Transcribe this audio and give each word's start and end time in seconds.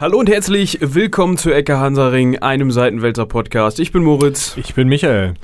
Hallo 0.00 0.18
und 0.18 0.30
herzlich 0.30 0.78
willkommen 0.80 1.36
zu 1.36 1.52
Ecke 1.52 1.78
Hansaring, 1.78 2.38
einem 2.38 2.70
Seitenwälzer 2.70 3.26
Podcast. 3.26 3.78
Ich 3.78 3.92
bin 3.92 4.02
Moritz. 4.02 4.56
Ich 4.56 4.74
bin 4.74 4.88
Michael. 4.88 5.34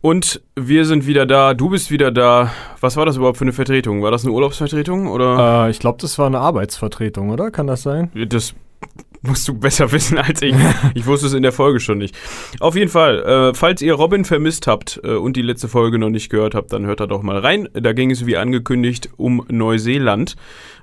Und 0.00 0.40
wir 0.56 0.86
sind 0.86 1.06
wieder 1.06 1.26
da, 1.26 1.52
du 1.52 1.68
bist 1.68 1.90
wieder 1.90 2.10
da. 2.10 2.50
Was 2.80 2.96
war 2.96 3.04
das 3.04 3.18
überhaupt 3.18 3.36
für 3.36 3.44
eine 3.44 3.52
Vertretung? 3.52 4.02
War 4.02 4.10
das 4.10 4.24
eine 4.24 4.32
Urlaubsvertretung 4.32 5.08
oder? 5.08 5.66
Äh, 5.66 5.70
ich 5.72 5.78
glaube, 5.78 5.98
das 6.00 6.18
war 6.18 6.26
eine 6.26 6.38
Arbeitsvertretung, 6.38 7.28
oder? 7.28 7.50
Kann 7.50 7.66
das 7.66 7.82
sein? 7.82 8.10
Das 8.14 8.54
musst 9.22 9.48
du 9.48 9.54
besser 9.54 9.90
wissen 9.92 10.18
als 10.18 10.42
ich. 10.42 10.54
Ich 10.94 11.06
wusste 11.06 11.26
es 11.26 11.32
in 11.32 11.42
der 11.42 11.52
Folge 11.52 11.80
schon 11.80 11.98
nicht. 11.98 12.16
Auf 12.60 12.76
jeden 12.76 12.90
Fall, 12.90 13.22
äh, 13.22 13.54
falls 13.54 13.82
ihr 13.82 13.94
Robin 13.94 14.24
vermisst 14.24 14.66
habt 14.66 15.00
äh, 15.04 15.14
und 15.14 15.36
die 15.36 15.42
letzte 15.42 15.68
Folge 15.68 15.98
noch 15.98 16.10
nicht 16.10 16.28
gehört 16.28 16.54
habt, 16.54 16.72
dann 16.72 16.86
hört 16.86 17.00
da 17.00 17.06
doch 17.06 17.22
mal 17.22 17.38
rein. 17.38 17.68
Da 17.72 17.92
ging 17.92 18.10
es 18.10 18.26
wie 18.26 18.36
angekündigt 18.36 19.10
um 19.16 19.44
Neuseeland. 19.48 20.36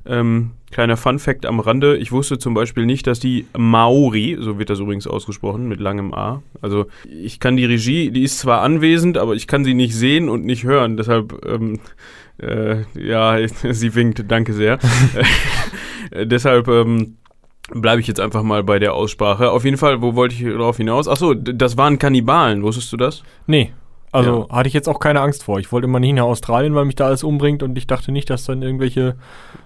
Ähm, 0.05 0.51
kleiner 0.71 0.97
Fun 0.97 1.19
Fact 1.19 1.45
am 1.45 1.59
Rande, 1.59 1.97
ich 1.97 2.11
wusste 2.11 2.37
zum 2.37 2.53
Beispiel 2.53 2.85
nicht, 2.85 3.07
dass 3.07 3.19
die 3.19 3.45
Maori, 3.57 4.37
so 4.39 4.57
wird 4.57 4.69
das 4.69 4.79
übrigens 4.79 5.07
ausgesprochen, 5.07 5.67
mit 5.67 5.79
langem 5.79 6.13
A, 6.13 6.41
also 6.61 6.85
ich 7.03 7.39
kann 7.39 7.57
die 7.57 7.65
Regie, 7.65 8.11
die 8.11 8.23
ist 8.23 8.39
zwar 8.39 8.61
anwesend, 8.61 9.17
aber 9.17 9.33
ich 9.33 9.47
kann 9.47 9.65
sie 9.65 9.73
nicht 9.73 9.95
sehen 9.95 10.29
und 10.29 10.45
nicht 10.45 10.63
hören, 10.63 10.95
deshalb, 10.95 11.45
ähm, 11.45 11.79
äh, 12.41 12.83
ja, 12.93 13.45
sie 13.71 13.95
winkt, 13.95 14.23
danke 14.29 14.53
sehr. 14.53 14.79
äh, 16.11 16.25
deshalb, 16.25 16.67
ähm, 16.67 17.17
bleibe 17.73 18.01
ich 18.01 18.07
jetzt 18.07 18.19
einfach 18.19 18.43
mal 18.43 18.63
bei 18.63 18.79
der 18.79 18.93
Aussprache. 18.93 19.51
Auf 19.51 19.65
jeden 19.65 19.77
Fall, 19.77 20.01
wo 20.01 20.15
wollte 20.15 20.35
ich 20.35 20.43
darauf 20.43 20.77
hinaus? 20.77 21.07
Achso, 21.07 21.33
das 21.33 21.77
waren 21.77 21.99
Kannibalen, 21.99 22.63
wusstest 22.63 22.91
du 22.93 22.97
das? 22.97 23.23
Nee. 23.47 23.73
Also 24.11 24.47
ja. 24.49 24.55
hatte 24.55 24.67
ich 24.67 24.73
jetzt 24.73 24.89
auch 24.89 24.99
keine 24.99 25.21
Angst 25.21 25.43
vor. 25.43 25.59
Ich 25.59 25.71
wollte 25.71 25.85
immer 25.85 25.99
nicht 25.99 26.13
nach 26.13 26.23
Australien, 26.23 26.73
weil 26.73 26.85
mich 26.85 26.95
da 26.95 27.05
alles 27.07 27.23
umbringt 27.23 27.61
und 27.61 27.77
ich 27.77 27.85
dachte 27.85 28.11
nicht, 28.11 28.29
dass 28.29 28.43
dann 28.43 28.63
irgendwelche 28.63 29.15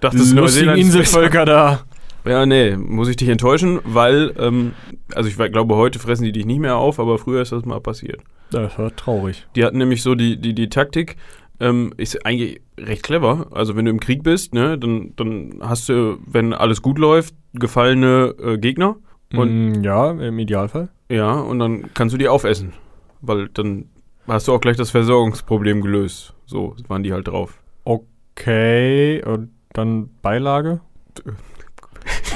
lustigen 0.02 0.76
Inselvölker 0.76 1.44
da. 1.46 1.80
Ja, 2.26 2.46
nee, 2.46 2.76
muss 2.76 3.08
ich 3.08 3.16
dich 3.16 3.28
enttäuschen, 3.28 3.80
weil, 3.84 4.32
ähm, 4.38 4.72
also 5.14 5.28
ich 5.28 5.36
glaube, 5.36 5.76
heute 5.76 5.98
fressen 5.98 6.24
die 6.24 6.32
dich 6.32 6.46
nicht 6.46 6.58
mehr 6.58 6.76
auf, 6.76 6.98
aber 6.98 7.18
früher 7.18 7.42
ist 7.42 7.52
das 7.52 7.64
mal 7.64 7.80
passiert. 7.80 8.20
Das 8.50 8.78
war 8.78 8.94
traurig. 8.96 9.46
Die 9.56 9.64
hatten 9.64 9.78
nämlich 9.78 10.02
so 10.02 10.14
die, 10.14 10.36
die, 10.38 10.54
die 10.54 10.68
Taktik, 10.68 11.16
ähm, 11.64 11.94
ist 11.96 12.26
eigentlich 12.26 12.60
recht 12.78 13.02
clever. 13.02 13.48
Also 13.50 13.74
wenn 13.74 13.86
du 13.86 13.90
im 13.90 14.00
Krieg 14.00 14.22
bist, 14.22 14.52
ne, 14.52 14.78
dann, 14.78 15.14
dann 15.16 15.60
hast 15.60 15.88
du, 15.88 16.18
wenn 16.26 16.52
alles 16.52 16.82
gut 16.82 16.98
läuft, 16.98 17.34
gefallene 17.54 18.34
äh, 18.38 18.58
Gegner. 18.58 18.96
Und, 19.32 19.80
mm, 19.80 19.82
ja, 19.82 20.10
im 20.10 20.38
Idealfall. 20.38 20.90
Ja, 21.08 21.32
und 21.32 21.58
dann 21.58 21.92
kannst 21.94 22.12
du 22.12 22.18
die 22.18 22.28
aufessen. 22.28 22.74
Weil 23.22 23.48
dann 23.48 23.86
hast 24.26 24.46
du 24.46 24.52
auch 24.52 24.60
gleich 24.60 24.76
das 24.76 24.90
Versorgungsproblem 24.90 25.80
gelöst. 25.80 26.34
So 26.44 26.76
waren 26.88 27.02
die 27.02 27.14
halt 27.14 27.28
drauf. 27.28 27.58
Okay, 27.84 29.24
und 29.24 29.50
dann 29.72 30.10
Beilage? 30.20 30.80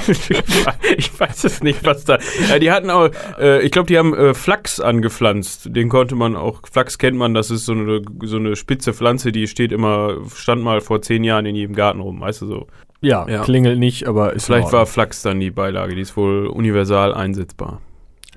Ich 0.09 1.19
weiß 1.19 1.43
es 1.43 1.63
nicht, 1.63 1.85
was 1.85 2.05
da. 2.05 2.17
Die 2.59 2.71
hatten 2.71 2.89
auch, 2.89 3.09
äh, 3.39 3.61
ich 3.61 3.71
glaube, 3.71 3.87
die 3.87 3.97
haben 3.97 4.13
äh, 4.13 4.33
Flachs 4.33 4.79
angepflanzt. 4.79 5.75
Den 5.75 5.89
konnte 5.89 6.15
man 6.15 6.35
auch, 6.35 6.61
Flachs 6.71 6.97
kennt 6.97 7.17
man, 7.17 7.33
das 7.33 7.51
ist 7.51 7.65
so 7.65 7.73
eine, 7.73 8.01
so 8.23 8.37
eine 8.37 8.55
spitze 8.55 8.93
Pflanze, 8.93 9.31
die 9.31 9.47
steht 9.47 9.71
immer, 9.71 10.17
stand 10.35 10.61
mal 10.61 10.81
vor 10.81 11.01
zehn 11.01 11.23
Jahren 11.23 11.45
in 11.45 11.55
jedem 11.55 11.75
Garten 11.75 11.99
rum, 11.99 12.21
weißt 12.21 12.41
du 12.41 12.47
so. 12.47 12.67
Ja, 13.01 13.25
ja. 13.29 13.43
klingelt 13.43 13.79
nicht, 13.79 14.07
aber 14.07 14.33
ist 14.33 14.45
Vielleicht 14.45 14.73
war 14.73 14.85
Flachs 14.85 15.21
dann 15.21 15.39
die 15.39 15.51
Beilage, 15.51 15.95
die 15.95 16.01
ist 16.01 16.17
wohl 16.17 16.47
universal 16.47 17.13
einsetzbar. 17.13 17.79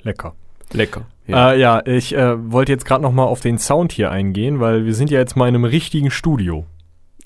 Lecker. 0.05 0.35
Lecker. 0.73 1.07
Ja, 1.27 1.53
äh, 1.53 1.61
ja 1.61 1.83
ich 1.87 2.15
äh, 2.15 2.53
wollte 2.53 2.73
jetzt 2.73 2.85
gerade 2.85 3.03
noch 3.03 3.13
mal 3.13 3.25
auf 3.25 3.41
den 3.41 3.59
Sound 3.59 3.93
hier 3.93 4.11
eingehen, 4.11 4.61
weil 4.61 4.85
wir 4.85 4.95
sind 4.95 5.11
ja 5.11 5.19
jetzt 5.19 5.37
mal 5.37 5.49
in 5.49 5.55
einem 5.55 5.65
richtigen 5.65 6.11
Studio. 6.11 6.67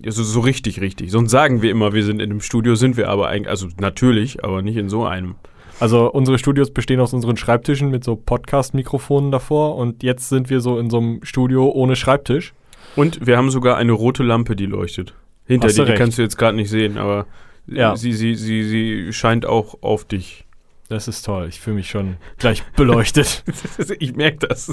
Also 0.04 0.22
so 0.22 0.40
richtig, 0.40 0.80
richtig. 0.80 1.10
Sonst 1.10 1.30
sagen 1.30 1.62
wir 1.62 1.70
immer, 1.70 1.92
wir 1.92 2.04
sind 2.04 2.20
in 2.20 2.30
einem 2.30 2.40
Studio, 2.40 2.74
sind 2.74 2.96
wir 2.96 3.08
aber 3.08 3.28
eigentlich, 3.28 3.48
also 3.48 3.68
natürlich, 3.80 4.44
aber 4.44 4.62
nicht 4.62 4.76
in 4.76 4.88
so 4.88 5.04
einem. 5.04 5.36
Also 5.80 6.10
unsere 6.10 6.38
Studios 6.38 6.70
bestehen 6.70 7.00
aus 7.00 7.12
unseren 7.12 7.36
Schreibtischen 7.36 7.90
mit 7.90 8.04
so 8.04 8.16
Podcast-Mikrofonen 8.16 9.30
davor 9.30 9.76
und 9.76 10.02
jetzt 10.02 10.28
sind 10.28 10.48
wir 10.48 10.60
so 10.60 10.78
in 10.78 10.90
so 10.90 10.98
einem 10.98 11.20
Studio 11.22 11.70
ohne 11.70 11.96
Schreibtisch. 11.96 12.54
Und 12.94 13.26
wir 13.26 13.36
haben 13.36 13.50
sogar 13.50 13.76
eine 13.76 13.92
rote 13.92 14.22
Lampe, 14.22 14.56
die 14.56 14.66
leuchtet. 14.66 15.14
Hinter 15.46 15.68
dir, 15.68 15.84
die 15.84 15.94
kannst 15.94 16.18
du 16.18 16.22
jetzt 16.22 16.38
gerade 16.38 16.56
nicht 16.56 16.70
sehen, 16.70 16.96
aber 16.96 17.26
ja. 17.66 17.94
sie, 17.94 18.12
sie, 18.12 18.34
sie, 18.34 18.64
sie 18.64 19.12
scheint 19.12 19.44
auch 19.44 19.82
auf 19.82 20.04
dich. 20.04 20.45
Das 20.88 21.08
ist 21.08 21.22
toll. 21.22 21.46
Ich 21.48 21.60
fühle 21.60 21.76
mich 21.76 21.90
schon 21.90 22.16
gleich 22.38 22.62
beleuchtet. 22.76 23.42
ich 23.98 24.14
merke 24.14 24.46
das. 24.46 24.66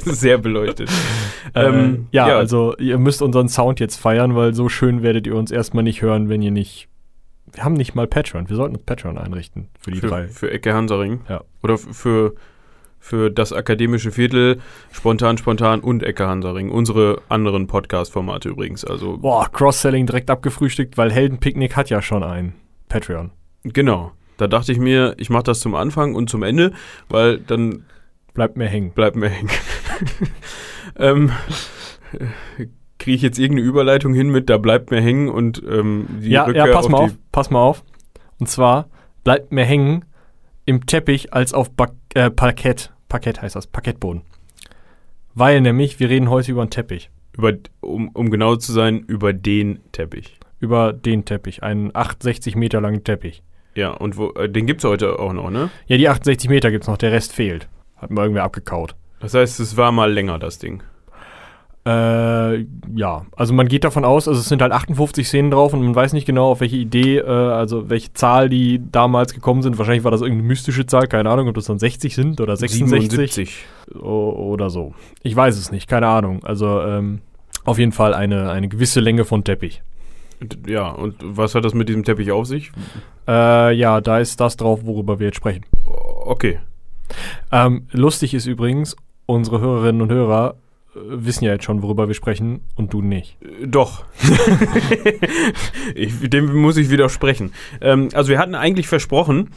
Sehr 0.00 0.38
beleuchtet. 0.38 0.90
ähm, 1.54 2.06
ja, 2.10 2.28
ja, 2.28 2.36
also 2.36 2.74
ihr 2.78 2.98
müsst 2.98 3.20
unseren 3.20 3.48
Sound 3.48 3.80
jetzt 3.80 3.96
feiern, 3.96 4.34
weil 4.34 4.54
so 4.54 4.68
schön 4.68 5.02
werdet 5.02 5.26
ihr 5.26 5.36
uns 5.36 5.50
erstmal 5.50 5.84
nicht 5.84 6.00
hören, 6.00 6.28
wenn 6.28 6.42
ihr 6.42 6.50
nicht. 6.50 6.88
Wir 7.52 7.64
haben 7.64 7.74
nicht 7.74 7.94
mal 7.94 8.06
Patreon. 8.06 8.48
Wir 8.48 8.56
sollten 8.56 8.76
uns 8.76 8.84
Patreon 8.84 9.18
einrichten 9.18 9.68
für 9.78 9.90
die 9.90 10.00
für, 10.00 10.06
drei. 10.08 10.28
Für 10.28 10.50
Ecke 10.50 10.74
Hansaring. 10.74 11.20
Ja. 11.28 11.42
Oder 11.62 11.78
für, 11.78 12.34
für 12.98 13.30
das 13.30 13.52
akademische 13.52 14.10
Viertel, 14.12 14.60
Spontan, 14.92 15.38
Spontan 15.38 15.80
und 15.80 16.02
Ecke 16.02 16.26
Hansaring. 16.26 16.70
Unsere 16.70 17.22
anderen 17.28 17.66
Podcast-Formate 17.66 18.50
übrigens. 18.50 18.84
Also 18.84 19.16
Boah, 19.16 19.50
Cross-Selling 19.50 20.06
direkt 20.06 20.30
abgefrühstückt, 20.30 20.98
weil 20.98 21.10
Heldenpicknick 21.10 21.74
hat 21.74 21.88
ja 21.88 22.02
schon 22.02 22.22
ein 22.22 22.54
Patreon. 22.88 23.30
Genau. 23.64 24.12
Da 24.38 24.46
dachte 24.46 24.72
ich 24.72 24.78
mir, 24.78 25.14
ich 25.18 25.28
mache 25.28 25.42
das 25.42 25.60
zum 25.60 25.74
Anfang 25.74 26.14
und 26.14 26.30
zum 26.30 26.42
Ende, 26.42 26.72
weil 27.08 27.38
dann 27.38 27.84
bleibt 28.32 28.56
mir 28.56 28.66
hängen. 28.66 28.92
Bleibt 28.92 29.16
mir 29.16 29.28
hängen. 29.28 29.50
ähm, 30.96 31.32
Kriege 32.98 33.16
ich 33.16 33.22
jetzt 33.22 33.38
irgendeine 33.38 33.68
Überleitung 33.68 34.14
hin 34.14 34.30
mit, 34.30 34.48
da 34.48 34.56
bleibt 34.56 34.90
mir 34.90 35.00
hängen 35.00 35.28
und 35.28 35.62
ähm, 35.68 36.06
die 36.22 36.30
ja, 36.30 36.44
Rückkehr 36.44 36.66
ja, 36.66 36.72
pass 36.72 36.88
mal 36.88 36.98
auf, 36.98 37.10
pass 37.32 37.50
mal 37.50 37.60
auf. 37.60 37.84
Und 38.38 38.48
zwar 38.48 38.88
bleibt 39.24 39.52
mir 39.52 39.64
hängen 39.64 40.04
im 40.64 40.86
Teppich 40.86 41.32
als 41.32 41.52
auf 41.52 41.70
ba 41.70 41.88
äh, 42.14 42.30
Parkett. 42.30 42.92
Parkett 43.08 43.42
heißt 43.42 43.56
das, 43.56 43.66
Parkettboden. 43.66 44.22
Weil 45.34 45.60
nämlich, 45.60 46.00
wir 46.00 46.08
reden 46.08 46.30
heute 46.30 46.52
über 46.52 46.62
einen 46.62 46.70
Teppich. 46.70 47.10
Über, 47.36 47.52
um, 47.80 48.08
um 48.10 48.30
genau 48.30 48.56
zu 48.56 48.72
sein, 48.72 49.00
über 49.00 49.32
den 49.32 49.80
Teppich. 49.92 50.38
Über 50.60 50.92
den 50.92 51.24
Teppich, 51.24 51.62
einen 51.62 51.94
68 51.94 52.56
Meter 52.56 52.80
langen 52.80 53.04
Teppich. 53.04 53.42
Ja, 53.78 53.90
und 53.90 54.16
wo, 54.16 54.30
äh, 54.32 54.48
den 54.48 54.66
gibt 54.66 54.80
es 54.80 54.90
heute 54.90 55.20
auch 55.20 55.32
noch, 55.32 55.50
ne? 55.50 55.70
Ja, 55.86 55.96
die 55.96 56.08
68 56.08 56.50
Meter 56.50 56.72
gibt 56.72 56.82
es 56.82 56.88
noch, 56.88 56.96
der 56.96 57.12
Rest 57.12 57.32
fehlt. 57.32 57.68
Hat 57.96 58.10
mal 58.10 58.22
irgendwer 58.22 58.42
abgekaut. 58.42 58.96
Das 59.20 59.34
heißt, 59.34 59.60
es 59.60 59.76
war 59.76 59.92
mal 59.92 60.12
länger, 60.12 60.40
das 60.40 60.58
Ding. 60.58 60.82
Äh, 61.86 62.66
ja, 62.96 63.24
also 63.36 63.54
man 63.54 63.68
geht 63.68 63.84
davon 63.84 64.04
aus, 64.04 64.26
also 64.26 64.40
es 64.40 64.48
sind 64.48 64.62
halt 64.62 64.72
58 64.72 65.28
Szenen 65.28 65.52
drauf 65.52 65.74
und 65.74 65.82
man 65.84 65.94
weiß 65.94 66.12
nicht 66.12 66.26
genau, 66.26 66.50
auf 66.50 66.60
welche 66.60 66.74
Idee, 66.74 67.18
äh, 67.18 67.24
also 67.24 67.88
welche 67.88 68.12
Zahl 68.14 68.48
die 68.48 68.82
damals 68.90 69.32
gekommen 69.32 69.62
sind. 69.62 69.78
Wahrscheinlich 69.78 70.02
war 70.02 70.10
das 70.10 70.22
irgendeine 70.22 70.48
mystische 70.48 70.84
Zahl, 70.86 71.06
keine 71.06 71.30
Ahnung, 71.30 71.46
ob 71.46 71.54
das 71.54 71.66
dann 71.66 71.78
60 71.78 72.16
sind 72.16 72.40
oder 72.40 72.56
66. 72.56 73.10
77. 73.10 74.02
oder 74.02 74.70
so. 74.70 74.92
Ich 75.22 75.36
weiß 75.36 75.56
es 75.56 75.70
nicht, 75.70 75.86
keine 75.86 76.08
Ahnung. 76.08 76.42
Also 76.42 76.80
ähm, 76.80 77.20
auf 77.64 77.78
jeden 77.78 77.92
Fall 77.92 78.12
eine, 78.12 78.50
eine 78.50 78.68
gewisse 78.68 78.98
Länge 78.98 79.24
von 79.24 79.44
Teppich. 79.44 79.82
Ja, 80.66 80.88
und 80.88 81.16
was 81.20 81.54
hat 81.54 81.64
das 81.64 81.74
mit 81.74 81.88
diesem 81.88 82.04
Teppich 82.04 82.30
auf 82.30 82.46
sich? 82.46 82.70
Äh, 83.26 83.74
ja, 83.74 84.00
da 84.00 84.18
ist 84.18 84.40
das 84.40 84.56
drauf, 84.56 84.80
worüber 84.84 85.18
wir 85.18 85.26
jetzt 85.26 85.36
sprechen. 85.36 85.64
Okay. 86.24 86.58
Ähm, 87.50 87.86
lustig 87.92 88.34
ist 88.34 88.46
übrigens, 88.46 88.96
unsere 89.26 89.60
Hörerinnen 89.60 90.02
und 90.02 90.12
Hörer 90.12 90.56
äh, 90.94 90.98
wissen 91.04 91.44
ja 91.44 91.52
jetzt 91.52 91.64
schon, 91.64 91.82
worüber 91.82 92.08
wir 92.08 92.14
sprechen 92.14 92.60
und 92.76 92.92
du 92.92 93.02
nicht. 93.02 93.36
Äh, 93.42 93.66
doch. 93.66 94.04
ich, 95.94 96.12
dem 96.28 96.54
muss 96.54 96.76
ich 96.76 96.90
widersprechen. 96.90 97.52
Ähm, 97.80 98.08
also 98.12 98.30
wir 98.30 98.38
hatten 98.38 98.54
eigentlich 98.54 98.88
versprochen, 98.88 99.50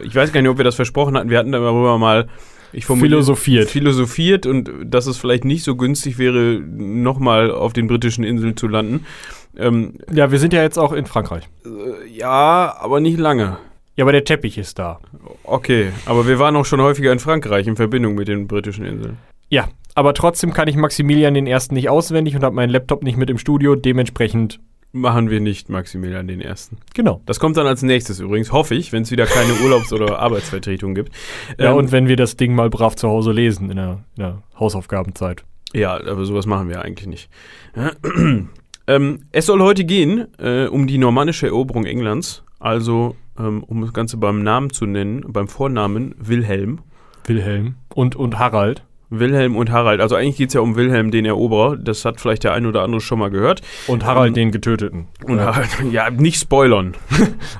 ich 0.00 0.14
weiß 0.14 0.32
gar 0.32 0.40
nicht, 0.42 0.50
ob 0.50 0.58
wir 0.58 0.64
das 0.64 0.76
versprochen 0.76 1.16
hatten, 1.16 1.30
wir 1.30 1.38
hatten 1.38 1.52
darüber 1.52 1.98
mal 1.98 2.28
philosophiert. 2.72 3.70
philosophiert 3.70 4.46
und 4.46 4.70
dass 4.84 5.06
es 5.06 5.16
vielleicht 5.16 5.44
nicht 5.44 5.64
so 5.64 5.76
günstig 5.76 6.18
wäre, 6.18 6.60
nochmal 6.60 7.50
auf 7.50 7.72
den 7.72 7.86
britischen 7.86 8.24
Inseln 8.24 8.56
zu 8.56 8.68
landen. 8.68 9.06
Ähm, 9.56 9.94
ja, 10.12 10.30
wir 10.30 10.38
sind 10.38 10.52
ja 10.52 10.62
jetzt 10.62 10.78
auch 10.78 10.92
in 10.92 11.06
Frankreich. 11.06 11.48
Äh, 11.64 12.08
ja, 12.08 12.76
aber 12.78 13.00
nicht 13.00 13.18
lange. 13.18 13.58
Ja, 13.96 14.04
aber 14.04 14.12
der 14.12 14.24
Teppich 14.24 14.58
ist 14.58 14.78
da. 14.78 15.00
Okay, 15.42 15.92
aber 16.06 16.26
wir 16.28 16.38
waren 16.38 16.54
auch 16.54 16.64
schon 16.64 16.80
häufiger 16.80 17.12
in 17.12 17.18
Frankreich 17.18 17.66
in 17.66 17.74
Verbindung 17.74 18.14
mit 18.14 18.28
den 18.28 18.46
britischen 18.46 18.84
Inseln. 18.84 19.18
Ja, 19.48 19.68
aber 19.94 20.14
trotzdem 20.14 20.52
kann 20.52 20.68
ich 20.68 20.76
Maximilian 20.76 21.34
den 21.34 21.48
Ersten 21.48 21.74
nicht 21.74 21.88
auswendig 21.88 22.36
und 22.36 22.44
habe 22.44 22.54
meinen 22.54 22.70
Laptop 22.70 23.02
nicht 23.02 23.16
mit 23.16 23.30
im 23.30 23.38
Studio. 23.38 23.74
Dementsprechend 23.74 24.60
machen 24.92 25.30
wir 25.30 25.40
nicht 25.40 25.68
Maximilian 25.68 26.28
den 26.28 26.40
Ersten. 26.40 26.78
Genau. 26.94 27.20
Das 27.26 27.40
kommt 27.40 27.56
dann 27.56 27.66
als 27.66 27.82
nächstes 27.82 28.20
übrigens, 28.20 28.52
hoffe 28.52 28.74
ich, 28.74 28.92
wenn 28.92 29.02
es 29.02 29.10
wieder 29.10 29.26
keine 29.26 29.52
Urlaubs- 29.64 29.92
oder 29.92 30.18
Arbeitsvertretung 30.18 30.94
gibt. 30.94 31.12
Ja, 31.58 31.72
ähm, 31.72 31.76
und 31.76 31.92
wenn 31.92 32.08
wir 32.08 32.16
das 32.16 32.36
Ding 32.36 32.54
mal 32.54 32.70
brav 32.70 32.94
zu 32.96 33.08
Hause 33.08 33.32
lesen 33.32 33.70
in 33.70 33.76
der, 33.76 34.04
in 34.16 34.22
der 34.22 34.42
Hausaufgabenzeit. 34.58 35.44
Ja, 35.74 35.94
aber 35.94 36.24
sowas 36.24 36.46
machen 36.46 36.68
wir 36.68 36.82
eigentlich 36.82 37.08
nicht. 37.08 37.30
Ähm, 38.88 39.20
es 39.32 39.44
soll 39.46 39.60
heute 39.60 39.84
gehen 39.84 40.26
äh, 40.38 40.66
um 40.66 40.86
die 40.86 40.96
normannische 40.96 41.46
Eroberung 41.46 41.84
Englands, 41.84 42.42
also 42.58 43.16
ähm, 43.38 43.62
um 43.62 43.82
das 43.82 43.92
Ganze 43.92 44.16
beim 44.16 44.42
Namen 44.42 44.70
zu 44.70 44.86
nennen, 44.86 45.24
beim 45.28 45.46
Vornamen 45.46 46.14
Wilhelm. 46.18 46.80
Wilhelm 47.26 47.74
und, 47.94 48.16
und 48.16 48.38
Harald. 48.38 48.82
Wilhelm 49.10 49.56
und 49.56 49.70
Harald. 49.70 50.00
Also 50.00 50.16
eigentlich 50.16 50.36
geht 50.36 50.48
es 50.48 50.54
ja 50.54 50.62
um 50.62 50.76
Wilhelm, 50.76 51.10
den 51.10 51.26
Eroberer. 51.26 51.76
Das 51.76 52.06
hat 52.06 52.18
vielleicht 52.18 52.44
der 52.44 52.54
ein 52.54 52.64
oder 52.64 52.82
andere 52.82 53.02
schon 53.02 53.18
mal 53.18 53.30
gehört. 53.30 53.60
Und 53.86 54.04
Harald, 54.04 54.28
ähm, 54.28 54.34
den 54.34 54.52
Getöteten. 54.52 55.08
Und 55.24 55.40
Harald, 55.40 55.68
ja, 55.92 56.08
nicht 56.10 56.40
spoilern. 56.40 56.94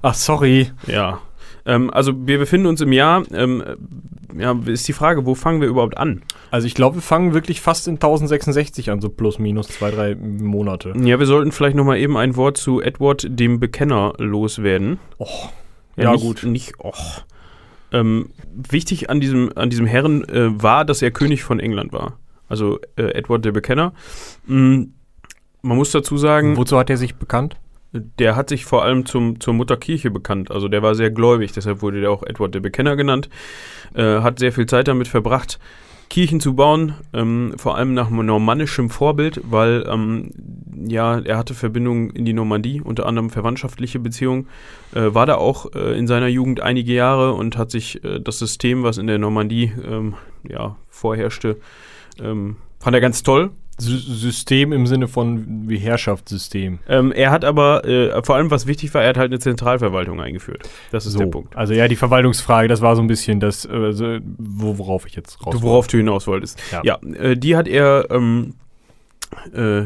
Ach, 0.03 0.15
sorry. 0.15 0.71
Ja. 0.87 1.21
Ähm, 1.69 1.91
also 1.91 2.27
wir 2.27 2.39
befinden 2.39 2.67
uns 2.67 2.81
im 2.81 2.93
Jahr, 2.93 3.23
ähm, 3.31 3.63
ja, 4.37 4.59
ist 4.67 4.89
die 4.89 4.95
Frage, 4.95 5.27
wo 5.27 5.35
fangen 5.35 5.61
wir 5.61 5.69
überhaupt 5.69 5.99
an? 5.99 6.23
Also 6.51 6.67
ich 6.67 6.75
glaube, 6.75 6.97
wir 6.97 7.03
fangen 7.03 7.35
wirklich 7.35 7.61
fast 7.61 7.87
in 7.89 7.95
1066 7.95 8.91
an, 8.91 9.03
so 9.03 9.11
plus 9.11 9.39
minus 9.39 9.69
zwei, 9.69 9.91
drei 9.91 10.15
Monate. 10.15 10.95
Ja, 10.97 11.19
wir 11.19 11.27
sollten 11.27 11.53
vielleicht 11.53 11.77
nochmal 11.77 11.99
eben 11.99 12.17
ein 12.17 12.37
Wort 12.37 12.57
zu 12.57 12.81
Edward 12.81 13.27
dem 13.29 13.61
Bekenner 13.61 14.15
loswerden. 14.17 14.99
Och, 15.21 15.53
Ja, 15.97 16.05
Ja, 16.05 16.13
nicht, 16.13 16.23
gut. 16.23 16.43
Nicht, 16.45 16.81
och. 16.81 17.25
Ähm, 17.93 18.31
wichtig 18.55 19.11
an 19.11 19.21
diesem, 19.21 19.51
an 19.55 19.71
diesem 19.71 19.87
Herren 19.87 20.27
äh, 20.29 20.63
war, 20.63 20.85
dass 20.85 21.03
er 21.03 21.11
König 21.11 21.43
von 21.43 21.61
England 21.61 21.93
war. 21.93 22.19
Also 22.49 22.81
äh, 22.97 23.13
Edward 23.13 23.45
der 23.45 23.53
Bekenner. 23.53 23.93
Mm, 24.47 24.85
man 25.61 25.77
muss 25.77 25.91
dazu 25.91 26.17
sagen, 26.17 26.57
Wozu 26.57 26.79
hat 26.79 26.89
er 26.89 26.97
sich 26.97 27.17
bekannt? 27.17 27.57
Der 27.93 28.37
hat 28.37 28.49
sich 28.49 28.65
vor 28.65 28.85
allem 28.85 29.07
zum, 29.07 29.41
zur 29.41 29.55
Mutterkirche 29.55 30.11
bekannt. 30.11 30.51
Also 30.51 30.69
der 30.69 30.83
war 30.83 30.95
sehr 30.95 31.11
gläubig, 31.11 31.53
deshalb 31.53 31.83
wurde 31.83 32.01
der 32.01 32.11
auch 32.11 32.23
Edward 32.23 32.55
der 32.55 32.61
Bekenner 32.61 32.97
genannt. 32.97 33.29
Äh, 33.95 34.21
hat 34.21 34.39
sehr 34.39 34.53
viel 34.53 34.67
Zeit 34.67 34.89
damit 34.89 35.09
verbracht, 35.09 35.59
Kirchen 36.11 36.41
zu 36.41 36.55
bauen, 36.55 36.95
ähm, 37.13 37.55
vor 37.57 37.77
allem 37.77 37.95
nach 37.95 38.11
normannischem 38.11 38.89
Vorbild, 38.89 39.41
weil 39.45 39.85
ähm, 39.89 40.31
ja, 40.87 41.19
er 41.19 41.37
hatte 41.37 41.55
Verbindungen 41.55 42.11
in 42.11 42.25
die 42.25 42.33
Normandie, 42.33 42.81
unter 42.81 43.07
anderem 43.07 43.31
verwandtschaftliche 43.31 43.99
Beziehungen, 43.99 44.49
äh, 44.95 45.15
war 45.15 45.27
da 45.27 45.37
auch 45.37 45.75
äh, 45.75 45.99
in 45.99 46.07
seiner 46.07 46.29
Jugend 46.29 46.61
einige 46.61 46.93
Jahre 46.93 47.35
und 47.35 47.59
hat 47.59 47.71
sich 47.71 48.03
äh, 48.05 48.21
das 48.21 48.39
System, 48.39 48.83
was 48.83 48.99
in 48.99 49.07
der 49.07 49.19
Normandie 49.19 49.73
ähm, 49.85 50.15
ja, 50.49 50.77
vorherrschte, 50.89 51.59
ähm, 52.21 52.57
fand 52.79 52.95
er 52.95 53.01
ganz 53.01 53.23
toll. 53.23 53.51
Sy 53.79 53.97
System 53.97 54.73
im 54.73 54.87
Sinne 54.87 55.09
von 55.09 55.69
wie 55.69 55.79
Herrschaftssystem. 55.79 56.81
Ähm, 56.89 57.13
er 57.13 57.31
hat 57.31 57.45
aber, 57.45 57.85
äh, 57.85 58.23
vor 58.23 58.37
allem 58.37 58.51
was 58.51 58.67
wichtig 58.67 58.93
war, 58.93 59.03
er 59.03 59.11
hat 59.11 59.17
halt 59.17 59.31
eine 59.31 59.39
Zentralverwaltung 59.39 60.21
eingeführt. 60.21 60.69
Das 60.91 61.07
ist 61.07 61.19
der 61.19 61.27
Punkt. 61.27 61.57
Also 61.57 61.75
ja, 61.75 61.87
die 61.87 61.97
Verwaltungsfrage, 61.97 62.69
das 62.69 62.81
war 62.81 62.97
so 62.97 63.03
ein 63.03 63.07
bisschen 63.07 63.41
das, 63.41 63.65
äh, 63.65 63.93
so, 63.93 64.19
wo, 64.39 64.79
worauf 64.79 65.07
ich 65.07 65.15
jetzt 65.15 65.45
raus 65.47 65.55
Du, 65.55 65.63
worauf 65.63 65.87
du 65.87 65.97
hinaus 65.97 66.27
wolltest. 66.27 66.61
Ja. 66.73 66.83
Ja, 66.85 66.99
äh, 67.15 67.37
die 67.37 67.57
hat 67.57 67.69
er 67.69 68.11
ähm, 68.11 68.55
äh, 69.55 69.85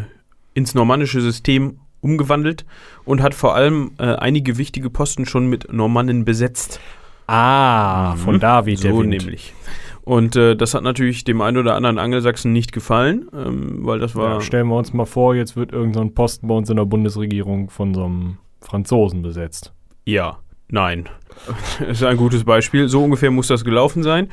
ins 0.55 0.75
normannische 0.75 1.21
System 1.21 1.79
umgewandelt 2.01 2.65
und 3.05 3.23
hat 3.23 3.35
vor 3.35 3.55
allem 3.55 3.93
äh, 3.99 4.05
einige 4.05 4.59
wichtige 4.59 4.91
Posten 4.91 5.27
schon 5.27 5.47
mit 5.47 5.73
Normannen 5.73 6.25
besetzt. 6.25 6.81
Ah, 7.27 8.17
von 8.17 8.41
da 8.41 8.67
weht 8.67 8.83
der 8.83 8.93
so 8.93 9.01
Wind. 9.01 9.11
nämlich. 9.11 9.55
Und 10.05 10.35
äh, 10.35 10.57
das 10.57 10.75
hat 10.75 10.83
natürlich 10.83 11.25
dem 11.25 11.41
einen 11.41 11.59
oder 11.59 11.77
anderen 11.77 11.99
Angelsachsen 11.99 12.53
nicht 12.53 12.73
gefallen, 12.73 13.29
ähm, 13.33 13.87
weil 13.87 14.01
das 14.01 14.17
war 14.17 14.35
Ja, 14.35 14.41
stellen 14.41 14.67
wir 14.67 14.77
uns 14.77 14.93
mal 14.93 15.05
vor, 15.05 15.35
jetzt 15.35 15.57
wird 15.57 15.73
irgendein 15.73 15.95
so 15.95 16.01
ein 16.01 16.15
Posten 16.15 16.49
bei 16.49 16.55
uns 16.55 16.69
in 16.71 16.77
der 16.77 16.85
Bundesregierung 16.85 17.71
von 17.71 17.95
so 17.95 18.05
einem 18.05 18.39
Franzosen 18.61 19.23
besetzt. 19.23 19.73
Ja, 20.05 20.39
nein. 20.69 21.09
Das 21.79 21.91
ist 22.01 22.05
ein 22.05 22.17
gutes 22.17 22.45
Beispiel. 22.45 22.89
So 22.89 23.05
ungefähr 23.05 23.31
muss 23.31 23.47
das 23.47 23.65
gelaufen 23.65 24.03
sein. 24.03 24.29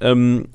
Ähm, 0.00 0.48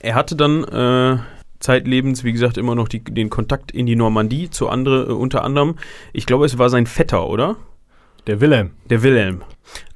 er 0.00 0.14
hatte 0.14 0.36
dann 0.36 0.64
äh, 0.64 1.18
zeitlebens, 1.60 2.24
wie 2.24 2.32
gesagt, 2.32 2.58
immer 2.58 2.74
noch 2.74 2.88
die, 2.88 3.02
den 3.02 3.30
Kontakt 3.30 3.70
in 3.70 3.86
die 3.86 3.96
Normandie 3.96 4.50
zu 4.50 4.68
andere, 4.68 5.04
äh, 5.04 5.12
unter 5.12 5.44
anderem, 5.44 5.76
ich 6.12 6.26
glaube, 6.26 6.44
es 6.44 6.58
war 6.58 6.68
sein 6.68 6.86
Vetter, 6.86 7.26
oder? 7.26 7.56
Der 8.26 8.40
Wilhelm. 8.40 8.72
Der 8.90 9.02
Wilhelm. 9.02 9.42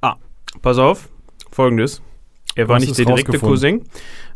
Ah, 0.01 0.17
pass 0.63 0.79
auf, 0.79 1.11
folgendes. 1.51 2.03
Er 2.59 2.69
war 2.69 2.81
nicht 2.81 2.99
der 2.99 3.07
direkte. 3.07 3.39
Cousin, 3.39 3.83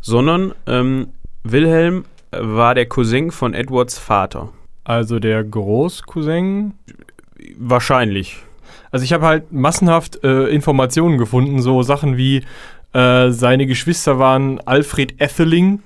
sondern 0.01 0.53
ähm, 0.65 1.09
Wilhelm 1.43 2.05
war 2.31 2.73
der 2.73 2.85
Cousin 2.85 3.31
von 3.31 3.53
Edwards 3.53 3.99
Vater. 3.99 4.49
Also 4.85 5.19
der 5.19 5.43
Großcousin. 5.43 6.73
Wahrscheinlich. 7.57 8.37
Also 8.91 9.03
ich 9.03 9.11
habe 9.11 9.25
halt 9.25 9.51
massenhaft 9.51 10.23
äh, 10.23 10.47
Informationen 10.47 11.17
gefunden, 11.17 11.61
so 11.61 11.83
Sachen 11.83 12.15
wie 12.15 12.43
äh, 12.93 13.29
seine 13.31 13.65
Geschwister 13.65 14.19
waren 14.19 14.59
Alfred 14.61 15.19
Etheling 15.19 15.81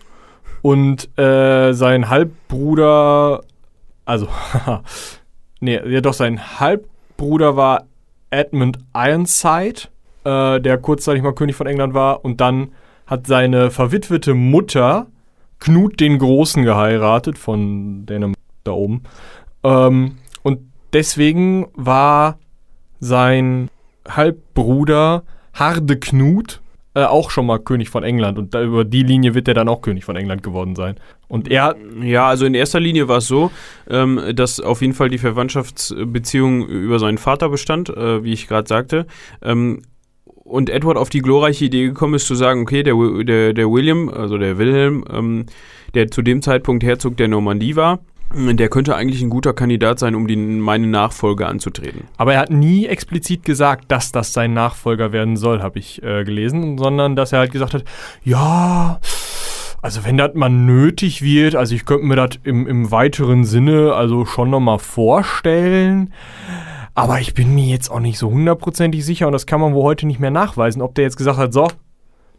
und 0.62 1.18
äh, 1.18 1.74
sein 1.74 2.10
Halbbruder, 2.10 3.44
also, 4.06 4.28
nee, 5.60 5.80
ja 5.88 6.02
doch, 6.02 6.14
sein 6.14 6.60
Halbbruder 6.60 7.56
war 7.56 7.86
Edmund 8.30 8.78
Ironside, 8.94 9.88
äh, 10.28 10.60
der 10.60 10.78
kurzzeitig 10.78 11.24
mal 11.24 11.34
König 11.34 11.56
von 11.56 11.68
England 11.68 11.94
war 11.94 12.26
und 12.26 12.42
dann 12.42 12.70
hat 13.06 13.28
seine 13.28 13.72
verwitwete 13.72 14.34
Mutter 14.34 15.08
Knut 15.60 16.00
den 16.00 16.20
Großen 16.20 16.64
geheiratet 16.64 17.38
von 17.38 18.06
Dänemark 18.06 18.38
da 18.64 18.74
oben. 18.74 19.04
Ähm, 19.64 20.18
und 20.44 20.60
deswegen 20.94 21.68
war 21.74 22.38
sein 23.00 23.70
Halbbruder 24.08 25.24
Harde 25.54 25.98
Knut 25.98 26.62
äh, 26.94 27.04
auch 27.04 27.32
schon 27.32 27.46
mal 27.46 27.60
König 27.60 27.90
von 27.90 28.04
England. 28.04 28.38
Und 28.38 28.54
da, 28.54 28.62
über 28.62 28.84
die 28.84 29.04
Linie 29.04 29.34
wird 29.34 29.48
er 29.48 29.54
dann 29.54 29.70
auch 29.70 29.82
König 29.82 30.04
von 30.04 30.16
England 30.16 30.44
geworden 30.44 30.76
sein. 30.76 30.96
Und 31.28 31.48
er. 31.48 31.76
Ja, 32.02 32.28
also 32.28 32.46
in 32.46 32.54
erster 32.54 32.80
Linie 32.80 33.08
war 33.08 33.18
es 33.18 33.28
so, 33.28 33.52
ähm, 33.90 34.22
dass 34.34 34.60
auf 34.60 34.82
jeden 34.82 34.94
Fall 34.94 35.10
die 35.10 35.18
Verwandtschaftsbeziehung 35.18 36.68
über 36.68 37.00
seinen 37.00 37.18
Vater 37.18 37.50
bestand, 37.50 37.90
äh, 37.90 38.24
wie 38.24 38.34
ich 38.34 38.48
gerade 38.48 38.68
sagte. 38.68 39.08
Ähm, 39.42 39.82
und 40.48 40.70
Edward 40.70 40.98
auf 40.98 41.10
die 41.10 41.22
glorreiche 41.22 41.66
Idee 41.66 41.86
gekommen 41.88 42.16
ist, 42.16 42.28
zu 42.28 42.36
sagen, 42.36 42.62
okay, 42.62 42.84
der, 42.84 42.96
der, 43.24 43.54
der 43.54 43.72
William, 43.72 44.10
also 44.10 44.38
der 44.38 44.58
Wilhelm, 44.58 45.04
ähm, 45.12 45.46
der 45.94 46.10
zu 46.10 46.22
dem 46.22 46.42
Zeitpunkt 46.42 46.84
Herzog 46.84 47.18
der 47.18 47.28
Normandie 47.28 47.76
war, 47.76 48.00
der 48.34 48.68
könnte 48.70 48.96
eigentlich 48.96 49.22
ein 49.22 49.30
guter 49.30 49.54
Kandidat 49.54 50.00
sein, 50.00 50.14
um 50.14 50.28
die, 50.28 50.36
meine 50.36 50.88
Nachfolge 50.88 51.48
anzutreten. 51.48 52.04
Aber 52.18 52.34
er 52.34 52.42
hat 52.42 52.50
nie 52.50 52.86
explizit 52.86 53.44
gesagt, 53.44 53.86
dass 53.88 54.12
das 54.12 54.34
sein 54.34 54.54
Nachfolger 54.54 55.14
werden 55.14 55.38
soll, 55.38 55.62
habe 55.62 55.80
ich 55.80 56.04
äh, 56.04 56.26
gelesen, 56.26 56.78
sondern 56.78 57.16
dass 57.16 57.32
er 57.32 57.40
halt 57.40 57.52
gesagt 57.52 57.74
hat, 57.74 57.86
ja, 58.24 59.00
also 59.82 60.04
wenn 60.04 60.18
das 60.18 60.34
mal 60.34 60.50
nötig 60.50 61.22
wird, 61.22 61.56
also 61.56 61.74
ich 61.74 61.86
könnte 61.86 62.06
mir 62.06 62.16
das 62.16 62.32
im, 62.44 62.68
im 62.68 62.92
weiteren 62.92 63.46
Sinne 63.46 63.94
also 63.94 64.26
schon 64.26 64.50
nochmal 64.50 64.80
vorstellen. 64.80 66.12
Aber 66.98 67.20
ich 67.20 67.36
bin 67.36 67.54
mir 67.54 67.68
jetzt 67.68 67.92
auch 67.92 68.00
nicht 68.00 68.18
so 68.18 68.32
hundertprozentig 68.32 69.06
sicher 69.06 69.28
und 69.28 69.34
das 69.34 69.46
kann 69.46 69.62
man 69.62 69.76
wohl 69.76 69.84
heute 69.84 70.08
nicht 70.08 70.20
mehr 70.20 70.32
nachweisen, 70.32 70.82
ob 70.82 70.96
der 70.96 71.04
jetzt 71.04 71.16
gesagt 71.16 71.38
hat, 71.38 71.54
so, 71.54 71.68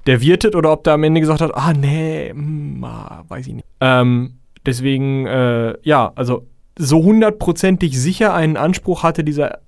der 0.08 0.20
wirtet 0.20 0.56
oder 0.56 0.72
ob 0.72 0.82
der 0.82 0.94
am 0.94 1.04
Ende 1.04 1.20
gesagt 1.20 1.40
hat, 1.40 1.54
ah 1.54 1.72
nee, 1.72 2.30
hm, 2.30 2.82
ah, 2.82 3.22
weiß 3.28 3.46
ich 3.46 3.54
nicht. 3.54 3.66
Ähm, 3.80 4.40
deswegen, 4.66 5.26
äh, 5.26 5.74
ja, 5.82 6.10
also 6.16 6.44
so 6.76 7.04
hundertprozentig 7.04 8.00
sicher 8.00 8.34
einen 8.34 8.56
Anspruch 8.56 9.04
hatte 9.04 9.22
dieser 9.22 9.60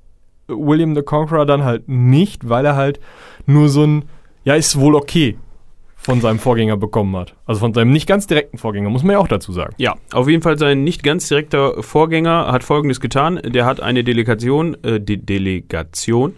William 0.49 0.97
the 0.97 1.03
Conqueror 1.03 1.47
dann 1.47 1.63
halt 1.63 1.89
nicht, 1.89 2.49
weil 2.49 2.67
er 2.67 2.75
halt 2.75 2.99
nur 3.47 3.69
so 3.69 3.85
ein, 3.85 4.07
ja, 4.43 4.57
ist 4.57 4.81
wohl 4.81 4.97
okay 4.97 5.39
von 6.01 6.21
seinem 6.21 6.39
Vorgänger 6.39 6.77
bekommen 6.77 7.15
hat. 7.17 7.35
Also 7.45 7.61
von 7.61 7.75
seinem 7.75 7.93
nicht 7.93 8.07
ganz 8.07 8.27
direkten 8.27 8.59
Vorgänger, 8.59 8.89
muss 8.89 9.03
man 9.03 9.13
ja 9.13 9.19
auch 9.19 9.29
dazu 9.29 9.53
sagen. 9.53 9.75
Ja, 9.77 9.97
auf 10.13 10.29
jeden 10.29 10.43
Fall 10.43 10.59
sein 10.59 10.83
nicht 10.83 11.03
ganz 11.03 11.29
direkter 11.29 11.83
Vorgänger 11.83 12.51
hat 12.51 12.65
Folgendes 12.65 13.01
getan. 13.01 13.41
Der 13.45 13.67
hat 13.67 13.81
eine 13.81 14.03
Delegation, 14.03 14.83
äh, 14.83 14.99
De 14.99 15.17
Delegation 15.17 16.35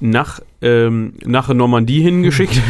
nach, 0.00 0.40
ähm, 0.62 1.14
nach 1.24 1.48
Normandie 1.48 2.02
hingeschickt. 2.02 2.60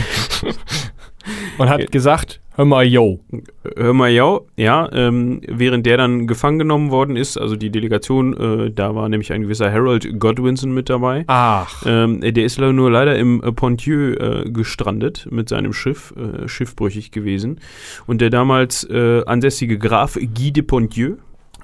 Und 1.58 1.68
hat 1.68 1.92
gesagt, 1.92 2.40
hör 2.58 2.64
mal, 2.64 2.84
yo. 2.84 3.20
Hör 3.76 3.92
mal, 3.92 4.10
ja, 4.10 4.40
ja, 4.56 4.88
ähm, 4.92 5.40
während 5.46 5.86
der 5.86 5.96
dann 5.96 6.26
gefangen 6.26 6.58
genommen 6.58 6.90
worden 6.90 7.16
ist, 7.16 7.38
also 7.38 7.54
die 7.54 7.70
Delegation, 7.70 8.36
äh, 8.36 8.70
da 8.72 8.94
war 8.94 9.08
nämlich 9.08 9.32
ein 9.32 9.42
gewisser 9.42 9.72
Harold 9.72 10.18
Godwinson 10.18 10.74
mit 10.74 10.90
dabei. 10.90 11.24
Ach. 11.28 11.84
Ähm, 11.86 12.20
der 12.20 12.44
ist 12.44 12.58
nur 12.58 12.90
leider 12.90 13.16
im 13.16 13.42
äh, 13.42 13.52
Pontieu 13.52 14.14
äh, 14.14 14.50
gestrandet 14.50 15.28
mit 15.30 15.48
seinem 15.48 15.72
Schiff, 15.72 16.12
äh, 16.16 16.48
schiffbrüchig 16.48 17.12
gewesen. 17.12 17.60
Und 18.06 18.20
der 18.20 18.30
damals 18.30 18.82
äh, 18.90 19.22
ansässige 19.24 19.78
Graf 19.78 20.14
Guy 20.14 20.52
de 20.52 20.64
Pontieu, 20.64 21.14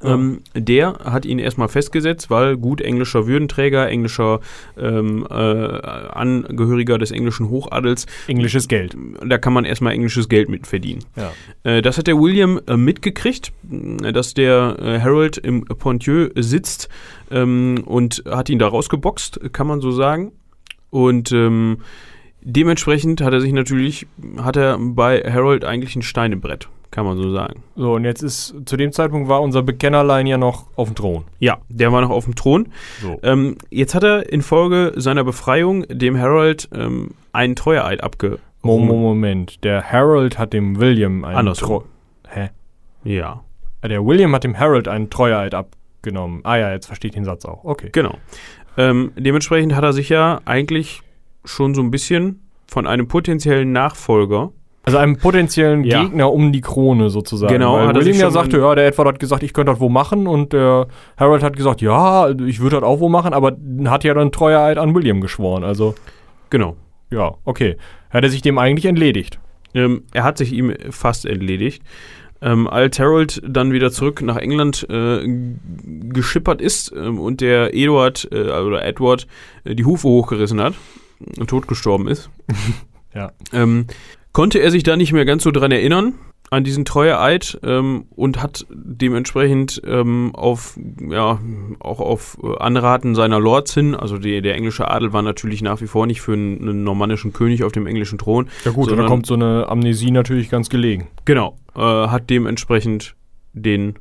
ähm, 0.04 0.40
der 0.54 0.98
hat 1.04 1.26
ihn 1.26 1.38
erstmal 1.38 1.68
festgesetzt, 1.68 2.30
weil 2.30 2.56
gut 2.56 2.80
englischer 2.80 3.26
Würdenträger, 3.26 3.88
englischer 3.88 4.40
ähm, 4.78 5.26
äh, 5.28 5.34
Angehöriger 5.34 6.98
des 6.98 7.10
englischen 7.10 7.48
Hochadels, 7.50 8.06
Englisches 8.26 8.68
Geld. 8.68 8.96
da 9.24 9.38
kann 9.38 9.52
man 9.52 9.64
erstmal 9.64 9.92
englisches 9.92 10.28
Geld 10.28 10.48
mit 10.48 10.66
verdienen. 10.66 11.04
Ja. 11.16 11.32
Äh, 11.62 11.82
das 11.82 11.98
hat 11.98 12.06
der 12.06 12.18
William 12.18 12.60
äh, 12.66 12.76
mitgekriegt, 12.76 13.52
dass 13.62 14.34
der 14.34 14.76
äh, 14.80 15.00
Harold 15.00 15.38
im 15.38 15.64
Pontieu 15.64 16.30
sitzt 16.34 16.88
ähm, 17.30 17.82
und 17.84 18.24
hat 18.28 18.48
ihn 18.48 18.58
da 18.58 18.68
rausgeboxt, 18.68 19.52
kann 19.52 19.66
man 19.66 19.80
so 19.80 19.90
sagen. 19.90 20.32
Und 20.90 21.32
ähm, 21.32 21.78
dementsprechend 22.40 23.20
hat 23.20 23.32
er 23.32 23.40
sich 23.40 23.52
natürlich, 23.52 24.06
hat 24.38 24.56
er 24.56 24.78
bei 24.78 25.20
Harold 25.20 25.64
eigentlich 25.64 25.96
ein 25.96 26.02
Steinebrett, 26.02 26.68
kann 26.94 27.04
man 27.06 27.16
so 27.16 27.30
sagen. 27.32 27.62
So, 27.74 27.94
und 27.94 28.04
jetzt 28.04 28.22
ist, 28.22 28.54
zu 28.66 28.76
dem 28.76 28.92
Zeitpunkt 28.92 29.28
war 29.28 29.42
unser 29.42 29.62
Bekennerlein 29.62 30.26
ja 30.28 30.38
noch 30.38 30.66
auf 30.76 30.88
dem 30.88 30.94
Thron. 30.94 31.24
Ja, 31.40 31.58
der 31.68 31.90
war 31.92 32.00
noch 32.00 32.10
auf 32.10 32.24
dem 32.24 32.36
Thron. 32.36 32.68
So. 33.02 33.18
Ähm, 33.24 33.56
jetzt 33.70 33.94
hat 33.96 34.04
er 34.04 34.32
infolge 34.32 34.92
seiner 34.94 35.24
Befreiung 35.24 35.82
dem 35.88 36.16
Harold 36.18 36.68
ähm, 36.72 37.10
einen 37.32 37.56
Treueeid 37.56 38.02
abge... 38.02 38.38
Moment, 38.62 38.92
Moment. 39.00 39.64
Der 39.64 39.82
Harold 39.92 40.38
hat 40.38 40.52
dem 40.54 40.78
William 40.80 41.24
einen 41.24 41.36
Andersrum. 41.36 41.82
Hä? 42.28 42.48
Ja, 43.02 43.42
Äh, 43.82 43.88
Der 43.88 44.06
William 44.06 44.34
hat 44.34 44.44
dem 44.44 44.58
Harold 44.58 44.88
einen 44.88 45.10
Treueid 45.10 45.52
abgenommen. 45.52 46.40
Ah 46.44 46.56
ja, 46.56 46.72
jetzt 46.72 46.86
verstehe 46.86 47.10
ich 47.10 47.14
den 47.14 47.24
Satz 47.26 47.44
auch. 47.44 47.64
Okay. 47.64 47.90
Genau. 47.92 48.14
Ähm, 48.78 49.12
dementsprechend 49.16 49.74
hat 49.74 49.84
er 49.84 49.92
sich 49.92 50.08
ja 50.08 50.40
eigentlich 50.46 51.02
schon 51.44 51.74
so 51.74 51.82
ein 51.82 51.90
bisschen 51.90 52.40
von 52.66 52.86
einem 52.86 53.06
potenziellen 53.06 53.72
Nachfolger. 53.72 54.50
Also 54.86 54.98
einem 54.98 55.16
potenziellen 55.16 55.82
Ja. 55.84 56.02
Gegner 56.02 56.30
um 56.32 56.52
die 56.52 56.60
Krone 56.60 57.08
sozusagen. 57.10 57.52
Genau, 57.52 57.76
Weil 57.78 57.88
hat 57.88 57.96
William 57.96 58.16
ja 58.18 58.30
sagte, 58.30 58.58
ja, 58.58 58.74
der 58.74 58.86
Edward 58.86 59.08
hat 59.08 59.18
gesagt, 59.18 59.42
ich 59.42 59.52
könnte 59.54 59.72
das 59.72 59.80
wo 59.80 59.88
machen 59.88 60.26
und 60.26 60.52
der 60.52 60.88
Harold 61.16 61.42
hat 61.42 61.56
gesagt, 61.56 61.80
ja, 61.80 62.28
ich 62.30 62.60
würde 62.60 62.76
das 62.76 62.84
auch 62.84 63.00
wo 63.00 63.08
machen, 63.08 63.32
aber 63.32 63.56
hat 63.86 64.04
ja 64.04 64.12
dann 64.14 64.30
Treueeid 64.30 64.76
an 64.78 64.94
William 64.94 65.20
geschworen. 65.20 65.64
Also, 65.64 65.94
Genau. 66.50 66.76
ja, 67.10 67.32
okay. 67.44 67.76
Hat 68.10 68.24
er 68.24 68.30
sich 68.30 68.42
dem 68.42 68.58
eigentlich 68.58 68.84
entledigt? 68.84 69.38
Ähm, 69.74 70.02
er 70.12 70.22
hat 70.22 70.38
sich 70.38 70.52
ihm 70.52 70.72
fast 70.90 71.24
entledigt. 71.26 71.82
Ähm, 72.42 72.68
als 72.68 72.98
Harold 72.98 73.40
dann 73.48 73.72
wieder 73.72 73.90
zurück 73.90 74.20
nach 74.20 74.36
England 74.36 74.86
äh, 74.90 75.26
geschippert 76.10 76.60
ist 76.60 76.92
ähm, 76.94 77.18
und 77.18 77.40
der 77.40 77.74
Eduard 77.74 78.28
äh, 78.32 78.50
oder 78.50 78.84
Edward 78.84 79.26
äh, 79.64 79.74
die 79.74 79.84
Hufe 79.86 80.06
hochgerissen 80.08 80.60
hat 80.60 80.74
und 81.38 81.48
totgestorben 81.48 82.06
ist, 82.06 82.28
Ja. 83.14 83.32
ähm, 83.52 83.86
konnte 84.34 84.58
er 84.58 84.70
sich 84.70 84.82
da 84.82 84.96
nicht 84.98 85.14
mehr 85.14 85.24
ganz 85.24 85.44
so 85.44 85.50
dran 85.50 85.72
erinnern 85.72 86.12
an 86.50 86.62
diesen 86.62 86.84
Treueeid 86.84 87.58
ähm, 87.64 88.04
und 88.10 88.42
hat 88.42 88.66
dementsprechend 88.70 89.80
ähm, 89.86 90.32
auf 90.34 90.78
ja 91.00 91.40
auch 91.80 92.00
auf 92.00 92.36
äh, 92.42 92.58
Anraten 92.58 93.14
seiner 93.14 93.40
Lords 93.40 93.72
hin, 93.72 93.94
also 93.94 94.18
die, 94.18 94.42
der 94.42 94.54
englische 94.54 94.88
Adel 94.90 95.12
war 95.14 95.22
natürlich 95.22 95.62
nach 95.62 95.80
wie 95.80 95.86
vor 95.86 96.06
nicht 96.06 96.20
für 96.20 96.34
einen, 96.34 96.60
einen 96.60 96.84
normannischen 96.84 97.32
König 97.32 97.64
auf 97.64 97.72
dem 97.72 97.86
englischen 97.86 98.18
Thron, 98.18 98.48
Ja 98.66 98.72
gut, 98.72 98.86
da 98.86 98.90
Sondern- 98.90 99.06
kommt 99.08 99.26
so 99.26 99.34
eine 99.34 99.68
Amnesie 99.68 100.10
natürlich 100.10 100.50
ganz 100.50 100.68
gelegen. 100.68 101.08
Genau, 101.24 101.56
äh, 101.74 101.80
hat 101.80 102.28
dementsprechend 102.28 103.16
den 103.54 103.94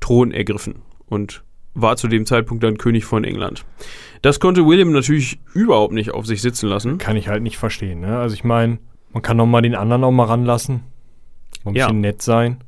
Thron 0.00 0.32
ergriffen 0.32 0.82
und 1.06 1.42
war 1.74 1.96
zu 1.96 2.08
dem 2.08 2.26
Zeitpunkt 2.26 2.62
dann 2.62 2.76
König 2.78 3.04
von 3.04 3.24
England. 3.24 3.64
Das 4.22 4.38
konnte 4.38 4.66
William 4.66 4.92
natürlich 4.92 5.40
überhaupt 5.54 5.94
nicht 5.94 6.10
auf 6.12 6.26
sich 6.26 6.42
sitzen 6.42 6.68
lassen. 6.68 6.98
Kann 6.98 7.16
ich 7.16 7.28
halt 7.28 7.42
nicht 7.42 7.56
verstehen. 7.56 8.00
Ne? 8.00 8.18
Also 8.18 8.34
ich 8.34 8.44
meine, 8.44 8.78
man 9.12 9.22
kann 9.22 9.38
doch 9.38 9.46
mal 9.46 9.62
den 9.62 9.74
anderen 9.74 10.04
auch 10.04 10.10
mal 10.10 10.24
ranlassen. 10.24 10.82
Mal 11.64 11.70
ein 11.72 11.74
Ja. 11.76 11.86
bisschen 11.86 12.00
nett 12.00 12.22
sein. 12.22 12.58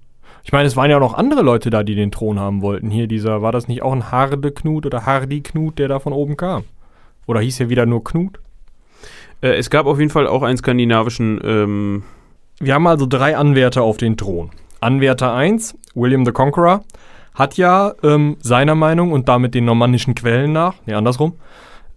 Ich 0.44 0.52
meine, 0.52 0.66
es 0.66 0.76
waren 0.76 0.90
ja 0.90 0.96
auch 0.96 1.00
noch 1.00 1.14
andere 1.14 1.42
Leute 1.42 1.70
da, 1.70 1.82
die 1.84 1.94
den 1.94 2.10
Thron 2.10 2.40
haben 2.40 2.62
wollten. 2.62 2.90
Hier 2.90 3.06
dieser, 3.06 3.42
war 3.42 3.52
das 3.52 3.68
nicht 3.68 3.82
auch 3.82 3.92
ein 3.92 4.10
Harde-Knut 4.10 4.86
oder 4.86 5.06
Hardy-Knut, 5.06 5.78
der 5.78 5.86
da 5.88 6.00
von 6.00 6.12
oben 6.12 6.36
kam? 6.36 6.64
Oder 7.26 7.40
hieß 7.40 7.60
er 7.60 7.68
wieder 7.68 7.86
nur 7.86 8.02
Knut? 8.02 8.40
Äh, 9.40 9.54
es 9.56 9.70
gab 9.70 9.86
auf 9.86 9.98
jeden 10.00 10.10
Fall 10.10 10.26
auch 10.26 10.42
einen 10.42 10.56
skandinavischen, 10.56 11.40
ähm, 11.44 12.02
Wir 12.60 12.74
haben 12.74 12.86
also 12.86 13.06
drei 13.06 13.36
Anwärter 13.36 13.82
auf 13.82 13.96
den 13.96 14.16
Thron. 14.16 14.50
Anwärter 14.80 15.32
1, 15.32 15.76
William 15.94 16.24
the 16.24 16.32
Conqueror, 16.32 16.84
hat 17.34 17.56
ja 17.56 17.92
ähm, 18.02 18.36
seiner 18.40 18.74
Meinung 18.74 19.12
und 19.12 19.28
damit 19.28 19.54
den 19.54 19.64
normannischen 19.64 20.14
Quellen 20.14 20.52
nach, 20.52 20.74
nee, 20.86 20.94
andersrum, 20.94 21.34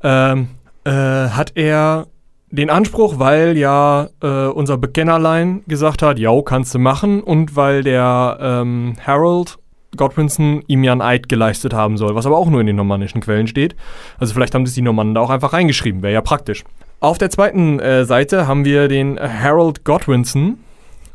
ähm, 0.03 0.49
äh, 0.85 0.91
hat 0.91 1.51
er 1.55 2.07
den 2.55 2.69
Anspruch, 2.69 3.19
weil 3.19 3.57
ja 3.57 4.09
äh, 4.21 4.47
unser 4.47 4.77
Bekennerlein 4.77 5.63
gesagt 5.67 6.01
hat, 6.01 6.19
ja, 6.19 6.31
kannst 6.41 6.73
du 6.73 6.79
machen 6.79 7.21
und 7.21 7.55
weil 7.55 7.83
der 7.83 8.37
ähm, 8.41 8.93
Harold 9.05 9.57
Godwinson 9.97 10.63
ihm 10.67 10.83
ja 10.83 10.91
einen 10.91 11.01
Eid 11.01 11.29
geleistet 11.29 11.73
haben 11.73 11.97
soll, 11.97 12.15
was 12.15 12.25
aber 12.25 12.37
auch 12.37 12.49
nur 12.49 12.61
in 12.61 12.67
den 12.67 12.75
normannischen 12.75 13.21
Quellen 13.21 13.47
steht. 13.47 13.75
Also 14.17 14.33
vielleicht 14.33 14.55
haben 14.55 14.65
das 14.65 14.73
die 14.73 14.81
Normannen 14.81 15.13
da 15.13 15.21
auch 15.21 15.29
einfach 15.29 15.53
reingeschrieben, 15.53 16.01
wäre 16.01 16.13
ja 16.13 16.21
praktisch. 16.21 16.63
Auf 16.99 17.17
der 17.17 17.29
zweiten 17.29 17.79
äh, 17.79 18.05
Seite 18.05 18.47
haben 18.47 18.65
wir 18.65 18.87
den 18.87 19.19
Harold 19.19 19.83
Godwinson, 19.83 20.57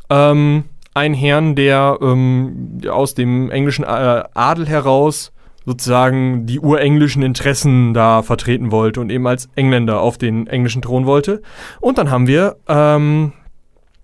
ähm, 0.09 0.65
ein 0.93 1.13
Herrn, 1.13 1.55
der 1.55 1.97
ähm, 2.01 2.81
aus 2.89 3.15
dem 3.15 3.49
englischen 3.49 3.83
äh, 3.83 4.23
Adel 4.33 4.67
heraus 4.67 5.31
sozusagen 5.65 6.45
die 6.45 6.59
urenglischen 6.59 7.21
Interessen 7.21 7.93
da 7.93 8.23
vertreten 8.23 8.71
wollte 8.71 8.99
und 8.99 9.11
eben 9.11 9.27
als 9.27 9.49
Engländer 9.55 10.01
auf 10.01 10.17
den 10.17 10.47
englischen 10.47 10.81
Thron 10.81 11.05
wollte. 11.05 11.41
Und 11.79 11.97
dann 11.97 12.09
haben 12.09 12.27
wir 12.27 12.57
ähm, 12.67 13.33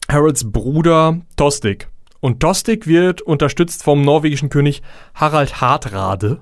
Harolds 0.09 0.51
Bruder 0.51 1.19
Tostig. 1.35 1.87
Und 2.19 2.39
Tostig 2.39 2.87
wird 2.87 3.21
unterstützt 3.21 3.83
vom 3.83 4.01
norwegischen 4.01 4.49
König 4.49 4.81
Harald 5.13 5.61
Hardrade. 5.61 6.39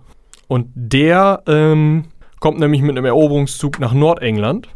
Und 0.48 0.70
der 0.76 1.44
ähm, 1.48 2.06
kommt 2.40 2.60
nämlich 2.60 2.82
mit 2.82 2.92
einem 2.92 3.06
Eroberungszug 3.06 3.80
nach 3.80 3.94
Nordengland 3.94 4.70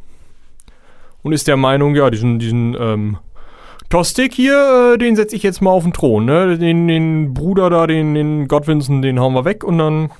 und 1.21 1.33
ist 1.33 1.47
der 1.47 1.57
Meinung, 1.57 1.95
ja, 1.95 2.09
diesen, 2.09 2.39
diesen 2.39 2.75
ähm, 2.79 3.17
Tostig 3.89 4.33
hier, 4.35 4.93
äh, 4.93 4.97
den 4.97 5.15
setze 5.15 5.35
ich 5.35 5.43
jetzt 5.43 5.61
mal 5.61 5.71
auf 5.71 5.83
den 5.83 5.93
Thron. 5.93 6.25
Ne? 6.25 6.57
Den, 6.57 6.87
den 6.87 7.33
Bruder 7.33 7.69
da, 7.69 7.87
den, 7.87 8.13
den 8.13 8.47
Godwinson, 8.47 9.01
den 9.01 9.19
hauen 9.19 9.33
wir 9.33 9.45
weg 9.45 9.63
und 9.63 9.79
dann, 9.79 10.11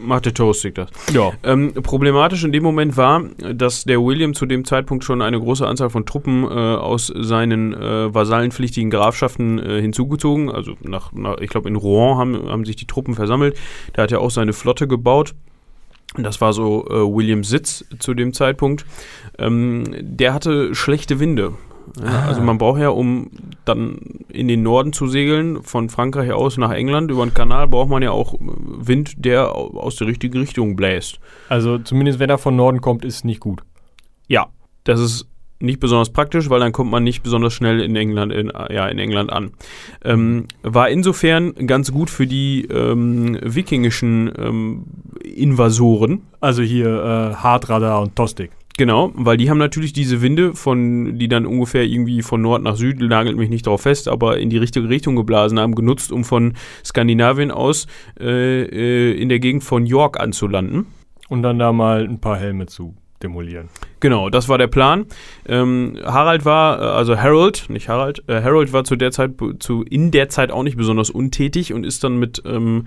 machte 0.00 0.32
Toastig 0.34 0.74
das. 0.74 0.88
ja. 1.12 1.32
Ähm, 1.42 1.72
problematisch 1.74 2.44
in 2.44 2.52
dem 2.52 2.62
Moment 2.62 2.96
war, 2.96 3.22
dass 3.54 3.84
der 3.84 4.02
William 4.02 4.34
zu 4.34 4.46
dem 4.46 4.64
Zeitpunkt 4.64 5.04
schon 5.04 5.22
eine 5.22 5.38
große 5.38 5.66
Anzahl 5.66 5.90
von 5.90 6.06
Truppen 6.06 6.44
äh, 6.44 6.48
aus 6.48 7.12
seinen 7.14 7.74
äh, 7.74 8.14
vasallenpflichtigen 8.14 8.90
Grafschaften 8.90 9.58
äh, 9.58 9.80
hinzugezogen. 9.80 10.50
Also 10.50 10.74
nach, 10.82 11.12
nach 11.12 11.38
ich 11.38 11.50
glaube 11.50 11.68
in 11.68 11.76
Rouen 11.76 12.18
haben, 12.18 12.48
haben 12.48 12.64
sich 12.64 12.76
die 12.76 12.86
Truppen 12.86 13.14
versammelt. 13.14 13.56
Da 13.92 14.02
hat 14.02 14.12
er 14.12 14.20
auch 14.20 14.30
seine 14.30 14.52
Flotte 14.52 14.86
gebaut. 14.86 15.34
Das 16.16 16.40
war 16.40 16.52
so 16.52 16.86
äh, 16.88 16.92
Williams 16.92 17.48
Sitz 17.48 17.84
zu 17.98 18.14
dem 18.14 18.34
Zeitpunkt. 18.34 18.84
Ähm, 19.38 19.84
der 20.00 20.34
hatte 20.34 20.74
schlechte 20.74 21.20
Winde. 21.20 21.52
Ja, 22.02 22.22
Also 22.26 22.40
man 22.40 22.58
braucht 22.58 22.80
ja, 22.80 22.88
um 22.90 23.30
dann 23.64 23.98
in 24.28 24.48
den 24.48 24.62
Norden 24.62 24.92
zu 24.92 25.06
segeln, 25.06 25.62
von 25.62 25.88
Frankreich 25.88 26.32
aus 26.32 26.56
nach 26.56 26.70
England, 26.72 27.10
über 27.10 27.24
den 27.26 27.34
Kanal, 27.34 27.68
braucht 27.68 27.88
man 27.88 28.02
ja 28.02 28.10
auch 28.10 28.34
Wind, 28.40 29.14
der 29.24 29.54
au- 29.54 29.78
aus 29.78 29.96
der 29.96 30.06
richtigen 30.06 30.38
Richtung 30.38 30.76
bläst. 30.76 31.18
Also 31.48 31.78
zumindest 31.78 32.18
wenn 32.18 32.30
er 32.30 32.38
von 32.38 32.56
Norden 32.56 32.80
kommt, 32.80 33.04
ist 33.04 33.24
nicht 33.24 33.40
gut. 33.40 33.62
Ja, 34.28 34.46
das 34.84 35.00
ist 35.00 35.26
nicht 35.60 35.78
besonders 35.78 36.10
praktisch, 36.10 36.50
weil 36.50 36.58
dann 36.58 36.72
kommt 36.72 36.90
man 36.90 37.04
nicht 37.04 37.22
besonders 37.22 37.52
schnell 37.52 37.80
in 37.82 37.94
England, 37.94 38.32
in, 38.32 38.50
ja, 38.70 38.88
in 38.88 38.98
England 38.98 39.30
an. 39.32 39.52
Ähm, 40.04 40.46
war 40.64 40.88
insofern 40.88 41.54
ganz 41.68 41.92
gut 41.92 42.10
für 42.10 42.26
die 42.26 42.64
ähm, 42.64 43.38
wikingischen 43.40 44.32
ähm, 44.36 44.84
Invasoren. 45.22 46.22
Also 46.40 46.62
hier 46.62 46.88
äh, 46.88 47.34
Hardrada 47.36 47.98
und 47.98 48.16
Tostig. 48.16 48.50
Genau, 48.82 49.12
weil 49.14 49.36
die 49.36 49.48
haben 49.48 49.58
natürlich 49.58 49.92
diese 49.92 50.22
Winde, 50.22 50.54
von, 50.54 51.16
die 51.16 51.28
dann 51.28 51.46
ungefähr 51.46 51.84
irgendwie 51.84 52.20
von 52.20 52.42
Nord 52.42 52.64
nach 52.64 52.74
Süd, 52.74 52.98
nagelt 52.98 53.36
mich 53.36 53.48
nicht 53.48 53.64
darauf 53.64 53.82
fest, 53.82 54.08
aber 54.08 54.38
in 54.38 54.50
die 54.50 54.58
richtige 54.58 54.88
Richtung 54.88 55.14
geblasen 55.14 55.60
haben, 55.60 55.76
genutzt, 55.76 56.10
um 56.10 56.24
von 56.24 56.54
Skandinavien 56.84 57.52
aus 57.52 57.86
äh, 58.18 58.62
äh, 58.62 59.12
in 59.12 59.28
der 59.28 59.38
Gegend 59.38 59.62
von 59.62 59.86
York 59.86 60.18
anzulanden. 60.18 60.86
Und 61.28 61.44
dann 61.44 61.60
da 61.60 61.72
mal 61.72 62.02
ein 62.02 62.18
paar 62.18 62.36
Helme 62.36 62.66
zu 62.66 62.96
demolieren. 63.22 63.68
Genau, 64.00 64.30
das 64.30 64.48
war 64.48 64.58
der 64.58 64.66
Plan. 64.66 65.06
Ähm, 65.46 65.96
Harald 66.04 66.44
war, 66.44 66.80
äh, 66.80 66.84
also 66.84 67.16
Harold, 67.16 67.66
nicht 67.68 67.88
Harald, 67.88 68.24
äh, 68.26 68.42
Harold 68.42 68.72
war 68.72 68.82
zu 68.82 68.96
der 68.96 69.12
Zeit, 69.12 69.34
zu, 69.60 69.84
in 69.84 70.10
der 70.10 70.28
Zeit 70.28 70.50
auch 70.50 70.64
nicht 70.64 70.76
besonders 70.76 71.08
untätig 71.08 71.72
und 71.72 71.86
ist 71.86 72.02
dann 72.02 72.18
mit 72.18 72.42
ähm, 72.44 72.86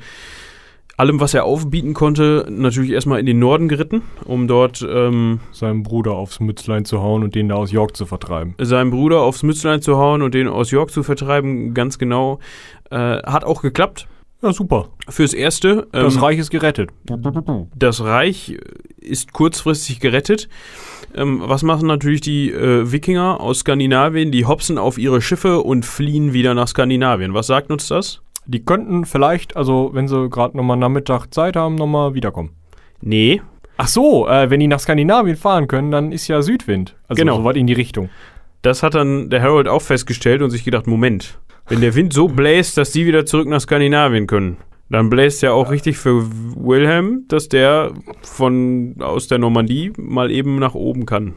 allem, 0.98 1.20
was 1.20 1.34
er 1.34 1.46
aufbieten 1.46 1.94
konnte, 1.94 2.46
natürlich 2.50 2.92
erstmal 2.92 3.20
in 3.20 3.26
den 3.26 3.40
Norden 3.40 3.68
geritten, 3.68 4.02
um 4.26 4.48
dort 4.48 4.86
ähm, 4.88 5.40
Seinem 5.52 5.84
Bruder 5.84 6.14
aufs 6.14 6.40
Mützlein 6.40 6.86
zu 6.86 7.02
hauen 7.02 7.24
und 7.24 7.36
den 7.36 7.50
da 7.50 7.56
aus 7.56 7.72
York 7.72 7.96
zu 7.96 8.06
vertreiben. 8.06 8.56
seinem 8.60 8.92
Bruder 8.92 9.22
aufs 9.22 9.44
Mützlein 9.44 9.82
zu 9.82 9.98
hauen 9.98 10.22
und 10.22 10.34
den 10.34 10.48
aus 10.48 10.72
York 10.72 10.92
zu 10.92 11.04
vertreiben, 11.04 11.74
ganz 11.74 11.98
genau. 11.98 12.40
Äh, 12.90 12.98
hat 13.24 13.44
auch 13.44 13.62
geklappt. 13.62 14.08
Ja, 14.42 14.54
super. 14.54 14.90
Fürs 15.10 15.34
Erste. 15.34 15.88
Ähm, 15.94 16.04
Das 16.04 16.22
Reich 16.22 16.38
ist 16.38 16.52
gerettet. 16.52 16.92
das 17.76 18.04
Reich 18.04 18.58
ist 18.98 19.34
kurzfristig 19.34 20.00
gerettet. 20.00 20.50
Ähm, 21.16 21.42
was 21.46 21.64
machen 21.64 21.88
natürlich 21.88 22.22
die 22.22 22.52
äh, 22.52 22.92
Wikinger 22.92 23.40
aus 23.40 23.60
Skandinavien? 23.60 24.32
Die 24.32 24.46
hopsen 24.46 24.78
auf 24.78 24.98
ihre 24.98 25.22
Schiffe 25.22 25.62
und 25.62 25.86
fliehen 25.86 26.34
wieder 26.34 26.54
nach 26.54 26.68
Skandinavien. 26.68 27.34
Was 27.34 27.48
sagt 27.48 27.72
uns 27.72 27.88
das? 27.88 28.22
Die 28.48 28.64
könnten 28.64 29.06
vielleicht, 29.06 29.56
also 29.58 29.92
wenn 29.94 30.08
sie 30.08 30.30
gerade 30.30 30.56
nochmal 30.56 30.78
Nachmittag 30.78 31.28
Zeit 31.34 31.56
haben, 31.56 31.76
nochmal 31.76 32.14
wiederkommen. 32.14 32.52
Nee. 33.02 33.42
Ach 33.78 33.88
so, 33.88 34.28
äh, 34.28 34.50
wenn 34.50 34.60
die 34.60 34.68
nach 34.68 34.80
Skandinavien 34.80 35.36
fahren 35.36 35.68
können, 35.68 35.92
dann 35.92 36.12
ist 36.12 36.28
ja 36.28 36.42
Südwind. 36.42 36.96
Also 37.08 37.20
Genau. 37.20 37.38
so 37.38 37.44
weit 37.44 37.58
in 37.58 37.68
die 37.68 37.74
Richtung. 37.74 38.10
Das 38.62 38.84
hat 38.84 38.96
dann 38.96 39.30
der 39.30 39.42
Harold 39.42 39.68
auch 39.68 39.82
festgestellt 39.82 40.42
und 40.42 40.50
sich 40.50 40.64
gedacht, 40.64 40.88
Moment, 40.88 41.40
wenn 41.68 41.82
der 41.82 41.96
Wind 41.96 42.14
so 42.14 42.28
bläst, 42.28 42.78
dass 42.78 42.92
die 42.92 43.06
wieder 43.06 43.26
zurück 43.26 43.48
nach 43.48 43.60
Skandinavien 43.62 44.28
können, 44.28 44.58
dann 44.90 45.10
bläst 45.10 45.42
ja 45.42 45.52
auch 45.52 45.72
richtig 45.72 45.98
für 45.98 46.26
Wilhelm, 46.56 47.26
dass 47.28 47.50
der 47.50 47.92
von 48.22 48.96
aus 49.00 49.28
der 49.28 49.40
Normandie 49.40 49.92
mal 49.98 50.32
eben 50.32 50.58
nach 50.60 50.76
oben 50.76 51.06
kann. 51.06 51.34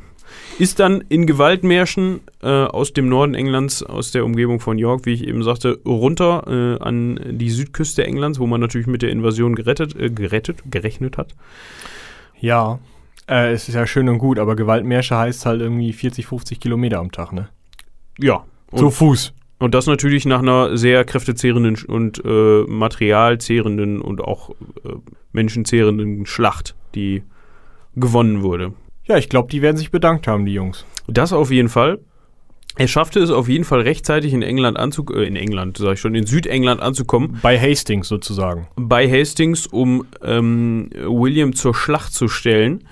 Ist 0.59 0.81
dann 0.81 1.05
in 1.09 1.27
Gewaltmärschen 1.27 2.21
äh, 2.43 2.49
aus 2.49 2.93
dem 2.93 3.09
Norden 3.09 3.35
Englands, 3.35 3.83
aus 3.83 4.11
der 4.11 4.25
Umgebung 4.25 4.61
von 4.61 4.79
York, 4.79 5.07
wie 5.07 5.13
ich 5.13 5.27
eben 5.27 5.43
sagte, 5.43 5.79
runter 5.87 6.45
äh, 6.47 6.83
an 6.83 7.21
die 7.31 7.51
Südküste 7.51 8.05
Englands, 8.05 8.41
wo 8.41 8.47
man 8.47 8.61
natürlich 8.61 8.87
mit 8.87 9.03
der 9.03 9.11
Invasion 9.11 9.55
gerettet, 9.55 9.95
äh, 9.95 10.11
gerettet, 10.11 10.63
gerechnet 10.67 11.17
hat. 11.17 11.35
Ja, 12.41 12.81
äh, 13.29 13.53
es 13.53 13.69
ist 13.69 13.75
ja 13.75 13.87
schön 13.87 14.09
und 14.09 14.19
gut, 14.19 14.39
aber 14.39 14.57
Gewaltmärsche 14.57 15.17
heißt 15.17 15.47
halt 15.47 15.61
irgendwie 15.61 15.93
40, 15.93 16.27
50 16.27 16.61
Kilometer 16.61 16.99
am 16.99 17.13
Tag, 17.13 17.33
ne? 17.33 17.49
Ja. 18.19 18.45
Zu 18.75 18.91
Fuß. 18.91 19.33
Und 19.59 19.75
das 19.75 19.87
natürlich 19.87 20.25
nach 20.25 20.41
einer 20.41 20.77
sehr 20.77 21.05
kräftezehrenden 21.05 21.77
und 21.87 22.23
äh, 22.25 22.65
materialzehrenden 22.69 24.01
und 24.01 24.21
auch 24.21 24.51
äh, 24.51 24.95
menschenzehrenden 25.33 26.27
Schlacht, 26.27 26.77
die 26.95 27.23
gewonnen 27.97 28.43
wurde. 28.43 28.73
Ja, 29.09 29.17
ich 29.17 29.29
glaube, 29.29 29.49
die 29.51 29.63
werden 29.63 29.77
sich 29.77 29.91
bedankt 29.91 30.27
haben, 30.27 30.45
die 30.47 30.53
Jungs. 30.53 30.85
Das 31.07 31.33
auf 31.33 31.51
jeden 31.51 31.69
Fall. 31.69 31.99
Er 32.77 32.87
schaffte 32.87 33.19
es 33.21 33.31
auf 33.31 33.49
jeden 33.49 33.65
Fall 33.65 33.81
rechtzeitig 33.81 34.33
in 34.33 34.43
England 34.43 34.79
anzukommen, 34.79 35.23
äh, 35.23 35.27
in 35.27 35.35
England, 35.35 35.79
sag 35.79 35.95
ich 35.95 36.01
schon, 36.01 36.15
in 36.15 36.27
Südengland 36.27 36.81
anzukommen. 36.81 37.39
Bei 37.43 37.59
Hastings 37.59 38.07
sozusagen. 38.07 38.69
Bei 38.77 39.11
Hastings, 39.11 39.67
um 39.67 40.05
ähm, 40.23 40.91
William 40.95 41.55
zur 41.55 41.75
Schlacht 41.75 42.13
zu 42.13 42.29
stellen. 42.29 42.85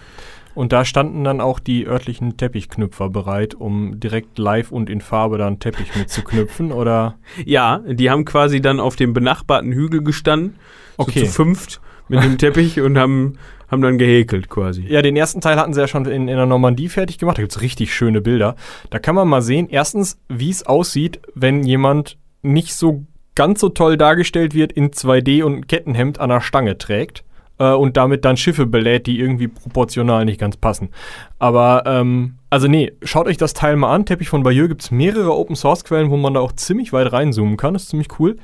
Und 0.56 0.72
da 0.72 0.86
standen 0.86 1.22
dann 1.22 1.42
auch 1.42 1.60
die 1.60 1.86
örtlichen 1.86 2.38
Teppichknüpfer 2.38 3.10
bereit, 3.10 3.54
um 3.54 4.00
direkt 4.00 4.38
live 4.38 4.72
und 4.72 4.88
in 4.88 5.02
Farbe 5.02 5.36
dann 5.36 5.60
Teppich 5.60 5.94
mitzuknüpfen, 5.94 6.72
oder? 6.72 7.18
Ja, 7.44 7.80
die 7.86 8.10
haben 8.10 8.24
quasi 8.24 8.62
dann 8.62 8.80
auf 8.80 8.96
dem 8.96 9.12
benachbarten 9.12 9.70
Hügel 9.72 10.02
gestanden, 10.02 10.56
Okay. 10.96 11.20
so 11.20 11.26
zu 11.26 11.32
fünft 11.32 11.80
mit 12.08 12.24
dem 12.24 12.38
Teppich 12.38 12.80
und 12.80 12.96
haben, 12.96 13.34
haben 13.68 13.82
dann 13.82 13.98
gehäkelt 13.98 14.48
quasi. 14.48 14.84
Ja, 14.88 15.02
den 15.02 15.16
ersten 15.16 15.40
Teil 15.40 15.56
hatten 15.56 15.74
sie 15.74 15.80
ja 15.80 15.88
schon 15.88 16.04
in, 16.06 16.28
in 16.28 16.36
der 16.36 16.46
Normandie 16.46 16.88
fertig 16.88 17.18
gemacht. 17.18 17.38
Da 17.38 17.42
gibt 17.42 17.52
es 17.52 17.60
richtig 17.60 17.94
schöne 17.94 18.20
Bilder. 18.20 18.56
Da 18.90 18.98
kann 18.98 19.14
man 19.14 19.28
mal 19.28 19.42
sehen, 19.42 19.68
erstens, 19.70 20.18
wie 20.28 20.50
es 20.50 20.66
aussieht, 20.66 21.20
wenn 21.34 21.62
jemand 21.62 22.18
nicht 22.42 22.74
so 22.74 23.04
ganz 23.34 23.60
so 23.60 23.68
toll 23.68 23.96
dargestellt 23.96 24.54
wird 24.54 24.72
in 24.72 24.90
2D 24.90 25.42
und 25.44 25.54
ein 25.54 25.66
Kettenhemd 25.66 26.20
an 26.20 26.30
der 26.30 26.40
Stange 26.40 26.78
trägt 26.78 27.24
äh, 27.58 27.70
und 27.72 27.96
damit 27.96 28.24
dann 28.24 28.36
Schiffe 28.36 28.66
belädt, 28.66 29.06
die 29.06 29.18
irgendwie 29.18 29.48
proportional 29.48 30.24
nicht 30.24 30.40
ganz 30.40 30.56
passen. 30.56 30.90
Aber, 31.38 31.84
ähm, 31.86 32.36
also 32.50 32.68
nee, 32.68 32.92
schaut 33.02 33.26
euch 33.26 33.36
das 33.36 33.54
Teil 33.54 33.76
mal 33.76 33.94
an. 33.94 34.06
Teppich 34.06 34.28
von 34.28 34.42
Bayeux 34.42 34.68
gibt 34.68 34.82
es 34.82 34.90
mehrere 34.90 35.36
Open-Source-Quellen, 35.36 36.10
wo 36.10 36.16
man 36.16 36.34
da 36.34 36.40
auch 36.40 36.52
ziemlich 36.52 36.92
weit 36.92 37.12
reinzoomen 37.12 37.56
kann. 37.56 37.74
Das 37.74 37.84
ist 37.84 37.90
ziemlich 37.90 38.08
cool. 38.18 38.36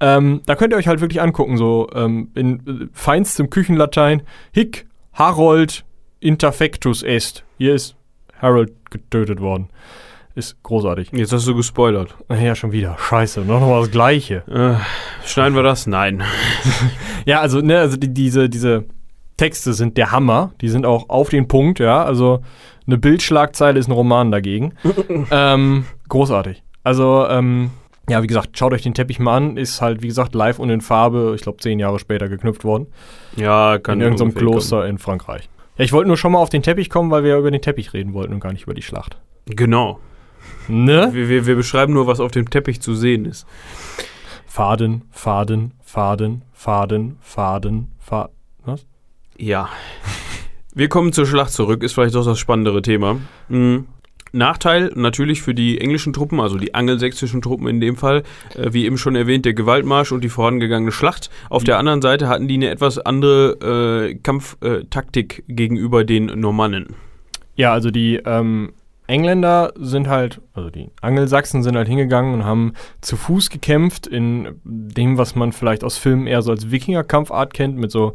Ähm, 0.00 0.40
da 0.46 0.54
könnt 0.54 0.72
ihr 0.72 0.76
euch 0.76 0.88
halt 0.88 1.00
wirklich 1.00 1.20
angucken, 1.20 1.56
so 1.56 1.88
ähm, 1.94 2.30
in 2.34 2.66
äh, 2.66 2.86
feinstem 2.92 3.50
Küchenlatein. 3.50 4.22
Hic, 4.52 4.86
Harold, 5.12 5.84
interfectus 6.20 7.02
est. 7.02 7.44
Hier 7.58 7.74
ist 7.74 7.96
Harold 8.40 8.72
getötet 8.90 9.40
worden. 9.40 9.68
Ist 10.34 10.62
großartig. 10.62 11.10
Jetzt 11.12 11.32
hast 11.32 11.46
du 11.46 11.54
gespoilert. 11.54 12.14
Ja, 12.30 12.54
schon 12.54 12.72
wieder. 12.72 12.96
Scheiße. 12.98 13.40
Noch 13.40 13.60
mal 13.60 13.80
das 13.80 13.90
Gleiche. 13.90 14.44
Äh, 14.48 15.26
schneiden 15.26 15.54
wir 15.54 15.62
das? 15.62 15.86
Nein. 15.86 16.22
Ja, 17.26 17.40
also, 17.42 17.60
ne, 17.60 17.78
also 17.78 17.98
die, 17.98 18.14
diese, 18.14 18.48
diese 18.48 18.86
Texte 19.36 19.74
sind 19.74 19.98
der 19.98 20.10
Hammer. 20.10 20.52
Die 20.62 20.70
sind 20.70 20.86
auch 20.86 21.10
auf 21.10 21.28
den 21.28 21.48
Punkt, 21.48 21.78
ja. 21.78 22.02
Also 22.02 22.42
eine 22.86 22.96
Bildschlagzeile 22.96 23.78
ist 23.78 23.88
ein 23.88 23.92
Roman 23.92 24.30
dagegen. 24.30 24.72
ähm, 25.30 25.84
großartig. 26.08 26.62
Also, 26.82 27.26
ähm, 27.28 27.70
ja, 28.10 28.22
wie 28.22 28.26
gesagt, 28.26 28.58
schaut 28.58 28.72
euch 28.72 28.82
den 28.82 28.94
Teppich 28.94 29.18
mal 29.18 29.36
an. 29.36 29.56
Ist 29.56 29.80
halt, 29.80 30.02
wie 30.02 30.08
gesagt, 30.08 30.34
live 30.34 30.58
und 30.58 30.68
in 30.68 30.80
Farbe, 30.80 31.32
ich 31.36 31.42
glaube, 31.42 31.58
zehn 31.58 31.78
Jahre 31.78 31.98
später 31.98 32.28
geknüpft 32.28 32.64
worden. 32.64 32.88
Ja, 33.36 33.78
kann 33.78 33.98
in 33.98 34.02
irgendeinem 34.02 34.34
Kloster 34.34 34.86
in 34.86 34.98
Frankreich. 34.98 35.48
Ja, 35.78 35.84
ich 35.84 35.92
wollte 35.92 36.08
nur 36.08 36.16
schon 36.16 36.32
mal 36.32 36.38
auf 36.38 36.50
den 36.50 36.62
Teppich 36.62 36.90
kommen, 36.90 37.10
weil 37.10 37.22
wir 37.22 37.30
ja 37.30 37.38
über 37.38 37.50
den 37.50 37.62
Teppich 37.62 37.92
reden 37.94 38.12
wollten 38.12 38.34
und 38.34 38.40
gar 38.40 38.52
nicht 38.52 38.64
über 38.64 38.74
die 38.74 38.82
Schlacht. 38.82 39.16
kommen. 39.46 39.56
Genau. 39.56 40.00
Ne? 40.68 41.10
Wir, 41.12 41.28
wir, 41.28 41.46
wir 41.46 41.56
beschreiben 41.56 41.92
nur, 41.92 42.06
was 42.06 42.20
auf 42.20 42.32
dem 42.32 42.50
Teppich 42.50 42.80
zu 42.80 42.94
sehen 42.94 43.24
ist. 43.24 43.46
Faden, 44.46 45.02
Faden, 45.10 45.72
Faden, 45.82 46.42
Faden, 46.52 47.16
Faden, 47.20 47.92
Faden. 47.98 48.32
Was? 48.64 48.84
Ja. 49.36 49.68
Wir 50.74 50.88
kommen 50.88 51.12
zur 51.12 51.26
Schlacht 51.26 51.52
zurück, 51.52 51.82
ist 51.82 51.94
vielleicht 51.94 52.14
doch 52.14 52.24
das 52.24 52.38
spannendere 52.38 52.82
Thema. 52.82 53.18
Mhm. 53.48 53.86
Nachteil 54.32 54.92
natürlich 54.94 55.42
für 55.42 55.54
die 55.54 55.80
englischen 55.80 56.12
Truppen, 56.12 56.40
also 56.40 56.56
die 56.56 56.74
angelsächsischen 56.74 57.42
Truppen 57.42 57.66
in 57.66 57.80
dem 57.80 57.96
Fall, 57.96 58.22
äh, 58.54 58.72
wie 58.72 58.84
eben 58.84 58.98
schon 58.98 59.16
erwähnt, 59.16 59.44
der 59.44 59.54
Gewaltmarsch 59.54 60.12
und 60.12 60.22
die 60.22 60.28
vorangegangene 60.28 60.92
Schlacht. 60.92 61.30
Auf 61.48 61.64
der 61.64 61.78
anderen 61.78 62.02
Seite 62.02 62.28
hatten 62.28 62.48
die 62.48 62.54
eine 62.54 62.70
etwas 62.70 62.98
andere 62.98 64.10
äh, 64.10 64.14
Kampftaktik 64.14 65.44
gegenüber 65.48 66.04
den 66.04 66.26
Normannen. 66.26 66.94
Ja, 67.56 67.72
also 67.72 67.90
die 67.90 68.16
ähm, 68.24 68.72
Engländer 69.10 69.72
sind 69.76 70.08
halt, 70.08 70.40
also 70.54 70.70
die 70.70 70.90
Angelsachsen 71.00 71.62
sind 71.62 71.76
halt 71.76 71.88
hingegangen 71.88 72.32
und 72.32 72.44
haben 72.44 72.74
zu 73.00 73.16
Fuß 73.16 73.50
gekämpft 73.50 74.06
in 74.06 74.60
dem, 74.64 75.18
was 75.18 75.34
man 75.34 75.52
vielleicht 75.52 75.82
aus 75.82 75.98
Filmen 75.98 76.28
eher 76.28 76.42
so 76.42 76.52
als 76.52 76.70
Wikingerkampfart 76.70 77.52
kennt, 77.52 77.76
mit 77.76 77.90
so 77.90 78.14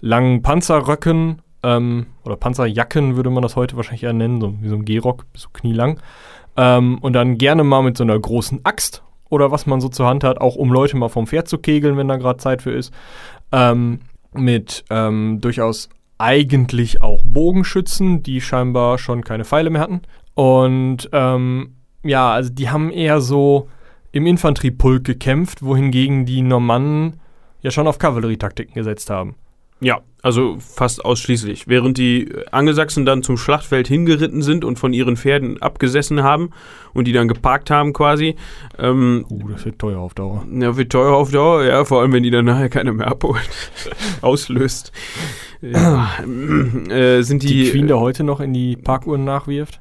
langen 0.00 0.42
Panzerröcken 0.42 1.40
ähm, 1.64 2.06
oder 2.24 2.36
Panzerjacken 2.36 3.16
würde 3.16 3.30
man 3.30 3.42
das 3.42 3.56
heute 3.56 3.76
wahrscheinlich 3.76 4.04
eher 4.04 4.12
nennen, 4.12 4.40
so 4.40 4.54
wie 4.60 4.68
so 4.68 4.76
ein 4.76 4.84
Gehrock, 4.84 5.24
so 5.34 5.48
knielang. 5.52 6.00
Ähm, 6.56 6.98
und 6.98 7.14
dann 7.14 7.38
gerne 7.38 7.64
mal 7.64 7.82
mit 7.82 7.96
so 7.96 8.04
einer 8.04 8.18
großen 8.18 8.60
Axt 8.64 9.02
oder 9.30 9.50
was 9.50 9.66
man 9.66 9.80
so 9.80 9.88
zur 9.88 10.06
Hand 10.06 10.22
hat, 10.22 10.40
auch 10.40 10.54
um 10.54 10.72
Leute 10.72 10.96
mal 10.96 11.08
vom 11.08 11.26
Pferd 11.26 11.48
zu 11.48 11.58
kegeln, 11.58 11.96
wenn 11.96 12.06
da 12.06 12.16
gerade 12.16 12.38
Zeit 12.38 12.62
für 12.62 12.70
ist. 12.70 12.92
Ähm, 13.50 14.00
mit 14.32 14.84
ähm, 14.90 15.40
durchaus 15.40 15.88
eigentlich 16.18 17.02
auch 17.02 17.22
Bogenschützen, 17.24 18.22
die 18.22 18.40
scheinbar 18.40 18.98
schon 18.98 19.24
keine 19.24 19.44
Pfeile 19.44 19.70
mehr 19.70 19.82
hatten. 19.82 20.02
Und 20.34 21.08
ähm, 21.12 21.74
ja, 22.02 22.32
also 22.32 22.50
die 22.50 22.68
haben 22.70 22.90
eher 22.90 23.20
so 23.20 23.68
im 24.12 24.26
Infanteriepulk 24.26 25.04
gekämpft, 25.04 25.62
wohingegen 25.62 26.26
die 26.26 26.42
Normannen 26.42 27.20
ja 27.62 27.70
schon 27.70 27.88
auf 27.88 27.98
Kavallerietaktiken 27.98 28.74
gesetzt 28.74 29.10
haben. 29.10 29.36
Ja, 29.80 30.00
also 30.22 30.56
fast 30.60 31.04
ausschließlich. 31.04 31.68
Während 31.68 31.98
die 31.98 32.32
Angelsachsen 32.52 33.04
dann 33.04 33.22
zum 33.22 33.36
Schlachtfeld 33.36 33.86
hingeritten 33.88 34.40
sind 34.40 34.64
und 34.64 34.78
von 34.78 34.92
ihren 34.94 35.16
Pferden 35.18 35.60
abgesessen 35.60 36.22
haben 36.22 36.50
und 36.94 37.06
die 37.06 37.12
dann 37.12 37.28
geparkt 37.28 37.70
haben 37.70 37.92
quasi, 37.92 38.36
ähm, 38.78 39.26
Uh, 39.28 39.48
das 39.50 39.64
wird 39.66 39.78
teuer 39.78 39.98
auf 39.98 40.14
Dauer. 40.14 40.46
Ja, 40.50 40.76
wird 40.76 40.90
teuer 40.92 41.12
auf 41.14 41.30
Dauer, 41.32 41.64
ja, 41.64 41.84
vor 41.84 42.00
allem 42.00 42.12
wenn 42.12 42.22
die 42.22 42.30
dann 42.30 42.46
nachher 42.46 42.70
keine 42.70 42.92
mehr 42.92 43.08
abholt, 43.08 43.48
auslöst. 44.22 44.92
Ja, 45.60 46.08
äh, 46.22 47.22
sind 47.22 47.42
die, 47.42 47.64
Die 47.64 47.70
Queen 47.70 47.88
da 47.88 47.96
heute 47.96 48.24
noch 48.24 48.40
in 48.40 48.52
die 48.54 48.76
Parkuhren 48.76 49.24
nachwirft? 49.24 49.80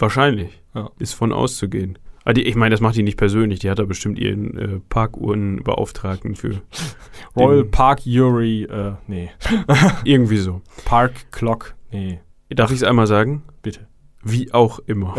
wahrscheinlich, 0.00 0.62
Ja. 0.74 0.90
ist 0.98 1.14
von 1.14 1.32
auszugehen. 1.32 1.98
Aber 2.28 2.34
die, 2.34 2.42
ich 2.42 2.56
meine, 2.56 2.74
das 2.74 2.82
macht 2.82 2.94
die 2.94 3.02
nicht 3.02 3.16
persönlich, 3.16 3.60
die 3.60 3.70
hat 3.70 3.78
da 3.78 3.86
bestimmt 3.86 4.18
ihren 4.18 4.58
äh, 4.58 4.80
Parkuhrenbeauftragten 4.90 6.34
für 6.34 6.60
Royal 7.36 7.64
Park 7.64 8.00
Urey, 8.04 8.64
äh, 8.64 8.96
nee. 9.06 9.30
irgendwie 10.04 10.36
so. 10.36 10.60
Park 10.84 11.32
Clock, 11.32 11.74
nee. 11.90 12.20
Darf 12.50 12.70
ich 12.70 12.76
es 12.76 12.82
einmal 12.82 13.06
sagen? 13.06 13.44
Bitte. 13.62 13.86
Wie 14.22 14.52
auch 14.52 14.78
immer. 14.80 15.14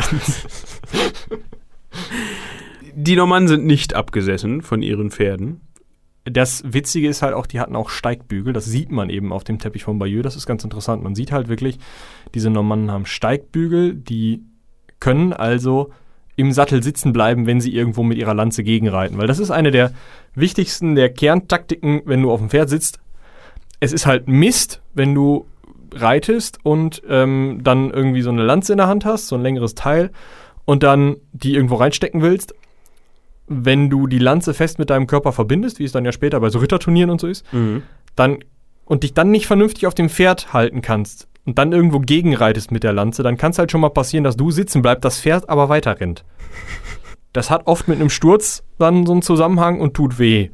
die 2.93 3.15
Normannen 3.15 3.47
sind 3.47 3.65
nicht 3.65 3.95
abgesessen 3.95 4.61
von 4.61 4.83
ihren 4.83 5.09
Pferden. 5.09 5.61
Das 6.25 6.61
Witzige 6.63 7.09
ist 7.09 7.23
halt 7.23 7.33
auch, 7.33 7.47
die 7.47 7.59
hatten 7.59 7.75
auch 7.75 7.89
Steigbügel. 7.89 8.53
Das 8.53 8.65
sieht 8.65 8.91
man 8.91 9.09
eben 9.09 9.33
auf 9.33 9.43
dem 9.43 9.57
Teppich 9.57 9.83
von 9.83 9.97
Bayeux. 9.97 10.21
Das 10.21 10.35
ist 10.35 10.45
ganz 10.45 10.63
interessant. 10.63 11.01
Man 11.01 11.15
sieht 11.15 11.31
halt 11.31 11.47
wirklich, 11.47 11.79
diese 12.35 12.51
Normannen 12.51 12.91
haben 12.91 13.07
Steigbügel, 13.07 13.95
die 13.95 14.43
können 14.99 15.33
also 15.33 15.89
im 16.39 16.53
Sattel 16.53 16.81
sitzen 16.81 17.11
bleiben, 17.11 17.45
wenn 17.47 17.59
sie 17.59 17.73
irgendwo 17.75 18.01
mit 18.01 18.17
ihrer 18.17 18.33
Lanze 18.33 18.63
gegenreiten. 18.63 19.17
Weil 19.17 19.27
das 19.27 19.39
ist 19.39 19.51
eine 19.51 19.71
der 19.71 19.91
wichtigsten, 20.35 20.95
der 20.95 21.09
Kerntaktiken, 21.09 22.01
wenn 22.05 22.21
du 22.21 22.31
auf 22.31 22.39
dem 22.39 22.49
Pferd 22.49 22.69
sitzt. 22.69 22.99
Es 23.81 23.91
ist 23.91 24.05
halt 24.05 24.29
Mist, 24.29 24.81
wenn 24.93 25.13
du 25.13 25.45
reitest 25.93 26.59
und 26.63 27.01
ähm, 27.09 27.59
dann 27.61 27.91
irgendwie 27.91 28.21
so 28.21 28.29
eine 28.29 28.43
Lanze 28.43 28.71
in 28.71 28.77
der 28.77 28.87
Hand 28.87 29.03
hast, 29.03 29.27
so 29.27 29.35
ein 29.35 29.43
längeres 29.43 29.75
Teil, 29.75 30.11
und 30.63 30.83
dann 30.83 31.17
die 31.33 31.55
irgendwo 31.55 31.75
reinstecken 31.75 32.21
willst. 32.21 32.55
Wenn 33.47 33.89
du 33.89 34.07
die 34.07 34.19
Lanze 34.19 34.53
fest 34.53 34.79
mit 34.79 34.89
deinem 34.89 35.07
Körper 35.07 35.33
verbindest, 35.33 35.79
wie 35.79 35.83
es 35.83 35.91
dann 35.91 36.05
ja 36.05 36.11
später 36.13 36.39
bei 36.39 36.49
so 36.49 36.59
Ritterturnieren 36.59 37.09
und 37.09 37.19
so 37.19 37.27
ist, 37.27 37.45
dann 38.15 38.37
und 38.85 39.03
dich 39.03 39.13
dann 39.13 39.29
nicht 39.31 39.45
vernünftig 39.45 39.87
auf 39.87 39.93
dem 39.95 40.09
Pferd 40.09 40.53
halten 40.53 40.81
kannst 40.81 41.27
und 41.49 41.57
dann 41.57 41.71
irgendwo 41.71 41.99
gegenreitest 41.99 42.71
mit 42.71 42.83
der 42.83 42.93
Lanze, 42.93 43.23
dann 43.23 43.35
kann 43.35 43.49
es 43.49 43.57
halt 43.57 43.71
schon 43.71 43.81
mal 43.81 43.89
passieren, 43.89 44.23
dass 44.23 44.37
du 44.37 44.51
sitzen 44.51 44.83
bleibst, 44.83 45.03
das 45.03 45.19
Pferd 45.19 45.49
aber 45.49 45.67
weiter 45.67 45.99
rennt. 45.99 46.23
Das 47.33 47.49
hat 47.49 47.65
oft 47.65 47.87
mit 47.87 47.99
einem 47.99 48.11
Sturz 48.11 48.63
dann 48.77 49.07
so 49.07 49.13
einen 49.13 49.23
Zusammenhang 49.23 49.79
und 49.79 49.95
tut 49.95 50.19
weh. 50.19 50.49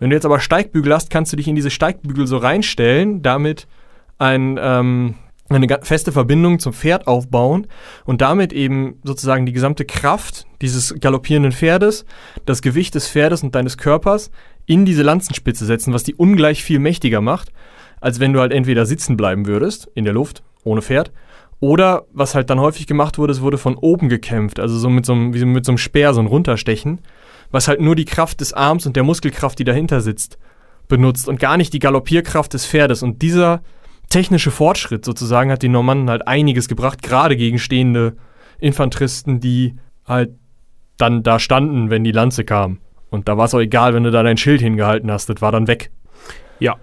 Wenn 0.00 0.10
du 0.10 0.16
jetzt 0.16 0.24
aber 0.24 0.40
Steigbügel 0.40 0.92
hast, 0.92 1.08
kannst 1.08 1.32
du 1.32 1.36
dich 1.36 1.46
in 1.46 1.54
diese 1.54 1.70
Steigbügel 1.70 2.26
so 2.26 2.38
reinstellen, 2.38 3.22
damit 3.22 3.68
ein, 4.18 4.58
ähm, 4.60 5.14
eine 5.48 5.68
feste 5.82 6.10
Verbindung 6.10 6.58
zum 6.58 6.72
Pferd 6.72 7.06
aufbauen 7.06 7.68
und 8.04 8.20
damit 8.20 8.52
eben 8.52 8.98
sozusagen 9.04 9.46
die 9.46 9.52
gesamte 9.52 9.84
Kraft 9.84 10.48
dieses 10.62 10.96
galoppierenden 10.98 11.52
Pferdes, 11.52 12.06
das 12.44 12.60
Gewicht 12.60 12.96
des 12.96 13.08
Pferdes 13.08 13.44
und 13.44 13.54
deines 13.54 13.78
Körpers 13.78 14.32
in 14.66 14.84
diese 14.84 15.04
Lanzenspitze 15.04 15.64
setzen, 15.64 15.94
was 15.94 16.02
die 16.02 16.16
ungleich 16.16 16.64
viel 16.64 16.80
mächtiger 16.80 17.20
macht, 17.20 17.52
als 18.00 18.20
wenn 18.20 18.32
du 18.32 18.40
halt 18.40 18.52
entweder 18.52 18.86
sitzen 18.86 19.16
bleiben 19.16 19.46
würdest 19.46 19.90
in 19.94 20.04
der 20.04 20.14
Luft 20.14 20.42
ohne 20.64 20.82
Pferd 20.82 21.12
oder 21.60 22.06
was 22.12 22.34
halt 22.34 22.50
dann 22.50 22.60
häufig 22.60 22.86
gemacht 22.86 23.18
wurde, 23.18 23.32
es 23.32 23.42
wurde 23.42 23.58
von 23.58 23.76
oben 23.76 24.08
gekämpft, 24.08 24.58
also 24.58 24.78
so 24.78 24.88
mit 24.88 25.04
so 25.04 25.12
einem, 25.12 25.34
wie 25.34 25.44
mit 25.44 25.66
so 25.66 25.72
einem 25.72 25.78
Speer, 25.78 26.14
so 26.14 26.20
ein 26.20 26.26
Runterstechen, 26.26 27.00
was 27.50 27.68
halt 27.68 27.80
nur 27.80 27.94
die 27.94 28.06
Kraft 28.06 28.40
des 28.40 28.52
Arms 28.52 28.86
und 28.86 28.96
der 28.96 29.04
Muskelkraft, 29.04 29.58
die 29.58 29.64
dahinter 29.64 30.00
sitzt, 30.00 30.38
benutzt 30.88 31.28
und 31.28 31.38
gar 31.38 31.56
nicht 31.56 31.72
die 31.72 31.78
Galoppierkraft 31.78 32.54
des 32.54 32.66
Pferdes. 32.66 33.02
Und 33.02 33.22
dieser 33.22 33.62
technische 34.08 34.50
Fortschritt 34.50 35.04
sozusagen 35.04 35.50
hat 35.50 35.62
den 35.62 35.72
Normannen 35.72 36.10
halt 36.10 36.26
einiges 36.26 36.68
gebracht, 36.68 37.02
gerade 37.02 37.36
gegen 37.36 37.58
stehende 37.58 38.16
Infanteristen, 38.58 39.40
die 39.40 39.76
halt 40.06 40.30
dann 40.96 41.22
da 41.22 41.38
standen, 41.38 41.90
wenn 41.90 42.04
die 42.04 42.12
Lanze 42.12 42.44
kam. 42.44 42.78
Und 43.10 43.28
da 43.28 43.36
war 43.36 43.46
es 43.46 43.54
auch 43.54 43.60
egal, 43.60 43.94
wenn 43.94 44.04
du 44.04 44.10
da 44.10 44.22
dein 44.22 44.36
Schild 44.36 44.60
hingehalten 44.60 45.10
hast, 45.10 45.28
das 45.28 45.40
war 45.40 45.52
dann 45.52 45.66
weg. 45.66 45.90
Ja. 46.58 46.76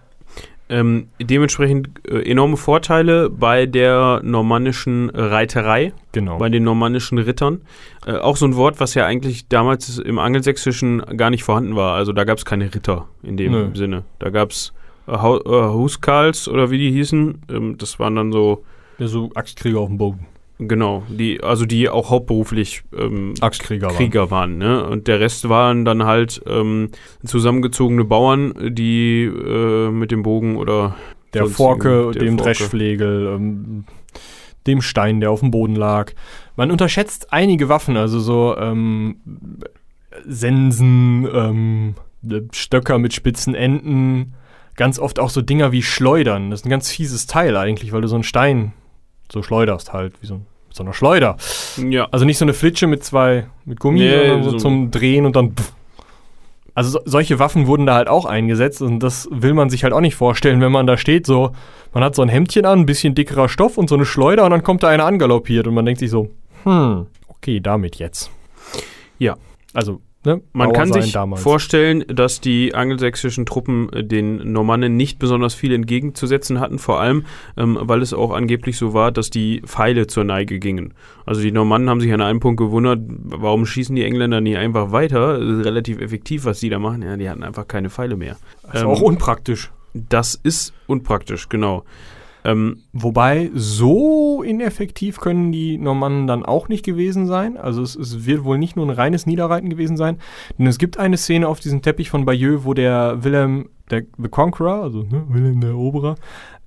Ähm, 0.69 1.07
dementsprechend 1.21 1.89
äh, 2.09 2.29
enorme 2.29 2.57
Vorteile 2.57 3.29
bei 3.29 3.65
der 3.65 4.19
normannischen 4.23 5.09
Reiterei, 5.11 5.93
Genau. 6.11 6.37
bei 6.39 6.49
den 6.49 6.63
normannischen 6.63 7.17
Rittern. 7.19 7.61
Äh, 8.05 8.17
auch 8.17 8.35
so 8.35 8.45
ein 8.45 8.55
Wort, 8.57 8.79
was 8.81 8.93
ja 8.93 9.05
eigentlich 9.05 9.47
damals 9.47 9.97
im 9.97 10.19
Angelsächsischen 10.19 10.99
gar 11.15 11.29
nicht 11.29 11.43
vorhanden 11.45 11.75
war. 11.77 11.93
Also 11.95 12.11
da 12.11 12.25
gab 12.25 12.37
es 12.37 12.43
keine 12.45 12.73
Ritter 12.75 13.07
in 13.23 13.37
dem 13.37 13.51
Nö. 13.53 13.69
Sinne. 13.75 14.03
Da 14.19 14.29
gab 14.29 14.51
es 14.51 14.73
äh, 15.07 15.13
äh, 15.13 15.15
Huskarls 15.15 16.49
oder 16.49 16.69
wie 16.69 16.77
die 16.77 16.91
hießen. 16.91 17.41
Ähm, 17.49 17.77
das 17.77 17.97
waren 17.99 18.15
dann 18.17 18.31
so, 18.33 18.65
Ja, 18.97 19.07
so 19.07 19.29
Axtkrieger 19.35 19.79
auf 19.79 19.87
dem 19.87 19.97
Bogen. 19.97 20.25
Genau, 20.59 21.03
die, 21.09 21.41
also 21.43 21.65
die 21.65 21.89
auch 21.89 22.09
hauptberuflich 22.09 22.83
ähm, 22.97 23.33
Axtkrieger. 23.39 23.87
waren. 23.87 23.95
Krieger 23.95 24.31
waren, 24.31 24.57
ne? 24.57 24.85
Und 24.85 25.07
der 25.07 25.19
Rest 25.19 25.49
waren 25.49 25.85
dann 25.85 26.05
halt 26.05 26.41
ähm, 26.47 26.89
zusammengezogene 27.25 28.03
Bauern, 28.03 28.53
die 28.73 29.23
äh, 29.23 29.89
mit 29.89 30.11
dem 30.11 30.23
Bogen 30.23 30.57
oder 30.57 30.95
Der 31.33 31.45
Forke, 31.47 32.11
der 32.13 32.23
dem 32.23 32.37
Forke. 32.37 32.43
Dreschflegel, 32.43 33.33
ähm, 33.35 33.85
dem 34.65 34.81
Stein, 34.81 35.19
der 35.21 35.31
auf 35.31 35.39
dem 35.39 35.51
Boden 35.51 35.75
lag. 35.75 36.13
Man 36.55 36.71
unterschätzt 36.71 37.31
einige 37.31 37.69
Waffen, 37.69 37.97
also 37.97 38.19
so 38.19 38.57
ähm, 38.57 39.17
Sensen, 40.25 41.27
ähm, 41.31 41.95
Stöcker 42.51 42.97
mit 42.97 43.13
spitzen 43.13 43.55
Enden, 43.55 44.33
ganz 44.75 44.99
oft 44.99 45.19
auch 45.19 45.29
so 45.29 45.41
Dinger 45.41 45.71
wie 45.71 45.83
Schleudern. 45.83 46.49
Das 46.51 46.61
ist 46.61 46.65
ein 46.65 46.69
ganz 46.69 46.89
fieses 46.89 47.27
Teil 47.27 47.55
eigentlich, 47.55 47.91
weil 47.91 48.01
du 48.01 48.07
so 48.07 48.15
einen 48.15 48.23
Stein 48.23 48.73
so 49.31 49.41
schleuderst 49.43 49.93
halt, 49.93 50.13
wie 50.21 50.27
so, 50.27 50.35
ein, 50.35 50.45
mit 50.67 50.75
so 50.75 50.83
einer 50.83 50.93
Schleuder. 50.93 51.37
Ja, 51.89 52.07
Also 52.11 52.25
nicht 52.25 52.37
so 52.37 52.45
eine 52.45 52.53
Flitsche 52.53 52.87
mit 52.87 53.03
zwei, 53.03 53.47
mit 53.65 53.79
Gummi, 53.79 53.99
Nee, 53.99 54.27
sondern 54.27 54.43
so, 54.43 54.49
so- 54.51 54.57
zum 54.57 54.91
Drehen 54.91 55.25
und 55.25 55.35
dann. 55.35 55.53
pff. 55.55 55.73
Also 56.73 56.91
so, 56.91 56.99
solche 57.05 57.39
Waffen 57.39 57.65
wurden 57.65 57.87
da 57.87 57.95
halt 57.95 58.07
auch 58.07 58.25
eingesetzt 58.25 58.83
und 58.83 58.99
das 58.99 59.27
will 59.31 59.55
man 59.55 59.69
sich 59.71 59.83
halt 59.83 59.93
auch 59.93 59.99
nicht 59.99 60.13
vorstellen, 60.15 60.61
wenn 60.61 60.71
man 60.71 60.85
da 60.85 60.95
steht, 60.95 61.25
so, 61.25 61.51
man 61.93 62.03
hat 62.03 62.13
so 62.13 62.21
ein 62.21 62.29
Hemdchen 62.29 62.65
an, 62.67 62.81
ein 62.81 62.85
bisschen 62.85 63.15
dickerer 63.15 63.49
Stoff 63.49 63.79
und 63.79 63.89
so 63.89 63.95
eine 63.95 64.05
Schleuder 64.05 64.45
und 64.45 64.51
dann 64.51 64.61
kommt 64.63 64.83
da 64.83 64.89
einer 64.89 65.05
angaloppiert 65.05 65.65
und 65.65 65.73
man 65.73 65.85
denkt 65.85 65.99
sich 65.99 66.11
so, 66.11 66.29
hm, 66.65 67.07
okay, 67.27 67.59
damit 67.59 67.95
jetzt. 67.95 68.29
Ja. 69.17 69.37
Also, 69.73 70.01
ne? 70.25 70.41
Man 70.53 70.69
Bauer 70.69 70.73
kann 70.73 70.93
sich 70.93 71.11
damals. 71.11 71.41
vorstellen, 71.41 72.03
dass 72.07 72.41
die 72.41 72.75
angelsächsischen 72.75 73.45
Truppen 73.45 73.91
äh, 73.93 74.03
den 74.03 74.51
Normannen 74.51 74.95
nicht 74.97 75.19
besonders 75.19 75.53
viel 75.53 75.73
entgegenzusetzen 75.73 76.59
hatten, 76.59 76.79
vor 76.79 76.99
allem, 76.99 77.25
ähm, 77.57 77.77
weil 77.81 78.01
es 78.01 78.13
auch 78.13 78.31
angeblich 78.31 78.77
so 78.77 78.93
war, 78.93 79.11
dass 79.11 79.29
die 79.29 79.61
Pfeile 79.65 80.07
zur 80.07 80.23
Neige 80.23 80.59
gingen. 80.59 80.93
Also 81.25 81.41
die 81.41 81.51
Normannen 81.51 81.89
haben 81.89 82.01
sich 82.01 82.13
an 82.13 82.21
einem 82.21 82.39
Punkt 82.39 82.59
gewundert, 82.59 82.99
warum 83.07 83.65
schießen 83.65 83.95
die 83.95 84.03
Engländer 84.03 84.41
nicht 84.41 84.57
einfach 84.57 84.91
weiter? 84.91 85.39
Das 85.39 85.59
ist 85.59 85.65
relativ 85.65 85.99
effektiv, 85.99 86.45
was 86.45 86.59
die 86.59 86.69
da 86.69 86.79
machen. 86.79 87.01
Ja, 87.01 87.17
die 87.17 87.29
hatten 87.29 87.43
einfach 87.43 87.67
keine 87.67 87.89
Pfeile 87.89 88.15
mehr. 88.15 88.37
Das 88.63 88.75
ist 88.75 88.81
ähm, 88.81 88.87
auch 88.87 89.01
unpraktisch. 89.01 89.71
Das 89.93 90.35
ist 90.35 90.73
unpraktisch, 90.85 91.49
genau. 91.49 91.83
Ähm, 92.47 92.83
Wobei, 92.93 93.51
so 93.53 94.41
ineffektiv 94.41 95.19
können 95.19 95.51
die 95.51 95.77
Normannen 95.77 96.27
dann 96.27 96.45
auch 96.45 96.69
nicht 96.69 96.85
gewesen 96.85 97.27
sein. 97.27 97.57
Also 97.57 97.81
es, 97.81 97.93
es 97.93 98.25
wird 98.25 98.45
wohl 98.45 98.57
nicht 98.57 98.77
nur 98.77 98.85
ein 98.85 98.89
reines 98.89 99.25
Niederreiten 99.25 99.69
gewesen 99.69 99.97
sein. 99.97 100.17
Denn 100.57 100.65
es 100.65 100.77
gibt 100.77 100.97
eine 100.97 101.17
Szene 101.17 101.45
auf 101.45 101.59
diesem 101.59 101.81
Teppich 101.81 102.09
von 102.09 102.23
Bayeux, 102.23 102.63
wo 102.63 102.73
der 102.73 103.21
Wilhelm, 103.21 103.67
der 103.91 104.03
The 104.17 104.29
Conqueror, 104.29 104.81
also 104.81 105.03
ne, 105.03 105.25
Wilhelm 105.27 105.59
der 105.59 105.71
Eroberer, 105.71 106.15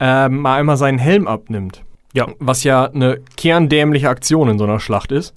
ähm, 0.00 0.40
mal 0.40 0.60
einmal 0.60 0.76
seinen 0.76 0.98
Helm 0.98 1.26
abnimmt. 1.26 1.82
Ja. 2.12 2.28
Was 2.38 2.62
ja 2.62 2.84
eine 2.84 3.18
kerndämliche 3.38 4.10
Aktion 4.10 4.50
in 4.50 4.58
so 4.58 4.64
einer 4.64 4.80
Schlacht 4.80 5.12
ist. 5.12 5.32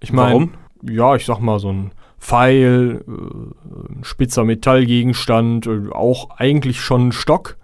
Ich 0.00 0.12
meine, 0.12 0.30
Warum? 0.30 0.50
ja, 0.82 1.14
ich 1.14 1.24
sag 1.24 1.38
mal 1.38 1.60
so 1.60 1.72
ein 1.72 1.92
Pfeil, 2.18 3.04
äh, 3.06 3.12
ein 3.12 4.02
spitzer 4.02 4.44
Metallgegenstand, 4.44 5.68
äh, 5.68 5.92
auch 5.92 6.30
eigentlich 6.36 6.80
schon 6.80 7.08
ein 7.08 7.12
Stock. 7.12 7.58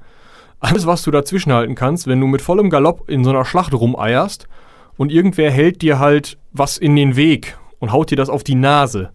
Alles, 0.65 0.87
was 0.87 1.03
du 1.03 1.11
dazwischen 1.11 1.53
halten 1.53 1.75
kannst, 1.75 2.07
wenn 2.07 2.23
du 2.23 2.27
mit 2.27 2.41
vollem 2.41 2.71
Galopp 2.71 3.11
in 3.11 3.23
so 3.23 3.29
einer 3.29 3.45
Schlacht 3.45 3.75
rumeierst 3.75 4.49
und 4.97 5.13
irgendwer 5.13 5.51
hält 5.51 5.83
dir 5.83 5.99
halt 5.99 6.39
was 6.53 6.79
in 6.79 6.97
den 6.97 7.17
Weg 7.17 7.59
und 7.81 7.93
haut 7.93 8.11
dir 8.11 8.17
das 8.17 8.31
auf 8.31 8.45
die 8.45 8.55
Nase, 8.55 9.11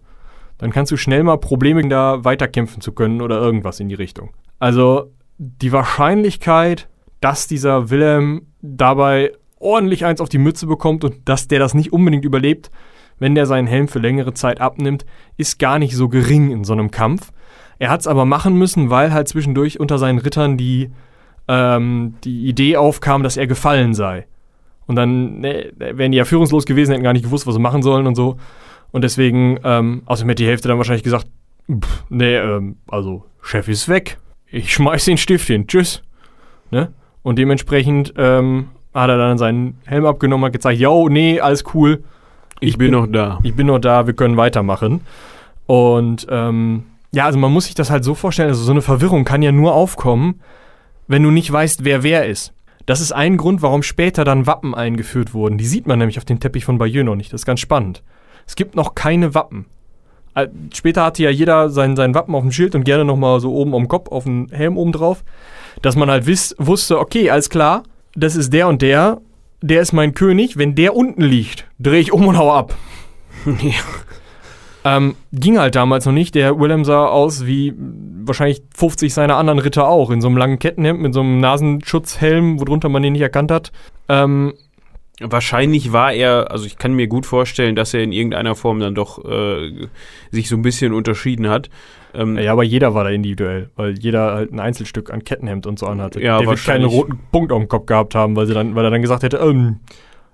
dann 0.58 0.70
kannst 0.70 0.92
du 0.92 0.96
schnell 0.96 1.24
mal 1.24 1.38
Probleme 1.38 1.88
da 1.88 2.24
weiterkämpfen 2.24 2.80
zu 2.80 2.92
können 2.92 3.20
oder 3.20 3.40
irgendwas 3.40 3.80
in 3.80 3.88
die 3.88 3.96
Richtung. 3.96 4.30
Also 4.60 5.10
die 5.38 5.72
Wahrscheinlichkeit, 5.72 6.88
dass 7.20 7.48
dieser 7.48 7.90
Wilhelm 7.90 8.42
dabei 8.62 9.32
ordentlich 9.58 10.04
eins 10.04 10.20
auf 10.20 10.28
die 10.28 10.38
Mütze 10.38 10.68
bekommt 10.68 11.02
und 11.02 11.16
dass 11.28 11.48
der 11.48 11.58
das 11.58 11.74
nicht 11.74 11.92
unbedingt 11.92 12.24
überlebt, 12.24 12.70
wenn 13.18 13.34
der 13.34 13.46
seinen 13.46 13.66
Helm 13.66 13.88
für 13.88 13.98
längere 13.98 14.34
Zeit 14.34 14.60
abnimmt, 14.60 15.04
ist 15.36 15.58
gar 15.58 15.80
nicht 15.80 15.96
so 15.96 16.08
gering 16.08 16.52
in 16.52 16.62
so 16.62 16.74
einem 16.74 16.92
Kampf. 16.92 17.32
Er 17.80 17.90
hat 17.90 18.02
es 18.02 18.06
aber 18.06 18.24
machen 18.24 18.54
müssen, 18.54 18.88
weil 18.88 19.12
halt 19.12 19.26
zwischendurch 19.26 19.80
unter 19.80 19.98
seinen 19.98 20.20
Rittern 20.20 20.56
die, 20.56 20.92
ähm, 21.50 22.14
die 22.22 22.46
Idee 22.46 22.76
aufkam, 22.76 23.24
dass 23.24 23.36
er 23.36 23.48
gefallen 23.48 23.92
sei. 23.92 24.26
Und 24.86 24.94
dann 24.94 25.40
ne, 25.40 25.72
wären 25.76 26.12
die 26.12 26.18
ja 26.18 26.24
führungslos 26.24 26.64
gewesen, 26.64 26.92
hätten 26.92 27.02
gar 27.02 27.12
nicht 27.12 27.24
gewusst, 27.24 27.46
was 27.46 27.54
sie 27.54 27.60
machen 27.60 27.82
sollen 27.82 28.06
und 28.06 28.14
so. 28.14 28.36
Und 28.92 29.02
deswegen, 29.02 29.58
ähm, 29.64 30.02
außerdem 30.06 30.28
hätte 30.30 30.42
die 30.44 30.48
Hälfte 30.48 30.68
dann 30.68 30.78
wahrscheinlich 30.78 31.02
gesagt, 31.02 31.26
pff, 31.70 32.04
nee, 32.08 32.36
ähm, 32.36 32.76
also 32.88 33.24
Chef 33.42 33.66
ist 33.68 33.88
weg. 33.88 34.18
Ich 34.46 34.72
schmeiß 34.72 35.04
den 35.06 35.16
Stift 35.16 35.46
hin. 35.48 35.66
Tschüss. 35.66 36.02
Ne? 36.70 36.92
Und 37.22 37.38
dementsprechend 37.38 38.14
ähm, 38.16 38.68
hat 38.94 39.10
er 39.10 39.18
dann 39.18 39.38
seinen 39.38 39.78
Helm 39.86 40.06
abgenommen, 40.06 40.44
hat 40.46 40.52
gezeigt, 40.52 40.80
yo, 40.80 41.08
nee, 41.08 41.40
alles 41.40 41.64
cool. 41.74 42.04
ich, 42.60 42.70
ich 42.70 42.78
bin 42.78 42.90
bin- 42.90 43.00
noch 43.00 43.06
da. 43.06 43.38
Ich 43.42 43.54
bin 43.54 43.66
noch 43.66 43.78
da, 43.80 44.06
wir 44.06 44.14
können 44.14 44.36
weitermachen. 44.36 45.00
Und 45.66 46.26
ähm, 46.30 46.84
ja, 47.12 47.26
also 47.26 47.38
man 47.38 47.52
muss 47.52 47.66
sich 47.66 47.74
das 47.74 47.90
halt 47.90 48.04
so 48.04 48.14
vorstellen, 48.14 48.48
also 48.48 48.62
so 48.62 48.72
eine 48.72 48.82
Verwirrung 48.82 49.24
kann 49.24 49.42
ja 49.42 49.52
nur 49.52 49.72
aufkommen, 49.74 50.40
wenn 51.10 51.24
du 51.24 51.32
nicht 51.32 51.50
weißt, 51.50 51.84
wer 51.84 52.04
wer 52.04 52.26
ist. 52.26 52.52
Das 52.86 53.00
ist 53.00 53.10
ein 53.10 53.36
Grund, 53.36 53.62
warum 53.62 53.82
später 53.82 54.22
dann 54.22 54.46
Wappen 54.46 54.76
eingeführt 54.76 55.34
wurden. 55.34 55.58
Die 55.58 55.66
sieht 55.66 55.88
man 55.88 55.98
nämlich 55.98 56.18
auf 56.18 56.24
dem 56.24 56.38
Teppich 56.38 56.64
von 56.64 56.78
Bayeux 56.78 57.04
noch 57.04 57.16
nicht. 57.16 57.32
Das 57.32 57.40
ist 57.40 57.46
ganz 57.46 57.58
spannend. 57.58 58.04
Es 58.46 58.54
gibt 58.54 58.76
noch 58.76 58.94
keine 58.94 59.34
Wappen. 59.34 59.66
Äh, 60.36 60.46
Später 60.72 61.04
hatte 61.04 61.24
ja 61.24 61.30
jeder 61.30 61.68
sein, 61.68 61.96
sein 61.96 62.14
Wappen 62.14 62.32
auf 62.36 62.42
dem 62.42 62.52
Schild 62.52 62.76
und 62.76 62.84
gerne 62.84 63.04
nochmal 63.04 63.40
so 63.40 63.52
oben 63.52 63.74
am 63.74 63.88
Kopf 63.88 64.08
auf 64.12 64.22
dem 64.22 64.46
Helm 64.52 64.78
oben 64.78 64.92
drauf. 64.92 65.24
Dass 65.82 65.96
man 65.96 66.08
halt 66.08 66.26
wiss, 66.26 66.54
wusste, 66.58 67.00
okay, 67.00 67.28
alles 67.28 67.50
klar, 67.50 67.82
das 68.14 68.36
ist 68.36 68.52
der 68.52 68.68
und 68.68 68.80
der, 68.80 69.20
der 69.62 69.80
ist 69.80 69.92
mein 69.92 70.14
König. 70.14 70.58
Wenn 70.58 70.76
der 70.76 70.94
unten 70.94 71.22
liegt, 71.22 71.66
drehe 71.80 72.00
ich 72.00 72.12
um 72.12 72.28
und 72.28 72.38
hau 72.38 72.52
ab. 72.52 72.76
Ähm, 74.84 75.14
ging 75.32 75.58
halt 75.58 75.74
damals 75.74 76.06
noch 76.06 76.12
nicht. 76.12 76.34
Der 76.34 76.58
Willem 76.58 76.84
sah 76.84 77.06
aus 77.06 77.46
wie 77.46 77.74
wahrscheinlich 77.76 78.62
50 78.74 79.12
seiner 79.12 79.36
anderen 79.36 79.58
Ritter 79.58 79.88
auch. 79.88 80.10
In 80.10 80.20
so 80.20 80.28
einem 80.28 80.36
langen 80.36 80.58
Kettenhemd 80.58 81.00
mit 81.00 81.14
so 81.14 81.20
einem 81.20 81.38
Nasenschutzhelm, 81.40 82.60
worunter 82.60 82.88
man 82.88 83.04
ihn 83.04 83.12
nicht 83.12 83.22
erkannt 83.22 83.50
hat. 83.50 83.72
Ähm, 84.08 84.54
Wahrscheinlich 85.22 85.92
war 85.92 86.14
er, 86.14 86.50
also 86.50 86.64
ich 86.64 86.78
kann 86.78 86.94
mir 86.94 87.06
gut 87.06 87.26
vorstellen, 87.26 87.76
dass 87.76 87.92
er 87.92 88.02
in 88.02 88.10
irgendeiner 88.10 88.54
Form 88.54 88.80
dann 88.80 88.94
doch 88.94 89.22
äh, 89.22 89.86
sich 90.30 90.48
so 90.48 90.56
ein 90.56 90.62
bisschen 90.62 90.94
unterschieden 90.94 91.50
hat. 91.50 91.68
Ähm, 92.14 92.38
ja, 92.38 92.52
aber 92.52 92.62
jeder 92.64 92.94
war 92.94 93.04
da 93.04 93.10
individuell, 93.10 93.68
weil 93.76 93.98
jeder 93.98 94.32
halt 94.32 94.50
ein 94.50 94.60
Einzelstück 94.60 95.12
an 95.12 95.22
Kettenhemd 95.22 95.66
und 95.66 95.78
so 95.78 95.86
anhatte. 95.86 96.22
Ja, 96.22 96.38
Der 96.38 96.48
wird 96.48 96.64
keinen 96.64 96.86
roten 96.86 97.18
Punkt 97.32 97.52
auf 97.52 97.58
dem 97.58 97.68
Kopf 97.68 97.84
gehabt 97.84 98.14
haben, 98.14 98.34
weil, 98.34 98.46
sie 98.46 98.54
dann, 98.54 98.74
weil 98.74 98.84
er 98.84 98.90
dann 98.90 99.02
gesagt 99.02 99.22
hätte, 99.22 99.36
ähm, 99.36 99.80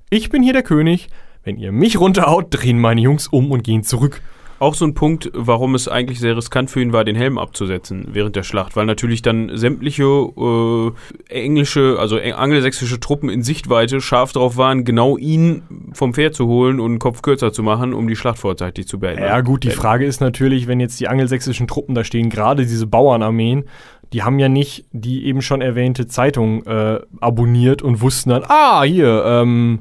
ich 0.08 0.30
bin 0.30 0.42
hier 0.44 0.52
der 0.52 0.62
König. 0.62 1.08
Wenn 1.42 1.58
ihr 1.58 1.72
mich 1.72 1.98
runterhaut, 1.98 2.46
drehen 2.50 2.78
meine 2.78 3.00
Jungs 3.00 3.26
um 3.26 3.50
und 3.50 3.64
gehen 3.64 3.82
zurück. 3.82 4.20
Auch 4.58 4.74
so 4.74 4.86
ein 4.86 4.94
Punkt, 4.94 5.30
warum 5.34 5.74
es 5.74 5.86
eigentlich 5.86 6.18
sehr 6.18 6.36
riskant 6.36 6.70
für 6.70 6.80
ihn 6.80 6.92
war, 6.92 7.04
den 7.04 7.16
Helm 7.16 7.36
abzusetzen 7.36 8.08
während 8.12 8.36
der 8.36 8.42
Schlacht, 8.42 8.74
weil 8.74 8.86
natürlich 8.86 9.20
dann 9.20 9.50
sämtliche 9.54 10.04
äh, 10.04 10.92
englische, 11.28 11.96
also 11.98 12.18
angelsächsische 12.18 12.98
Truppen 12.98 13.28
in 13.28 13.42
Sichtweite 13.42 14.00
scharf 14.00 14.32
drauf 14.32 14.56
waren, 14.56 14.84
genau 14.84 15.18
ihn 15.18 15.62
vom 15.92 16.14
Pferd 16.14 16.34
zu 16.34 16.46
holen 16.46 16.80
und 16.80 16.92
den 16.92 16.98
Kopf 16.98 17.22
kürzer 17.22 17.52
zu 17.52 17.62
machen, 17.62 17.92
um 17.92 18.08
die 18.08 18.16
Schlacht 18.16 18.38
vorzeitig 18.38 18.88
zu 18.88 18.98
beenden. 18.98 19.24
Ja, 19.24 19.40
gut, 19.42 19.62
die 19.62 19.68
Beenden. 19.68 19.82
Frage 19.82 20.06
ist 20.06 20.20
natürlich, 20.20 20.66
wenn 20.66 20.80
jetzt 20.80 20.98
die 21.00 21.08
angelsächsischen 21.08 21.68
Truppen 21.68 21.94
da 21.94 22.04
stehen, 22.04 22.30
gerade 22.30 22.64
diese 22.64 22.86
Bauernarmeen, 22.86 23.64
die 24.12 24.22
haben 24.22 24.38
ja 24.38 24.48
nicht 24.48 24.86
die 24.92 25.26
eben 25.26 25.42
schon 25.42 25.60
erwähnte 25.60 26.06
Zeitung 26.06 26.64
äh, 26.64 27.00
abonniert 27.20 27.82
und 27.82 28.00
wussten 28.00 28.30
dann, 28.30 28.44
ah, 28.46 28.84
hier, 28.84 29.24
ähm, 29.26 29.80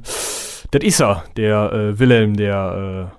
das 0.72 0.84
ist 0.84 1.00
er, 1.00 1.24
der 1.38 1.72
äh, 1.72 2.00
Wilhelm, 2.00 2.36
der, 2.36 3.14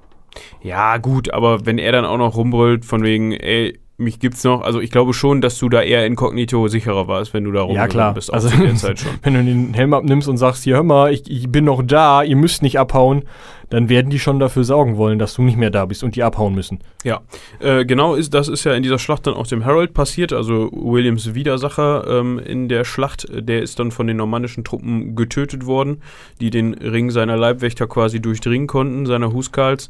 Ja, 0.63 0.99
gut, 0.99 1.33
aber 1.33 1.67
wenn 1.67 1.79
er 1.79 1.93
dann 1.93 2.05
auch 2.05 2.19
noch 2.19 2.37
rumbrüllt, 2.37 2.85
von 2.85 3.03
wegen, 3.03 3.33
ey, 3.33 3.79
mich 3.99 4.21
gibt's 4.21 4.45
noch, 4.45 4.61
also 4.61 4.81
ich 4.81 4.91
glaube 4.91 5.15
schon, 5.15 5.41
dass 5.41 5.59
du 5.59 5.69
da 5.69 5.81
eher 5.81 6.05
inkognito 6.05 6.69
sicherer 6.69 7.09
warst, 7.09 7.33
wenn 7.33 7.45
du 7.45 7.53
da 7.53 7.67
äh, 7.67 7.75
ja 7.75 7.89
klar, 7.89 8.13
bist, 8.13 8.33
also 8.33 8.49
zu 8.51 8.59
der 8.59 8.75
Zeit 8.75 9.01
schon. 9.01 9.13
wenn 9.23 9.35
du 9.35 9.43
den 9.43 9.75
Helm 9.75 9.95
abnimmst 9.95 10.29
und 10.29 10.37
sagst, 10.37 10.65
hier, 10.65 10.77
hör 10.77 10.83
mal, 10.83 11.13
ich, 11.13 11.31
ich 11.31 11.51
bin 11.51 11.65
noch 11.65 11.83
da, 11.83 12.23
ihr 12.23 12.37
müsst 12.37 12.63
nicht 12.63 12.79
abhauen, 12.79 13.25
dann 13.71 13.89
werden 13.89 14.11
die 14.11 14.19
schon 14.19 14.39
dafür 14.39 14.65
sorgen 14.65 14.97
wollen, 14.97 15.19
dass 15.19 15.35
du 15.35 15.43
nicht 15.43 15.57
mehr 15.57 15.71
da 15.71 15.87
bist 15.87 16.05
und 16.05 16.15
die 16.15 16.23
abhauen 16.23 16.55
müssen. 16.55 16.81
Ja, 17.05 17.23
äh, 17.59 17.85
genau, 17.85 18.15
ist, 18.15 18.33
das 18.35 18.49
ist 18.49 18.65
ja 18.65 18.75
in 18.75 18.83
dieser 18.83 18.99
Schlacht 18.99 19.27
dann 19.27 19.35
auch 19.35 19.47
dem 19.47 19.65
Harold 19.65 19.93
passiert, 19.95 20.33
also 20.33 20.71
Williams 20.73 21.35
Widersacher 21.35 22.07
ähm, 22.07 22.39
in 22.39 22.69
der 22.69 22.85
Schlacht, 22.85 23.27
der 23.31 23.63
ist 23.63 23.79
dann 23.79 23.91
von 23.91 24.07
den 24.07 24.19
normannischen 24.19 24.63
Truppen 24.63 25.17
getötet 25.17 25.67
worden, 25.67 26.03
die 26.41 26.51
den 26.51 26.75
Ring 26.75 27.11
seiner 27.11 27.37
Leibwächter 27.37 27.87
quasi 27.87 28.21
durchdringen 28.21 28.67
konnten, 28.69 29.07
seiner 29.07 29.33
Huskarls, 29.33 29.89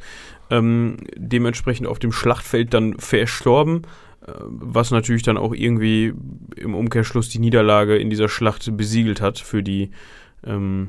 ähm, 0.51 0.97
dementsprechend 1.17 1.87
auf 1.87 1.99
dem 1.99 2.13
Schlachtfeld 2.13 2.75
dann 2.75 2.99
verstorben. 2.99 3.83
was 4.47 4.91
natürlich 4.91 5.23
dann 5.23 5.37
auch 5.37 5.55
irgendwie 5.55 6.13
im 6.57 6.75
Umkehrschluss 6.75 7.29
die 7.29 7.39
Niederlage 7.39 7.97
in 7.97 8.11
dieser 8.11 8.29
Schlacht 8.29 8.77
besiegelt 8.77 9.21
hat 9.21 9.39
für 9.39 9.63
die 9.63 9.91
ähm, 10.45 10.89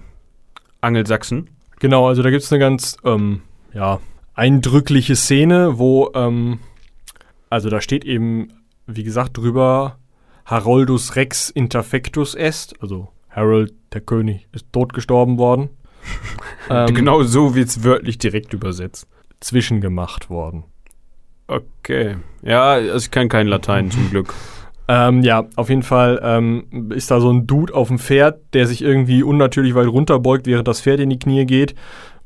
Angelsachsen. 0.81 1.49
Genau, 1.79 2.07
also 2.07 2.23
da 2.23 2.31
gibt 2.31 2.43
es 2.43 2.51
eine 2.51 2.59
ganz 2.59 2.97
ähm, 3.03 3.41
ja, 3.73 3.99
eindrückliche 4.33 5.15
Szene, 5.15 5.77
wo, 5.77 6.11
ähm, 6.13 6.59
also 7.49 7.69
da 7.69 7.81
steht 7.81 8.05
eben, 8.05 8.49
wie 8.85 9.03
gesagt, 9.03 9.37
drüber, 9.37 9.97
Haroldus 10.45 11.15
Rex 11.15 11.49
interfectus 11.49 12.33
est, 12.33 12.81
also 12.81 13.09
Harold, 13.29 13.73
der 13.93 14.01
König, 14.01 14.47
ist 14.53 14.71
tot 14.71 14.93
gestorben 14.93 15.37
worden. 15.37 15.69
ähm, 16.69 16.93
genau 16.95 17.23
so 17.23 17.53
wird 17.53 17.67
es 17.67 17.83
wörtlich 17.83 18.17
direkt 18.17 18.53
übersetzt. 18.53 19.07
Zwischengemacht 19.39 20.29
worden. 20.29 20.63
Okay. 21.47 22.17
Ja, 22.43 22.71
also 22.71 22.97
ich 22.97 23.11
kann 23.11 23.29
kein 23.29 23.47
Latein 23.47 23.91
zum 23.91 24.09
Glück. 24.09 24.33
Ähm, 24.89 25.21
ja, 25.21 25.45
auf 25.55 25.69
jeden 25.69 25.83
Fall 25.83 26.19
ähm, 26.23 26.91
ist 26.93 27.11
da 27.11 27.19
so 27.19 27.29
ein 27.31 27.45
Dude 27.45 27.73
auf 27.73 27.89
dem 27.89 27.99
Pferd, 27.99 28.39
der 28.53 28.67
sich 28.67 28.81
irgendwie 28.81 29.21
unnatürlich 29.21 29.75
weit 29.75 29.87
runterbeugt, 29.87 30.47
während 30.47 30.67
das 30.67 30.81
Pferd 30.81 30.99
in 31.01 31.09
die 31.09 31.19
Knie 31.19 31.45
geht. 31.45 31.75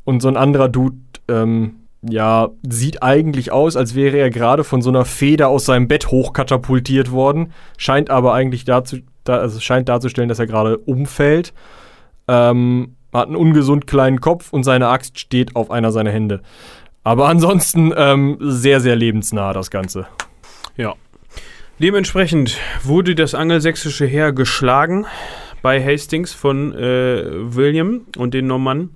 Und 0.03 0.21
so 0.21 0.27
ein 0.27 0.37
anderer 0.37 0.69
Dude, 0.69 0.97
ähm, 1.27 1.75
ja, 2.03 2.49
sieht 2.67 3.03
eigentlich 3.03 3.51
aus, 3.51 3.75
als 3.75 3.95
wäre 3.95 4.17
er 4.17 4.29
gerade 4.29 4.63
von 4.63 4.81
so 4.81 4.89
einer 4.89 5.05
Feder 5.05 5.49
aus 5.49 5.65
seinem 5.65 5.87
Bett 5.87 6.07
hochkatapultiert 6.09 7.11
worden. 7.11 7.53
Scheint 7.77 8.09
aber 8.09 8.33
eigentlich 8.33 8.65
dazu, 8.65 8.97
da, 9.23 9.37
also 9.37 9.59
scheint 9.59 9.89
darzustellen, 9.89 10.29
dass 10.29 10.39
er 10.39 10.47
gerade 10.47 10.77
umfällt. 10.77 11.53
Ähm, 12.27 12.95
hat 13.13 13.27
einen 13.27 13.35
ungesund 13.35 13.87
kleinen 13.87 14.21
Kopf 14.21 14.53
und 14.53 14.63
seine 14.63 14.87
Axt 14.87 15.19
steht 15.19 15.55
auf 15.55 15.69
einer 15.69 15.91
seiner 15.91 16.11
Hände. 16.11 16.41
Aber 17.03 17.27
ansonsten 17.27 17.93
ähm, 17.95 18.37
sehr, 18.39 18.79
sehr 18.79 18.95
lebensnah 18.95 19.53
das 19.53 19.71
Ganze. 19.71 20.07
Ja. 20.77 20.95
Dementsprechend 21.79 22.57
wurde 22.83 23.15
das 23.15 23.33
angelsächsische 23.33 24.05
Heer 24.05 24.33
geschlagen 24.33 25.07
bei 25.63 25.83
Hastings 25.83 26.33
von 26.33 26.73
äh, 26.73 27.23
William 27.55 28.01
und 28.17 28.33
den 28.33 28.47
Normannen. 28.47 28.95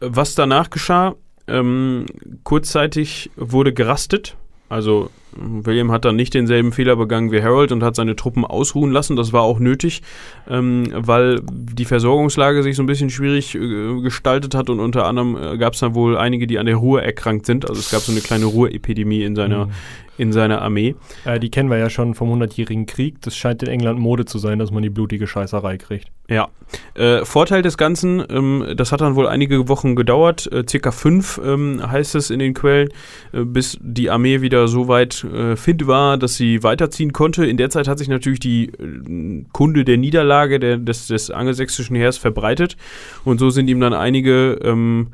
Was 0.00 0.34
danach 0.34 0.70
geschah, 0.70 1.14
ähm, 1.48 2.06
kurzzeitig 2.44 3.30
wurde 3.36 3.72
gerastet. 3.72 4.36
Also 4.68 5.10
William 5.36 5.90
hat 5.90 6.04
dann 6.04 6.16
nicht 6.16 6.34
denselben 6.34 6.72
Fehler 6.72 6.96
begangen 6.96 7.32
wie 7.32 7.42
Harold 7.42 7.72
und 7.72 7.82
hat 7.82 7.96
seine 7.96 8.16
Truppen 8.16 8.44
ausruhen 8.44 8.90
lassen. 8.90 9.16
Das 9.16 9.32
war 9.32 9.42
auch 9.42 9.58
nötig, 9.58 10.02
ähm, 10.48 10.88
weil 10.94 11.40
die 11.50 11.84
Versorgungslage 11.84 12.62
sich 12.62 12.76
so 12.76 12.82
ein 12.82 12.86
bisschen 12.86 13.10
schwierig 13.10 13.54
äh, 13.54 14.00
gestaltet 14.00 14.54
hat 14.54 14.70
und 14.70 14.80
unter 14.80 15.06
anderem 15.06 15.36
äh, 15.36 15.58
gab 15.58 15.74
es 15.74 15.80
dann 15.80 15.94
wohl 15.94 16.16
einige, 16.16 16.46
die 16.46 16.58
an 16.58 16.66
der 16.66 16.76
Ruhr 16.76 17.02
erkrankt 17.02 17.46
sind. 17.46 17.68
Also 17.68 17.80
es 17.80 17.90
gab 17.90 18.00
so 18.00 18.12
eine 18.12 18.20
kleine 18.20 18.46
Ruhrepidemie 18.46 19.22
in 19.22 19.36
seiner, 19.36 19.66
mhm 19.66 19.72
in 20.18 20.32
seiner 20.32 20.62
Armee. 20.62 20.94
Äh, 21.24 21.40
die 21.40 21.50
kennen 21.50 21.70
wir 21.70 21.78
ja 21.78 21.90
schon 21.90 22.14
vom 22.14 22.30
Hundertjährigen 22.30 22.86
Krieg. 22.86 23.20
Das 23.22 23.36
scheint 23.36 23.62
in 23.62 23.68
England 23.68 23.98
Mode 23.98 24.24
zu 24.24 24.38
sein, 24.38 24.58
dass 24.58 24.70
man 24.70 24.82
die 24.82 24.90
blutige 24.90 25.26
Scheißerei 25.26 25.78
kriegt. 25.78 26.08
Ja. 26.28 26.48
Äh, 26.94 27.24
Vorteil 27.24 27.62
des 27.62 27.76
Ganzen, 27.76 28.22
ähm, 28.30 28.74
das 28.76 28.92
hat 28.92 29.00
dann 29.00 29.16
wohl 29.16 29.26
einige 29.26 29.68
Wochen 29.68 29.96
gedauert, 29.96 30.50
äh, 30.52 30.64
circa 30.68 30.90
fünf 30.90 31.40
ähm, 31.44 31.82
heißt 31.84 32.14
es 32.14 32.30
in 32.30 32.38
den 32.38 32.54
Quellen, 32.54 32.88
äh, 33.32 33.44
bis 33.44 33.78
die 33.80 34.10
Armee 34.10 34.40
wieder 34.40 34.68
so 34.68 34.88
weit 34.88 35.21
äh, 35.24 35.56
fit 35.56 35.86
war, 35.86 36.16
dass 36.16 36.36
sie 36.36 36.62
weiterziehen 36.62 37.12
konnte. 37.12 37.46
In 37.46 37.56
der 37.56 37.70
Zeit 37.70 37.88
hat 37.88 37.98
sich 37.98 38.08
natürlich 38.08 38.40
die 38.40 38.66
äh, 38.68 39.44
Kunde 39.52 39.84
der 39.84 39.98
Niederlage 39.98 40.58
der, 40.60 40.76
des, 40.76 41.06
des 41.06 41.30
angelsächsischen 41.30 41.96
Heers 41.96 42.18
verbreitet 42.18 42.76
und 43.24 43.38
so 43.38 43.50
sind 43.50 43.68
ihm 43.68 43.80
dann 43.80 43.94
einige 43.94 44.58
ähm, 44.62 45.08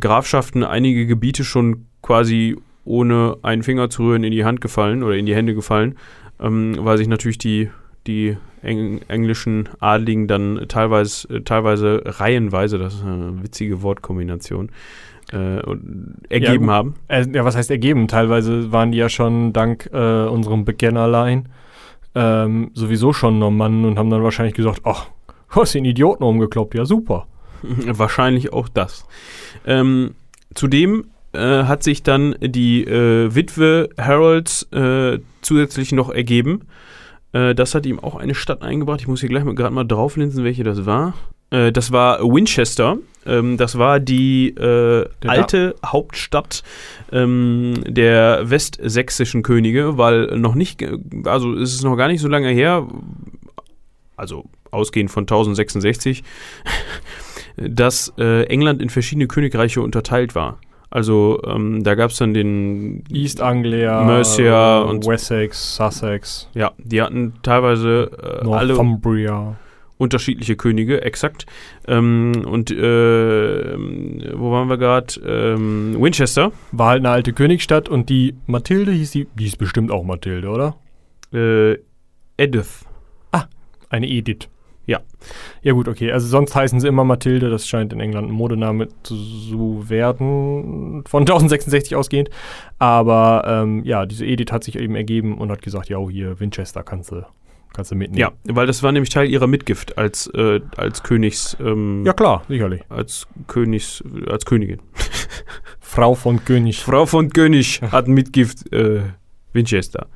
Grafschaften, 0.00 0.62
einige 0.64 1.06
Gebiete 1.06 1.44
schon 1.44 1.86
quasi 2.02 2.56
ohne 2.84 3.36
einen 3.42 3.62
Finger 3.62 3.90
zu 3.90 4.04
rühren 4.04 4.24
in 4.24 4.32
die 4.32 4.44
Hand 4.44 4.60
gefallen 4.60 5.02
oder 5.02 5.16
in 5.16 5.26
die 5.26 5.34
Hände 5.34 5.54
gefallen, 5.54 5.96
ähm, 6.40 6.76
weil 6.80 6.98
sich 6.98 7.08
natürlich 7.08 7.38
die, 7.38 7.70
die 8.06 8.36
Eng 8.62 9.00
englischen 9.08 9.68
Adligen 9.80 10.26
dann 10.26 10.64
teilweise, 10.68 11.28
äh, 11.28 11.40
teilweise 11.42 12.02
reihenweise, 12.04 12.78
das 12.78 12.94
ist 12.94 13.04
eine 13.04 13.42
witzige 13.42 13.82
Wortkombination, 13.82 14.70
äh, 15.34 15.60
ergeben 16.28 16.66
ja, 16.66 16.72
haben. 16.72 16.94
Äh, 17.08 17.26
ja, 17.32 17.44
was 17.44 17.56
heißt 17.56 17.70
ergeben? 17.70 18.08
Teilweise 18.08 18.72
waren 18.72 18.92
die 18.92 18.98
ja 18.98 19.08
schon 19.08 19.52
dank 19.52 19.90
äh, 19.92 20.26
unserem 20.26 20.64
Bekennerlein 20.64 21.48
ähm, 22.14 22.70
sowieso 22.74 23.12
schon 23.12 23.38
Normannen 23.38 23.84
und 23.84 23.98
haben 23.98 24.10
dann 24.10 24.22
wahrscheinlich 24.22 24.54
gesagt, 24.54 24.82
ach, 24.84 25.06
du 25.52 25.60
hast 25.60 25.74
den 25.74 25.84
Idioten 25.84 26.22
umgekloppt, 26.22 26.74
ja 26.74 26.84
super. 26.84 27.26
Wahrscheinlich 27.62 28.52
auch 28.52 28.68
das. 28.68 29.06
Ähm, 29.66 30.14
zudem 30.54 31.06
äh, 31.32 31.64
hat 31.64 31.82
sich 31.82 32.02
dann 32.02 32.36
die 32.40 32.84
äh, 32.84 33.34
Witwe 33.34 33.88
Harolds 33.98 34.64
äh, 34.72 35.18
zusätzlich 35.42 35.92
noch 35.92 36.10
ergeben. 36.10 36.62
Das 37.32 37.74
hat 37.74 37.84
ihm 37.84 37.98
auch 37.98 38.14
eine 38.14 38.36
Stadt 38.36 38.62
eingebracht. 38.62 39.00
Ich 39.00 39.08
muss 39.08 39.18
hier 39.18 39.28
gleich 39.28 39.42
mal 39.42 39.56
gerade 39.56 39.74
mal 39.74 39.82
drauflinsen, 39.82 40.44
welche 40.44 40.62
das 40.62 40.86
war. 40.86 41.14
Äh, 41.54 41.72
das 41.72 41.92
war 41.92 42.20
Winchester. 42.20 42.98
Ähm, 43.26 43.56
das 43.56 43.78
war 43.78 44.00
die 44.00 44.54
alte 44.58 45.74
da 45.80 45.92
Hauptstadt 45.92 46.62
ähm, 47.12 47.74
der 47.86 48.50
westsächsischen 48.50 49.42
Könige, 49.42 49.96
weil 49.96 50.38
noch 50.38 50.54
nicht, 50.54 50.84
also 51.24 51.54
es 51.54 51.74
ist 51.74 51.84
noch 51.84 51.96
gar 51.96 52.08
nicht 52.08 52.20
so 52.20 52.28
lange 52.28 52.48
her, 52.48 52.86
also 54.16 54.44
ausgehend 54.70 55.10
von 55.10 55.22
1066, 55.22 56.24
dass 57.56 58.12
England 58.16 58.82
in 58.82 58.90
verschiedene 58.90 59.28
Königreiche 59.28 59.80
unterteilt 59.80 60.34
war. 60.34 60.58
Also 60.94 61.40
ähm, 61.44 61.82
da 61.82 61.96
gab 61.96 62.12
es 62.12 62.18
dann 62.18 62.34
den 62.34 63.02
East 63.10 63.40
Anglia, 63.40 64.04
Mercia 64.04 64.82
und 64.82 65.04
Wessex, 65.04 65.74
Sussex. 65.74 66.48
Ja, 66.54 66.70
die 66.78 67.02
hatten 67.02 67.34
teilweise 67.42 68.42
äh, 68.44 68.48
alle 68.48 68.76
unterschiedliche 69.98 70.56
Könige, 70.56 71.02
exakt. 71.02 71.46
Ähm, 71.86 72.44
und 72.46 72.70
äh, 72.70 73.76
wo 74.36 74.50
waren 74.50 74.68
wir 74.68 74.76
gerade? 74.76 75.20
Ähm, 75.24 75.96
Winchester. 75.98 76.52
War 76.72 76.88
halt 76.90 77.00
eine 77.00 77.10
alte 77.10 77.32
Königsstadt 77.32 77.88
und 77.88 78.08
die 78.08 78.34
Mathilde 78.46 78.92
hieß 78.92 79.12
die, 79.12 79.26
die 79.34 79.44
hieß 79.44 79.56
bestimmt 79.56 79.90
auch 79.90 80.04
Mathilde, 80.04 80.48
oder? 80.48 80.76
Äh, 81.32 81.78
Edith. 82.36 82.84
Ah, 83.32 83.44
eine 83.88 84.08
Edith. 84.08 84.48
Ja. 84.86 85.00
Ja 85.62 85.72
gut, 85.72 85.88
okay. 85.88 86.12
Also 86.12 86.26
sonst 86.26 86.54
heißen 86.54 86.78
sie 86.80 86.88
immer 86.88 87.04
Mathilde. 87.04 87.48
Das 87.48 87.66
scheint 87.66 87.92
in 87.92 88.00
England 88.00 88.28
ein 88.28 88.34
Modename 88.34 88.88
zu 89.02 89.88
werden, 89.88 91.04
von 91.06 91.22
1066 91.22 91.96
ausgehend. 91.96 92.30
Aber 92.78 93.44
ähm, 93.46 93.82
ja, 93.84 94.04
diese 94.04 94.26
Edith 94.26 94.52
hat 94.52 94.64
sich 94.64 94.76
eben 94.76 94.94
ergeben 94.94 95.38
und 95.38 95.50
hat 95.50 95.62
gesagt, 95.62 95.88
ja, 95.88 95.98
hier, 96.08 96.38
Winchester 96.38 96.82
kannst 96.82 97.12
du, 97.12 97.22
kannst 97.74 97.90
du 97.90 97.96
mitnehmen. 97.96 98.18
Ja, 98.18 98.32
weil 98.44 98.66
das 98.66 98.82
war 98.82 98.92
nämlich 98.92 99.10
Teil 99.10 99.28
ihrer 99.28 99.46
Mitgift 99.46 99.98
als, 99.98 100.26
äh, 100.28 100.60
als 100.76 101.02
Königs... 101.02 101.56
Ähm, 101.60 102.04
ja 102.06 102.12
klar, 102.12 102.44
sicherlich. 102.48 102.82
Als 102.88 103.26
Königs... 103.46 104.02
als 104.26 104.46
Königin. 104.46 104.80
Frau 105.80 106.14
von 106.14 106.44
König. 106.44 106.82
Frau 106.82 107.04
von 107.06 107.30
König 107.30 107.82
hat 107.92 108.08
Mitgift 108.08 108.72
äh, 108.72 109.02
Winchester. 109.52 110.06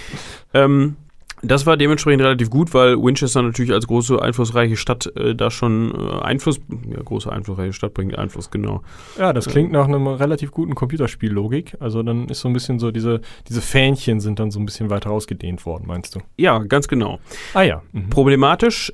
ähm, 0.54 0.96
das 1.42 1.66
war 1.66 1.76
dementsprechend 1.76 2.22
relativ 2.22 2.50
gut, 2.50 2.74
weil 2.74 2.96
Winchester 2.96 3.42
natürlich 3.42 3.72
als 3.72 3.86
große, 3.86 4.20
einflussreiche 4.20 4.76
Stadt 4.76 5.10
äh, 5.16 5.34
da 5.34 5.50
schon 5.50 5.92
äh, 5.94 6.22
Einfluss, 6.22 6.60
ja, 6.88 7.02
große, 7.02 7.30
einflussreiche 7.30 7.72
Stadt 7.72 7.94
bringt 7.94 8.16
Einfluss, 8.18 8.50
genau. 8.50 8.82
Ja, 9.18 9.32
das 9.32 9.46
klingt 9.46 9.72
nach 9.72 9.86
einer 9.86 10.20
relativ 10.20 10.50
guten 10.50 10.74
Computerspiellogik. 10.74 11.76
Also 11.80 12.02
dann 12.02 12.28
ist 12.28 12.40
so 12.40 12.48
ein 12.48 12.54
bisschen 12.54 12.78
so, 12.78 12.90
diese, 12.90 13.20
diese 13.48 13.60
Fähnchen 13.60 14.20
sind 14.20 14.38
dann 14.38 14.50
so 14.50 14.58
ein 14.58 14.66
bisschen 14.66 14.90
weiter 14.90 15.10
ausgedehnt 15.10 15.64
worden, 15.66 15.84
meinst 15.86 16.14
du? 16.14 16.20
Ja, 16.36 16.58
ganz 16.58 16.88
genau. 16.88 17.18
Ah 17.54 17.62
ja. 17.62 17.82
Mhm. 17.92 18.10
Problematisch 18.10 18.92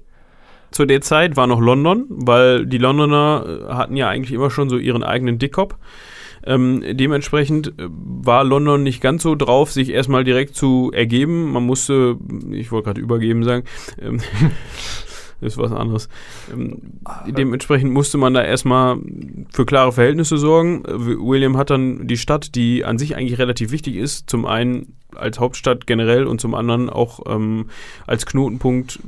zu 0.71 0.87
der 0.87 1.01
Zeit 1.01 1.37
war 1.37 1.47
noch 1.47 1.61
London, 1.61 2.07
weil 2.09 2.67
die 2.67 2.79
Londoner 2.79 3.45
äh, 3.47 3.73
hatten 3.73 3.97
ja 3.97 4.09
eigentlich 4.09 4.33
immer 4.33 4.51
schon 4.51 4.69
so 4.69 4.77
ihren 4.77 5.05
eigenen 5.05 5.39
Dickkopf. 5.39 5.77
Ähm, 6.47 6.83
dementsprechend 6.93 7.69
äh, 7.79 7.89
war 7.89 8.45
London 8.45 8.83
nicht 8.83 9.01
ganz 9.01 9.23
so 9.23 9.35
drauf, 9.35 9.73
sich 9.73 9.91
erstmal 9.91 10.25
direkt 10.25 10.55
zu 10.57 10.91
ergeben. 10.93 11.53
Man 11.53 11.65
musste, 11.65 12.17
ich 12.51 12.71
wollte 12.71 12.87
gerade 12.87 13.01
übergeben 13.01 13.45
sagen, 13.45 13.65
ähm, 14.01 14.21
ist 15.41 15.59
was 15.59 15.73
anderes. 15.73 16.09
Ähm, 16.53 17.01
dementsprechend 17.27 17.93
musste 17.93 18.19
man 18.19 18.35
da 18.35 18.43
erstmal 18.43 18.99
für 19.53 19.67
klare 19.67 19.93
Verhältnisse 19.93 20.39
sorgen. 20.39 20.83
William 20.87 21.57
hat 21.57 21.71
dann 21.71 22.07
die 22.07 22.17
Stadt, 22.17 22.55
die 22.55 22.85
an 22.85 22.99
sich 22.99 23.17
eigentlich 23.17 23.39
relativ 23.39 23.71
wichtig 23.71 23.97
ist, 23.97 24.29
zum 24.29 24.47
einen 24.47 24.95
als 25.15 25.39
Hauptstadt 25.39 25.87
generell 25.87 26.27
und 26.27 26.41
zum 26.41 26.55
anderen 26.55 26.91
auch 26.91 27.21
ähm, 27.27 27.67
als 28.07 28.27
Knotenpunkt 28.27 28.99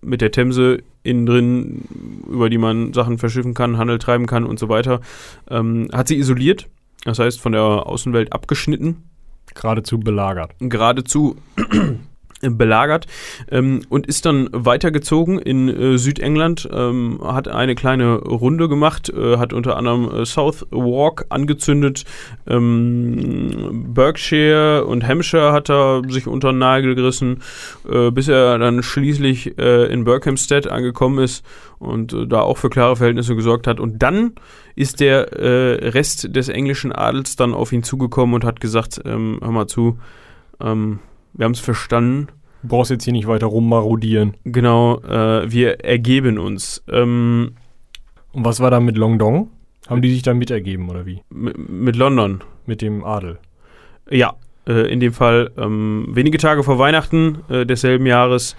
mit 0.00 0.20
der 0.20 0.30
Themse 0.30 0.78
innen 1.02 1.26
drin, 1.26 1.84
über 2.28 2.48
die 2.48 2.58
man 2.58 2.92
Sachen 2.92 3.18
verschiffen 3.18 3.54
kann, 3.54 3.78
Handel 3.78 3.98
treiben 3.98 4.26
kann 4.26 4.44
und 4.44 4.58
so 4.58 4.68
weiter, 4.68 5.00
ähm, 5.50 5.88
hat 5.92 6.08
sie 6.08 6.18
isoliert 6.18 6.68
das 7.04 7.18
heißt, 7.18 7.40
von 7.40 7.52
der 7.52 7.62
Außenwelt 7.62 8.32
abgeschnitten. 8.32 9.08
Geradezu 9.54 9.98
belagert. 9.98 10.54
Geradezu 10.60 11.36
belagert 12.40 13.06
ähm, 13.50 13.82
und 13.88 14.06
ist 14.06 14.26
dann 14.26 14.48
weitergezogen 14.52 15.38
in 15.38 15.68
äh, 15.68 15.98
Südengland, 15.98 16.68
ähm, 16.72 17.20
hat 17.22 17.48
eine 17.48 17.74
kleine 17.74 18.16
Runde 18.16 18.68
gemacht, 18.68 19.08
äh, 19.08 19.38
hat 19.38 19.52
unter 19.52 19.76
anderem 19.76 20.08
äh, 20.10 20.24
Southwark 20.24 21.26
angezündet, 21.30 22.04
ähm, 22.46 23.92
Berkshire 23.94 24.84
und 24.84 25.06
Hampshire 25.06 25.52
hat 25.52 25.70
er 25.70 26.02
sich 26.08 26.26
unter 26.26 26.52
den 26.52 26.58
Nagel 26.58 26.94
gerissen, 26.94 27.42
äh, 27.90 28.10
bis 28.10 28.28
er 28.28 28.58
dann 28.58 28.82
schließlich 28.82 29.58
äh, 29.58 29.86
in 29.92 30.04
Berkhamsted 30.04 30.68
angekommen 30.68 31.18
ist 31.18 31.44
und 31.78 32.12
äh, 32.12 32.26
da 32.26 32.40
auch 32.40 32.58
für 32.58 32.70
klare 32.70 32.96
Verhältnisse 32.96 33.34
gesorgt 33.34 33.66
hat. 33.66 33.80
Und 33.80 34.02
dann 34.02 34.32
ist 34.76 35.00
der 35.00 35.32
Rest 35.32 36.36
des 36.36 36.48
englischen 36.48 36.92
Adels 36.92 37.34
dann 37.34 37.52
auf 37.52 37.72
ihn 37.72 37.82
zugekommen 37.82 38.36
und 38.36 38.44
hat 38.44 38.60
gesagt, 38.60 39.00
ähm, 39.04 39.38
hör 39.42 39.50
mal 39.50 39.66
zu, 39.66 39.98
ähm, 40.60 41.00
wir 41.32 41.44
haben 41.44 41.52
es 41.52 41.60
verstanden. 41.60 42.28
Du 42.62 42.68
brauchst 42.68 42.90
jetzt 42.90 43.04
hier 43.04 43.12
nicht 43.12 43.28
weiter 43.28 43.46
rummarodieren. 43.46 44.34
Genau, 44.44 45.00
äh, 45.02 45.50
wir 45.50 45.84
ergeben 45.84 46.38
uns. 46.38 46.82
Ähm, 46.88 47.52
Und 48.32 48.44
was 48.44 48.60
war 48.60 48.70
da 48.70 48.80
mit 48.80 48.96
Long 48.96 49.18
Dong? 49.18 49.50
Haben 49.88 50.02
die 50.02 50.12
sich 50.12 50.22
dann 50.22 50.38
mitergeben 50.38 50.90
oder 50.90 51.06
wie? 51.06 51.22
Mit 51.30 51.96
London. 51.96 52.42
Mit 52.66 52.82
dem 52.82 53.04
Adel. 53.04 53.38
Ja, 54.10 54.34
äh, 54.66 54.92
in 54.92 55.00
dem 55.00 55.12
Fall 55.12 55.50
ähm, 55.56 56.08
wenige 56.10 56.38
Tage 56.38 56.62
vor 56.62 56.78
Weihnachten 56.78 57.38
äh, 57.48 57.64
desselben 57.64 58.06
Jahres 58.06 58.56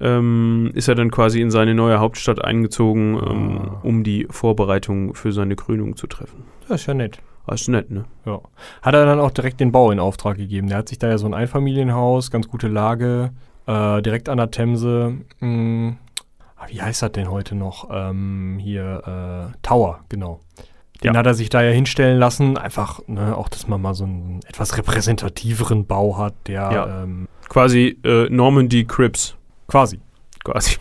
ähm, 0.00 0.70
ist 0.74 0.88
er 0.88 0.94
dann 0.94 1.10
quasi 1.10 1.40
in 1.40 1.50
seine 1.50 1.74
neue 1.74 1.98
Hauptstadt 1.98 2.44
eingezogen, 2.44 3.14
ähm, 3.14 3.58
ah. 3.58 3.80
um 3.82 4.04
die 4.04 4.26
Vorbereitungen 4.28 5.14
für 5.14 5.32
seine 5.32 5.56
Krönung 5.56 5.96
zu 5.96 6.06
treffen. 6.06 6.44
Das 6.68 6.82
ist 6.82 6.86
ja 6.86 6.94
nett. 6.94 7.20
Das 7.46 7.62
ist 7.62 7.68
nett, 7.68 7.90
ne? 7.90 8.04
Ja. 8.24 8.40
Hat 8.82 8.94
er 8.94 9.06
dann 9.06 9.20
auch 9.20 9.30
direkt 9.30 9.60
den 9.60 9.72
Bau 9.72 9.90
in 9.90 10.00
Auftrag 10.00 10.36
gegeben. 10.36 10.68
Der 10.68 10.78
hat 10.78 10.88
sich 10.88 10.98
da 10.98 11.08
ja 11.08 11.18
so 11.18 11.26
ein 11.26 11.34
Einfamilienhaus, 11.34 12.30
ganz 12.30 12.48
gute 12.48 12.68
Lage, 12.68 13.30
äh, 13.66 14.02
direkt 14.02 14.28
an 14.28 14.38
der 14.38 14.50
Themse. 14.50 15.14
Mh, 15.40 15.46
hm, 15.46 15.96
wie 16.68 16.82
heißt 16.82 17.02
das 17.02 17.12
denn 17.12 17.30
heute 17.30 17.54
noch? 17.54 17.88
Ähm, 17.92 18.58
hier, 18.60 19.52
äh, 19.52 19.56
Tower, 19.62 20.00
genau. 20.08 20.40
Den 21.04 21.12
ja. 21.12 21.18
hat 21.18 21.26
er 21.26 21.34
sich 21.34 21.50
da 21.50 21.62
ja 21.62 21.70
hinstellen 21.70 22.18
lassen. 22.18 22.56
Einfach, 22.56 23.00
ne, 23.06 23.36
auch, 23.36 23.48
dass 23.48 23.68
man 23.68 23.80
mal 23.80 23.94
so 23.94 24.04
einen 24.04 24.40
etwas 24.48 24.76
repräsentativeren 24.76 25.86
Bau 25.86 26.18
hat, 26.18 26.34
der. 26.46 26.70
Ja. 26.72 27.02
Ähm, 27.02 27.28
Quasi 27.48 27.98
äh, 28.04 28.28
Normandy 28.30 28.84
Crips. 28.84 29.36
Quasi. 29.68 30.00
Quasi. 30.42 30.76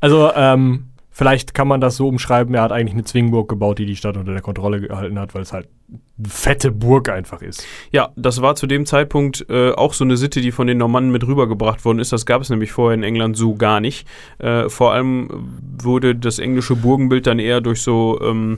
also, 0.00 0.32
ähm, 0.34 0.89
Vielleicht 1.20 1.52
kann 1.52 1.68
man 1.68 1.82
das 1.82 1.96
so 1.96 2.08
umschreiben, 2.08 2.54
er 2.54 2.62
hat 2.62 2.72
eigentlich 2.72 2.94
eine 2.94 3.04
Zwingburg 3.04 3.46
gebaut, 3.46 3.78
die 3.78 3.84
die 3.84 3.94
Stadt 3.94 4.16
unter 4.16 4.32
der 4.32 4.40
Kontrolle 4.40 4.80
gehalten 4.80 5.18
hat, 5.18 5.34
weil 5.34 5.42
es 5.42 5.52
halt 5.52 5.68
eine 6.18 6.28
fette 6.30 6.70
Burg 6.70 7.10
einfach 7.10 7.42
ist. 7.42 7.66
Ja, 7.92 8.08
das 8.16 8.40
war 8.40 8.54
zu 8.56 8.66
dem 8.66 8.86
Zeitpunkt 8.86 9.44
äh, 9.50 9.72
auch 9.72 9.92
so 9.92 10.02
eine 10.02 10.16
Sitte, 10.16 10.40
die 10.40 10.50
von 10.50 10.66
den 10.66 10.78
Normannen 10.78 11.12
mit 11.12 11.26
rübergebracht 11.26 11.84
worden 11.84 11.98
ist. 11.98 12.10
Das 12.14 12.24
gab 12.24 12.40
es 12.40 12.48
nämlich 12.48 12.72
vorher 12.72 12.94
in 12.94 13.02
England 13.02 13.36
so 13.36 13.54
gar 13.54 13.80
nicht. 13.80 14.08
Äh, 14.38 14.70
vor 14.70 14.94
allem 14.94 15.28
wurde 15.82 16.16
das 16.16 16.38
englische 16.38 16.74
Burgenbild 16.74 17.26
dann 17.26 17.38
eher 17.38 17.60
durch 17.60 17.82
so 17.82 18.18
ähm, 18.22 18.56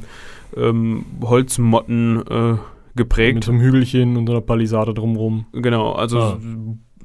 ähm, 0.56 1.04
Holzmotten 1.20 2.22
äh, 2.30 2.54
geprägt. 2.94 3.34
Mit 3.34 3.44
so 3.44 3.50
einem 3.50 3.60
Hügelchen 3.60 4.16
und 4.16 4.28
so 4.28 4.34
einer 4.34 4.40
Palisade 4.40 4.94
drumrum. 4.94 5.46
Genau, 5.52 5.94
also 5.94 6.20
ah 6.20 6.38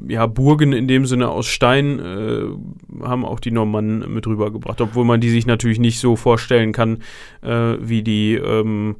ja, 0.07 0.25
Burgen 0.27 0.73
in 0.73 0.88
dem 0.88 1.05
Sinne 1.05 1.29
aus 1.29 1.47
Stein 1.47 1.99
äh, 1.99 3.03
haben 3.03 3.25
auch 3.25 3.39
die 3.39 3.51
Normannen 3.51 4.13
mit 4.13 4.27
rübergebracht, 4.27 4.81
obwohl 4.81 5.05
man 5.05 5.21
die 5.21 5.29
sich 5.29 5.45
natürlich 5.45 5.79
nicht 5.79 5.99
so 5.99 6.15
vorstellen 6.15 6.71
kann 6.71 6.99
äh, 7.41 7.75
wie 7.79 8.03
die 8.03 8.36
ähm, 8.36 8.97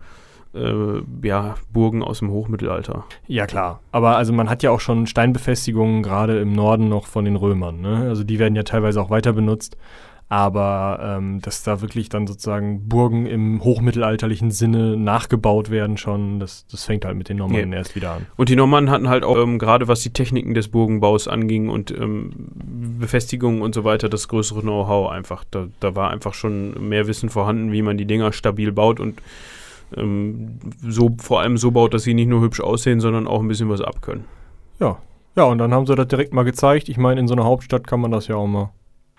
äh, 0.53 1.01
ja, 1.23 1.55
Burgen 1.71 2.03
aus 2.03 2.19
dem 2.19 2.31
Hochmittelalter. 2.31 3.05
Ja, 3.27 3.45
klar. 3.45 3.81
Aber 3.91 4.17
also 4.17 4.33
man 4.33 4.49
hat 4.49 4.63
ja 4.63 4.71
auch 4.71 4.79
schon 4.79 5.07
Steinbefestigungen 5.07 6.03
gerade 6.03 6.39
im 6.39 6.53
Norden 6.53 6.89
noch 6.89 7.07
von 7.07 7.25
den 7.25 7.36
Römern. 7.36 7.81
Ne? 7.81 8.07
Also 8.10 8.23
die 8.23 8.39
werden 8.39 8.55
ja 8.55 8.63
teilweise 8.63 9.01
auch 9.01 9.10
weiter 9.10 9.33
benutzt. 9.33 9.77
Aber 10.29 10.99
ähm, 11.01 11.39
dass 11.41 11.63
da 11.63 11.79
wirklich 11.79 12.09
dann 12.09 12.27
sozusagen 12.27 12.89
Burgen 12.89 13.25
im 13.25 13.63
hochmittelalterlichen 13.63 14.51
Sinne 14.51 14.97
nachgebaut 14.97 15.69
werden 15.69 15.95
schon, 15.95 16.41
das, 16.41 16.67
das 16.69 16.83
fängt 16.83 17.05
halt 17.05 17.15
mit 17.15 17.29
den 17.29 17.37
Normannen 17.37 17.71
ja. 17.71 17.77
erst 17.77 17.95
wieder 17.95 18.11
an. 18.11 18.25
Und 18.35 18.49
die 18.49 18.57
Normannen 18.57 18.89
hatten 18.89 19.07
halt 19.07 19.23
auch, 19.23 19.37
ähm, 19.37 19.57
gerade 19.57 19.87
was 19.87 20.01
die 20.01 20.09
Techniken 20.09 20.53
des 20.53 20.67
Burgenbaus 20.67 21.29
anging 21.29 21.69
und 21.69 21.91
ähm, 21.91 22.31
Befestigungen 22.99 23.61
und 23.61 23.73
so 23.73 23.85
weiter, 23.85 24.09
das 24.09 24.27
größere 24.27 24.61
Know-how 24.61 25.11
einfach. 25.11 25.45
Da, 25.49 25.67
da 25.79 25.95
war 25.95 26.11
einfach 26.11 26.33
schon 26.33 26.89
mehr 26.89 27.07
Wissen 27.07 27.29
vorhanden, 27.29 27.71
wie 27.71 27.81
man 27.81 27.97
die 27.97 28.05
Dinger 28.05 28.33
stabil 28.33 28.73
baut 28.73 28.99
und 28.99 29.21
ähm, 29.95 30.59
so 30.85 31.15
vor 31.19 31.39
allem 31.39 31.57
so 31.57 31.71
baut, 31.71 31.93
dass 31.93 32.03
sie 32.03 32.13
nicht 32.13 32.27
nur 32.27 32.41
hübsch 32.41 32.59
aussehen, 32.59 32.99
sondern 32.99 33.27
auch 33.27 33.39
ein 33.39 33.47
bisschen 33.47 33.69
was 33.69 33.79
abkönnen. 33.79 34.25
Ja. 34.81 34.97
Ja, 35.37 35.43
und 35.43 35.59
dann 35.59 35.71
haben 35.71 35.85
sie 35.85 35.95
das 35.95 36.07
direkt 36.07 36.33
mal 36.33 36.43
gezeigt. 36.43 36.89
Ich 36.89 36.97
meine, 36.97 37.19
in 37.19 37.27
so 37.27 37.35
einer 37.35 37.45
Hauptstadt 37.45 37.85
kann 37.85 38.01
man 38.01 38.09
das 38.09 38.27
ja 38.27 38.35
auch 38.35 38.47
mal 38.47 38.71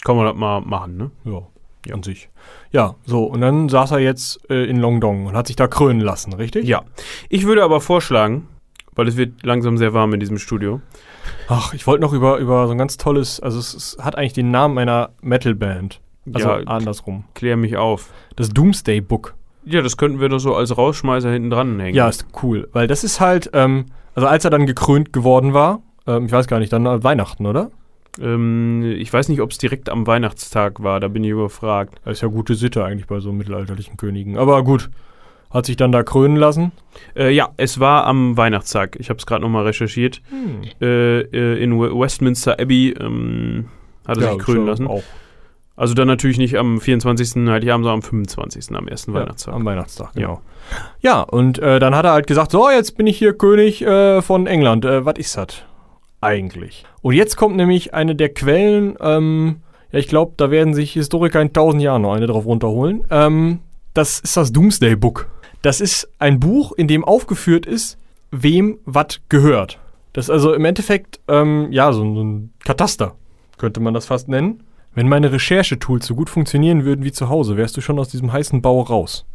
kann 0.04 0.16
man 0.16 0.26
das 0.26 0.34
mal 0.34 0.60
machen, 0.60 0.96
ne? 0.96 1.10
Ja, 1.24 1.42
ja. 1.86 1.94
an 1.94 2.02
sich. 2.02 2.28
Ja, 2.70 2.94
so, 3.04 3.24
und 3.24 3.40
dann 3.40 3.68
saß 3.68 3.92
er 3.92 3.98
jetzt 3.98 4.40
äh, 4.50 4.64
in 4.64 4.78
Longdong 4.78 5.26
und 5.26 5.36
hat 5.36 5.46
sich 5.46 5.56
da 5.56 5.66
krönen 5.66 6.00
lassen, 6.00 6.32
richtig? 6.32 6.66
Ja. 6.66 6.84
Ich 7.28 7.46
würde 7.46 7.62
aber 7.64 7.80
vorschlagen, 7.80 8.48
weil 8.94 9.08
es 9.08 9.16
wird 9.16 9.44
langsam 9.44 9.78
sehr 9.78 9.94
warm 9.94 10.12
in 10.14 10.20
diesem 10.20 10.38
Studio. 10.38 10.80
Ach, 11.48 11.72
ich 11.72 11.86
wollte 11.86 12.02
noch 12.02 12.12
über, 12.12 12.38
über 12.38 12.66
so 12.66 12.72
ein 12.72 12.78
ganz 12.78 12.96
tolles, 12.96 13.40
also 13.40 13.58
es, 13.58 13.74
es 13.74 13.96
hat 14.00 14.16
eigentlich 14.16 14.32
den 14.32 14.50
Namen 14.50 14.78
einer 14.78 15.10
Metalband. 15.22 16.00
Also 16.34 16.48
ja, 16.48 16.56
andersrum. 16.66 17.24
Klär 17.34 17.56
mich 17.56 17.76
auf. 17.76 18.12
Das 18.36 18.50
Doomsday 18.50 19.00
Book. 19.00 19.34
Ja, 19.64 19.82
das 19.82 19.96
könnten 19.96 20.20
wir 20.20 20.28
doch 20.28 20.38
so 20.38 20.54
als 20.54 20.76
Rausschmeißer 20.76 21.30
hinten 21.30 21.50
dran 21.50 21.78
hängen. 21.80 21.94
Ja, 21.94 22.08
ist 22.08 22.26
cool. 22.42 22.68
Weil 22.72 22.86
das 22.86 23.04
ist 23.04 23.20
halt, 23.20 23.50
ähm, 23.52 23.86
also 24.14 24.26
als 24.26 24.44
er 24.44 24.50
dann 24.50 24.66
gekrönt 24.66 25.12
geworden 25.12 25.54
war, 25.54 25.82
ähm, 26.06 26.26
ich 26.26 26.32
weiß 26.32 26.46
gar 26.48 26.58
nicht, 26.58 26.72
dann 26.72 27.02
Weihnachten, 27.02 27.46
oder? 27.46 27.70
Ähm, 28.20 28.82
ich 28.98 29.12
weiß 29.12 29.28
nicht, 29.28 29.40
ob 29.40 29.50
es 29.50 29.58
direkt 29.58 29.88
am 29.88 30.06
Weihnachtstag 30.06 30.82
war, 30.82 31.00
da 31.00 31.08
bin 31.08 31.24
ich 31.24 31.30
überfragt. 31.30 32.00
Das 32.04 32.14
ist 32.14 32.20
ja 32.22 32.28
gute 32.28 32.54
Sitte 32.54 32.84
eigentlich 32.84 33.06
bei 33.06 33.20
so 33.20 33.32
mittelalterlichen 33.32 33.96
Königen. 33.96 34.38
Aber 34.38 34.62
gut, 34.64 34.90
hat 35.50 35.66
sich 35.66 35.76
dann 35.76 35.92
da 35.92 36.02
krönen 36.02 36.36
lassen? 36.36 36.72
Äh, 37.16 37.30
ja, 37.30 37.50
es 37.56 37.80
war 37.80 38.04
am 38.06 38.36
Weihnachtstag. 38.36 38.96
Ich 39.00 39.08
habe 39.08 39.18
es 39.18 39.26
gerade 39.26 39.42
nochmal 39.42 39.64
recherchiert. 39.64 40.20
Hm. 40.30 40.62
Äh, 40.80 41.20
äh, 41.20 41.62
in 41.62 41.78
Westminster 41.80 42.58
Abbey 42.60 42.90
ähm, 42.90 43.66
hat 44.06 44.18
er 44.18 44.24
ja, 44.24 44.32
sich 44.34 44.42
krönen 44.42 44.66
lassen. 44.66 44.86
Auch. 44.86 45.02
Also 45.74 45.94
dann 45.94 46.08
natürlich 46.08 46.38
nicht 46.38 46.58
am 46.58 46.80
24. 46.80 47.48
Heiligabend, 47.48 47.84
sondern 47.84 48.00
am 48.00 48.02
25. 48.02 48.74
am 48.76 48.88
ersten 48.88 49.14
ja, 49.14 49.20
Weihnachtstag. 49.20 49.54
Am 49.54 49.64
Weihnachtstag, 49.64 50.12
genau. 50.12 50.42
Ja, 51.00 51.12
ja 51.12 51.20
und 51.22 51.60
äh, 51.60 51.78
dann 51.78 51.94
hat 51.94 52.04
er 52.04 52.12
halt 52.12 52.26
gesagt, 52.26 52.50
so, 52.50 52.68
jetzt 52.68 52.96
bin 52.96 53.06
ich 53.06 53.16
hier 53.16 53.32
König 53.32 53.80
äh, 53.82 54.20
von 54.20 54.48
England. 54.48 54.84
Was 54.84 55.18
ist 55.18 55.36
das? 55.36 55.62
Eigentlich. 56.20 56.84
Und 57.02 57.14
jetzt 57.14 57.36
kommt 57.36 57.56
nämlich 57.56 57.94
eine 57.94 58.14
der 58.14 58.30
Quellen, 58.30 58.96
ähm, 59.00 59.56
ja, 59.92 59.98
ich 59.98 60.08
glaube, 60.08 60.34
da 60.36 60.50
werden 60.50 60.74
sich 60.74 60.92
Historiker 60.92 61.40
in 61.40 61.52
tausend 61.52 61.82
Jahren 61.82 62.02
noch 62.02 62.14
eine 62.14 62.26
drauf 62.26 62.44
runterholen. 62.44 63.04
Ähm, 63.10 63.60
das 63.94 64.20
ist 64.20 64.36
das 64.36 64.52
Doomsday 64.52 64.96
Book. 64.96 65.28
Das 65.62 65.80
ist 65.80 66.08
ein 66.18 66.38
Buch, 66.38 66.72
in 66.72 66.88
dem 66.88 67.04
aufgeführt 67.04 67.66
ist, 67.66 67.98
wem 68.30 68.78
was 68.84 69.20
gehört. 69.28 69.78
Das 70.12 70.26
ist 70.26 70.30
also 70.30 70.52
im 70.52 70.64
Endeffekt, 70.64 71.20
ähm, 71.28 71.68
ja, 71.70 71.92
so, 71.92 72.00
so 72.14 72.22
ein 72.22 72.52
Kataster, 72.64 73.14
könnte 73.56 73.80
man 73.80 73.94
das 73.94 74.06
fast 74.06 74.28
nennen. 74.28 74.62
Wenn 74.94 75.08
meine 75.08 75.32
Recherchetools 75.32 76.06
so 76.06 76.14
gut 76.14 76.30
funktionieren 76.30 76.84
würden 76.84 77.04
wie 77.04 77.12
zu 77.12 77.28
Hause, 77.28 77.56
wärst 77.56 77.76
du 77.76 77.80
schon 77.80 77.98
aus 77.98 78.08
diesem 78.08 78.32
heißen 78.32 78.62
Bau 78.62 78.80
raus. 78.80 79.26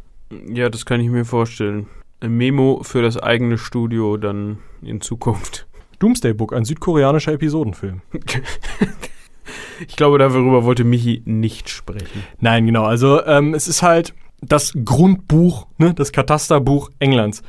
Ja, 0.48 0.68
das 0.68 0.84
kann 0.84 1.00
ich 1.00 1.08
mir 1.08 1.24
vorstellen. 1.24 1.86
Ein 2.20 2.36
Memo 2.36 2.80
für 2.82 3.02
das 3.02 3.16
eigene 3.16 3.58
Studio 3.58 4.16
dann 4.16 4.58
in 4.82 5.00
Zukunft. 5.00 5.66
Doomsday 5.98 6.34
Book, 6.34 6.52
ein 6.52 6.64
südkoreanischer 6.64 7.32
Episodenfilm. 7.32 8.02
ich 9.88 9.96
glaube, 9.96 10.18
darüber 10.18 10.64
wollte 10.64 10.84
Michi 10.84 11.22
nicht 11.24 11.68
sprechen. 11.68 12.24
Nein, 12.40 12.66
genau. 12.66 12.84
Also 12.84 13.24
ähm, 13.24 13.54
es 13.54 13.68
ist 13.68 13.82
halt 13.82 14.14
das 14.40 14.72
Grundbuch, 14.84 15.66
ne, 15.78 15.94
das 15.94 16.12
Katasterbuch 16.12 16.90
Englands. 16.98 17.42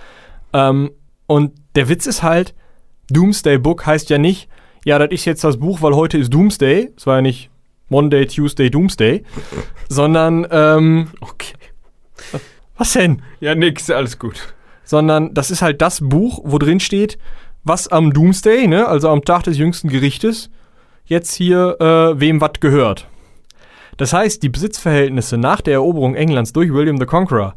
Ähm, 0.53 0.91
und 1.27 1.53
der 1.75 1.89
Witz 1.89 2.05
ist 2.05 2.23
halt, 2.23 2.53
Doomsday 3.09 3.57
Book 3.57 3.85
heißt 3.85 4.09
ja 4.09 4.17
nicht, 4.17 4.49
ja, 4.85 4.99
das 4.99 5.09
ist 5.11 5.25
jetzt 5.25 5.43
das 5.43 5.57
Buch, 5.57 5.81
weil 5.81 5.95
heute 5.95 6.17
ist 6.17 6.33
Doomsday. 6.33 6.91
Es 6.95 7.07
war 7.07 7.17
ja 7.17 7.21
nicht 7.21 7.49
Monday, 7.89 8.25
Tuesday, 8.27 8.69
Doomsday, 8.69 9.23
sondern 9.89 10.47
ähm, 10.49 11.09
okay. 11.21 11.53
Was 12.77 12.93
denn? 12.93 13.21
Ja, 13.39 13.55
nix, 13.55 13.89
alles 13.89 14.19
gut. 14.19 14.53
Sondern 14.83 15.33
das 15.33 15.49
ist 15.49 15.61
halt 15.61 15.81
das 15.81 15.99
Buch, 16.01 16.41
wo 16.43 16.59
drin 16.59 16.79
steht, 16.79 17.17
was 17.65 17.87
am 17.89 18.13
Doomsday, 18.13 18.67
ne, 18.67 18.87
also 18.87 19.09
am 19.09 19.25
Tag 19.25 19.43
des 19.43 19.57
jüngsten 19.57 19.89
Gerichtes, 19.89 20.49
jetzt 21.05 21.33
hier 21.33 21.75
äh, 21.81 22.19
wem 22.19 22.39
was 22.39 22.53
gehört. 22.61 23.09
Das 23.97 24.13
heißt, 24.13 24.43
die 24.43 24.49
Besitzverhältnisse 24.49 25.37
nach 25.37 25.61
der 25.61 25.73
Eroberung 25.73 26.15
Englands 26.15 26.53
durch 26.53 26.71
William 26.71 26.97
the 26.97 27.05
Conqueror 27.05 27.55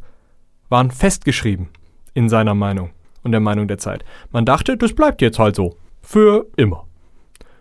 waren 0.69 0.91
festgeschrieben 0.91 1.69
in 2.15 2.29
seiner 2.29 2.55
Meinung 2.55 2.91
und 3.23 3.33
der 3.33 3.41
Meinung 3.41 3.69
der 3.69 3.79
Zeit. 3.79 4.05
Man 4.33 4.45
dachte, 4.45 4.77
das 4.77 4.93
bleibt 4.93 5.23
jetzt 5.23 5.39
halt 5.39 5.57
so. 5.57 5.77
Für 6.01 6.47
immer. 6.57 6.87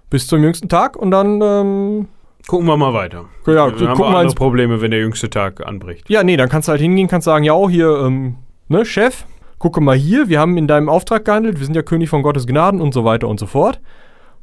Bis 0.10 0.28
zum 0.28 0.42
jüngsten 0.42 0.70
Tag 0.70 0.96
und 0.96 1.12
dann 1.12 1.42
ähm, 1.42 2.08
Gucken 2.48 2.66
wir 2.66 2.78
mal 2.78 2.94
weiter. 2.94 3.26
Ja, 3.46 3.78
wir 3.78 3.90
haben 3.90 4.00
wir 4.00 4.06
andere 4.06 4.36
Probleme, 4.36 4.80
wenn 4.80 4.92
der 4.92 5.02
jüngste 5.02 5.30
Tag 5.30 5.68
anbricht. 5.68 6.10
Ja, 6.10 6.24
nee, 6.24 6.38
dann 6.38 6.48
kannst 6.48 6.70
du 6.70 6.72
halt 6.72 6.80
hingehen, 6.80 7.10
kannst 7.10 7.26
sagen, 7.26 7.44
ja, 7.44 7.68
hier, 7.68 7.90
ähm, 8.06 8.38
ne, 8.70 8.86
Chef, 8.86 9.26
gucke 9.60 9.82
mal 9.82 9.96
hier, 9.96 10.30
wir 10.30 10.40
haben 10.40 10.58
in 10.58 10.68
deinem 10.68 10.90
Auftrag 10.90 11.26
gehandelt, 11.26 11.60
wir 11.60 11.66
sind 11.66 11.76
ja 11.76 11.82
König 11.82 12.10
von 12.10 12.22
Gottes 12.22 12.48
Gnaden 12.48 12.82
und 12.82 12.94
so 12.94 13.06
weiter 13.06 13.28
und 13.28 13.40
so 13.40 13.46
fort. 13.46 13.80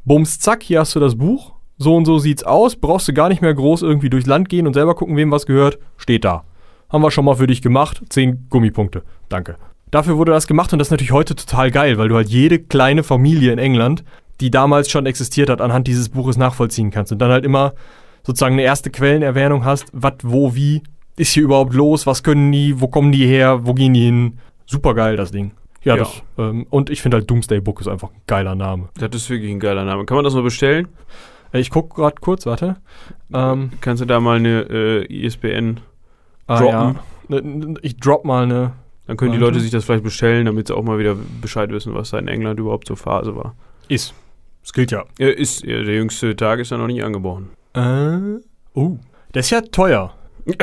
Bums, 0.04 0.38
zack, 0.38 0.62
hier 0.62 0.80
hast 0.80 0.94
du 0.94 1.00
das 1.00 1.16
Buch. 1.16 1.52
So 1.76 1.96
und 1.96 2.04
so 2.04 2.18
sieht's 2.18 2.44
aus. 2.44 2.76
Brauchst 2.76 3.08
du 3.08 3.12
gar 3.12 3.28
nicht 3.28 3.42
mehr 3.42 3.54
groß 3.54 3.82
irgendwie 3.82 4.10
durchs 4.10 4.26
Land 4.26 4.48
gehen 4.48 4.66
und 4.66 4.74
selber 4.74 4.94
gucken, 4.94 5.16
wem 5.16 5.30
was 5.30 5.46
gehört. 5.46 5.78
Steht 5.96 6.24
da. 6.24 6.44
Haben 6.88 7.02
wir 7.02 7.10
schon 7.10 7.24
mal 7.24 7.34
für 7.34 7.46
dich 7.46 7.62
gemacht. 7.62 8.02
Zehn 8.10 8.46
Gummipunkte. 8.50 9.02
Danke. 9.28 9.56
Dafür 9.90 10.16
wurde 10.18 10.32
das 10.32 10.46
gemacht 10.46 10.72
und 10.72 10.78
das 10.78 10.88
ist 10.88 10.92
natürlich 10.92 11.12
heute 11.12 11.34
total 11.34 11.70
geil, 11.70 11.98
weil 11.98 12.08
du 12.08 12.16
halt 12.16 12.28
jede 12.28 12.58
kleine 12.58 13.02
Familie 13.02 13.52
in 13.52 13.58
England, 13.58 14.04
die 14.40 14.50
damals 14.50 14.90
schon 14.90 15.06
existiert 15.06 15.48
hat, 15.48 15.60
anhand 15.60 15.86
dieses 15.86 16.08
Buches 16.08 16.36
nachvollziehen 16.36 16.90
kannst. 16.90 17.12
Und 17.12 17.18
dann 17.18 17.30
halt 17.30 17.44
immer 17.44 17.74
sozusagen 18.24 18.54
eine 18.54 18.62
erste 18.62 18.90
Quellenerwähnung 18.90 19.64
hast, 19.64 19.86
was, 19.92 20.14
wo, 20.22 20.54
wie 20.54 20.82
ist 21.16 21.32
hier 21.32 21.44
überhaupt 21.44 21.74
los, 21.74 22.06
was 22.06 22.22
können 22.22 22.50
die, 22.50 22.80
wo 22.80 22.88
kommen 22.88 23.12
die 23.12 23.26
her, 23.26 23.66
wo 23.66 23.74
gehen 23.74 23.94
die 23.94 24.04
hin. 24.04 24.38
Super 24.66 24.94
geil, 24.94 25.16
das 25.16 25.30
Ding. 25.30 25.52
Ja, 25.82 25.96
Ja. 25.96 26.02
Das, 26.04 26.22
ähm, 26.38 26.66
und 26.70 26.88
ich 26.90 27.02
finde 27.02 27.18
halt 27.18 27.30
Doomsday 27.30 27.60
Book 27.60 27.80
ist 27.80 27.88
einfach 27.88 28.10
ein 28.10 28.20
geiler 28.26 28.54
Name. 28.54 28.88
Das 28.98 29.10
ist 29.14 29.28
wirklich 29.30 29.50
ein 29.50 29.60
geiler 29.60 29.84
Name. 29.84 30.04
Kann 30.06 30.16
man 30.16 30.24
das 30.24 30.34
noch 30.34 30.42
bestellen? 30.42 30.88
Äh, 31.52 31.60
Ich 31.60 31.70
gucke 31.70 31.94
gerade 31.94 32.16
kurz, 32.20 32.46
warte. 32.46 32.76
Ähm, 33.32 33.72
Kannst 33.80 34.00
du 34.02 34.06
da 34.06 34.20
mal 34.20 34.36
eine 34.38 34.62
äh, 34.70 35.04
ISBN 35.26 35.80
ah, 36.46 36.58
Droppen. 36.58 36.98
ja. 37.28 37.40
Ne- 37.40 37.74
Ich 37.82 37.98
drop 37.98 38.24
mal 38.24 38.44
eine. 38.44 38.72
Dann 39.06 39.18
können 39.18 39.32
die. 39.32 39.38
Leute 39.38 39.60
sich 39.60 39.70
das 39.70 39.84
vielleicht 39.84 40.02
bestellen, 40.04 40.46
damit 40.46 40.68
sie 40.68 40.74
auch 40.76 40.82
mal 40.82 40.98
wieder 40.98 41.14
Bescheid 41.42 41.70
wissen, 41.70 41.92
was 41.94 42.10
da 42.10 42.18
in 42.18 42.28
England 42.28 42.58
überhaupt 42.58 42.86
zur 42.86 42.96
Phase 42.96 43.36
war. 43.36 43.54
Ist. 43.88 44.14
Das 44.62 44.72
gilt 44.72 44.90
ja. 44.92 45.04
Ja, 45.18 45.28
ist, 45.28 45.62
ja, 45.62 45.82
der 45.82 45.94
jüngste 45.94 46.34
Tag 46.36 46.58
ist 46.60 46.70
ja 46.70 46.78
noch 46.78 46.86
nicht 46.86 47.04
angebrochen. 47.04 47.50
Äh, 47.74 48.40
oh. 48.72 48.96
Das 49.32 49.44
ist 49.46 49.50
ja 49.50 49.60
teuer. 49.60 50.14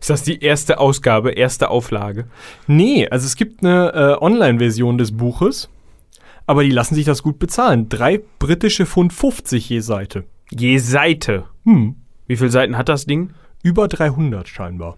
Ist 0.00 0.10
das 0.10 0.22
die 0.22 0.42
erste 0.42 0.78
Ausgabe, 0.78 1.30
erste 1.32 1.70
Auflage? 1.70 2.26
Nee, 2.66 3.08
also 3.08 3.26
es 3.26 3.36
gibt 3.36 3.62
eine 3.64 3.92
äh, 3.92 4.22
Online-Version 4.24 4.98
des 4.98 5.16
Buches, 5.16 5.68
aber 6.46 6.62
die 6.62 6.70
lassen 6.70 6.94
sich 6.94 7.04
das 7.04 7.22
gut 7.22 7.38
bezahlen. 7.38 7.88
Drei 7.88 8.20
britische 8.38 8.86
Pfund 8.86 9.12
50 9.12 9.68
je 9.68 9.80
Seite. 9.80 10.24
Je 10.50 10.78
Seite. 10.78 11.44
Hm. 11.64 11.96
Wie 12.26 12.36
viele 12.36 12.50
Seiten 12.50 12.76
hat 12.76 12.88
das 12.88 13.06
Ding? 13.06 13.30
Über 13.62 13.88
300 13.88 14.46
scheinbar. 14.48 14.96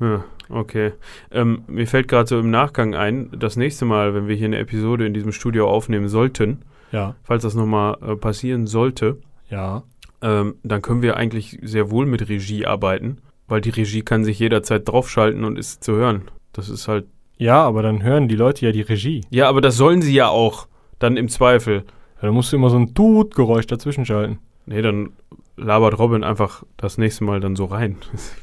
Ja, 0.00 0.24
okay. 0.48 0.92
Ähm, 1.30 1.62
mir 1.68 1.86
fällt 1.86 2.08
gerade 2.08 2.28
so 2.28 2.38
im 2.40 2.50
Nachgang 2.50 2.94
ein, 2.94 3.30
das 3.38 3.56
nächste 3.56 3.84
Mal, 3.84 4.14
wenn 4.14 4.26
wir 4.28 4.34
hier 4.36 4.46
eine 4.46 4.58
Episode 4.58 5.06
in 5.06 5.14
diesem 5.14 5.32
Studio 5.32 5.68
aufnehmen 5.68 6.08
sollten, 6.08 6.62
Ja. 6.90 7.14
falls 7.22 7.42
das 7.42 7.54
nochmal 7.54 7.98
äh, 8.02 8.16
passieren 8.16 8.66
sollte, 8.66 9.18
Ja. 9.50 9.82
ähm, 10.22 10.54
dann 10.64 10.80
können 10.82 11.02
wir 11.02 11.16
eigentlich 11.16 11.58
sehr 11.62 11.90
wohl 11.90 12.06
mit 12.06 12.28
Regie 12.28 12.66
arbeiten, 12.66 13.18
weil 13.50 13.60
die 13.60 13.70
Regie 13.70 14.02
kann 14.02 14.24
sich 14.24 14.38
jederzeit 14.38 14.88
draufschalten 14.88 15.44
und 15.44 15.58
ist 15.58 15.84
zu 15.84 15.92
hören. 15.94 16.22
Das 16.52 16.68
ist 16.68 16.88
halt. 16.88 17.06
Ja, 17.36 17.62
aber 17.62 17.82
dann 17.82 18.02
hören 18.02 18.28
die 18.28 18.36
Leute 18.36 18.66
ja 18.66 18.72
die 18.72 18.80
Regie. 18.82 19.22
Ja, 19.30 19.48
aber 19.48 19.60
das 19.60 19.76
sollen 19.76 20.02
sie 20.02 20.14
ja 20.14 20.28
auch. 20.28 20.66
Dann 20.98 21.16
im 21.16 21.28
Zweifel. 21.28 21.84
Ja, 22.16 22.22
dann 22.26 22.34
musst 22.34 22.52
du 22.52 22.56
immer 22.56 22.68
so 22.70 22.76
ein 22.78 22.94
Tut-Geräusch 22.94 23.66
dazwischen 23.66 24.04
schalten. 24.04 24.38
Nee, 24.66 24.82
dann 24.82 25.10
labert 25.56 25.98
Robin 25.98 26.22
einfach 26.22 26.62
das 26.76 26.98
nächste 26.98 27.24
Mal 27.24 27.40
dann 27.40 27.56
so 27.56 27.64
rein. 27.66 27.96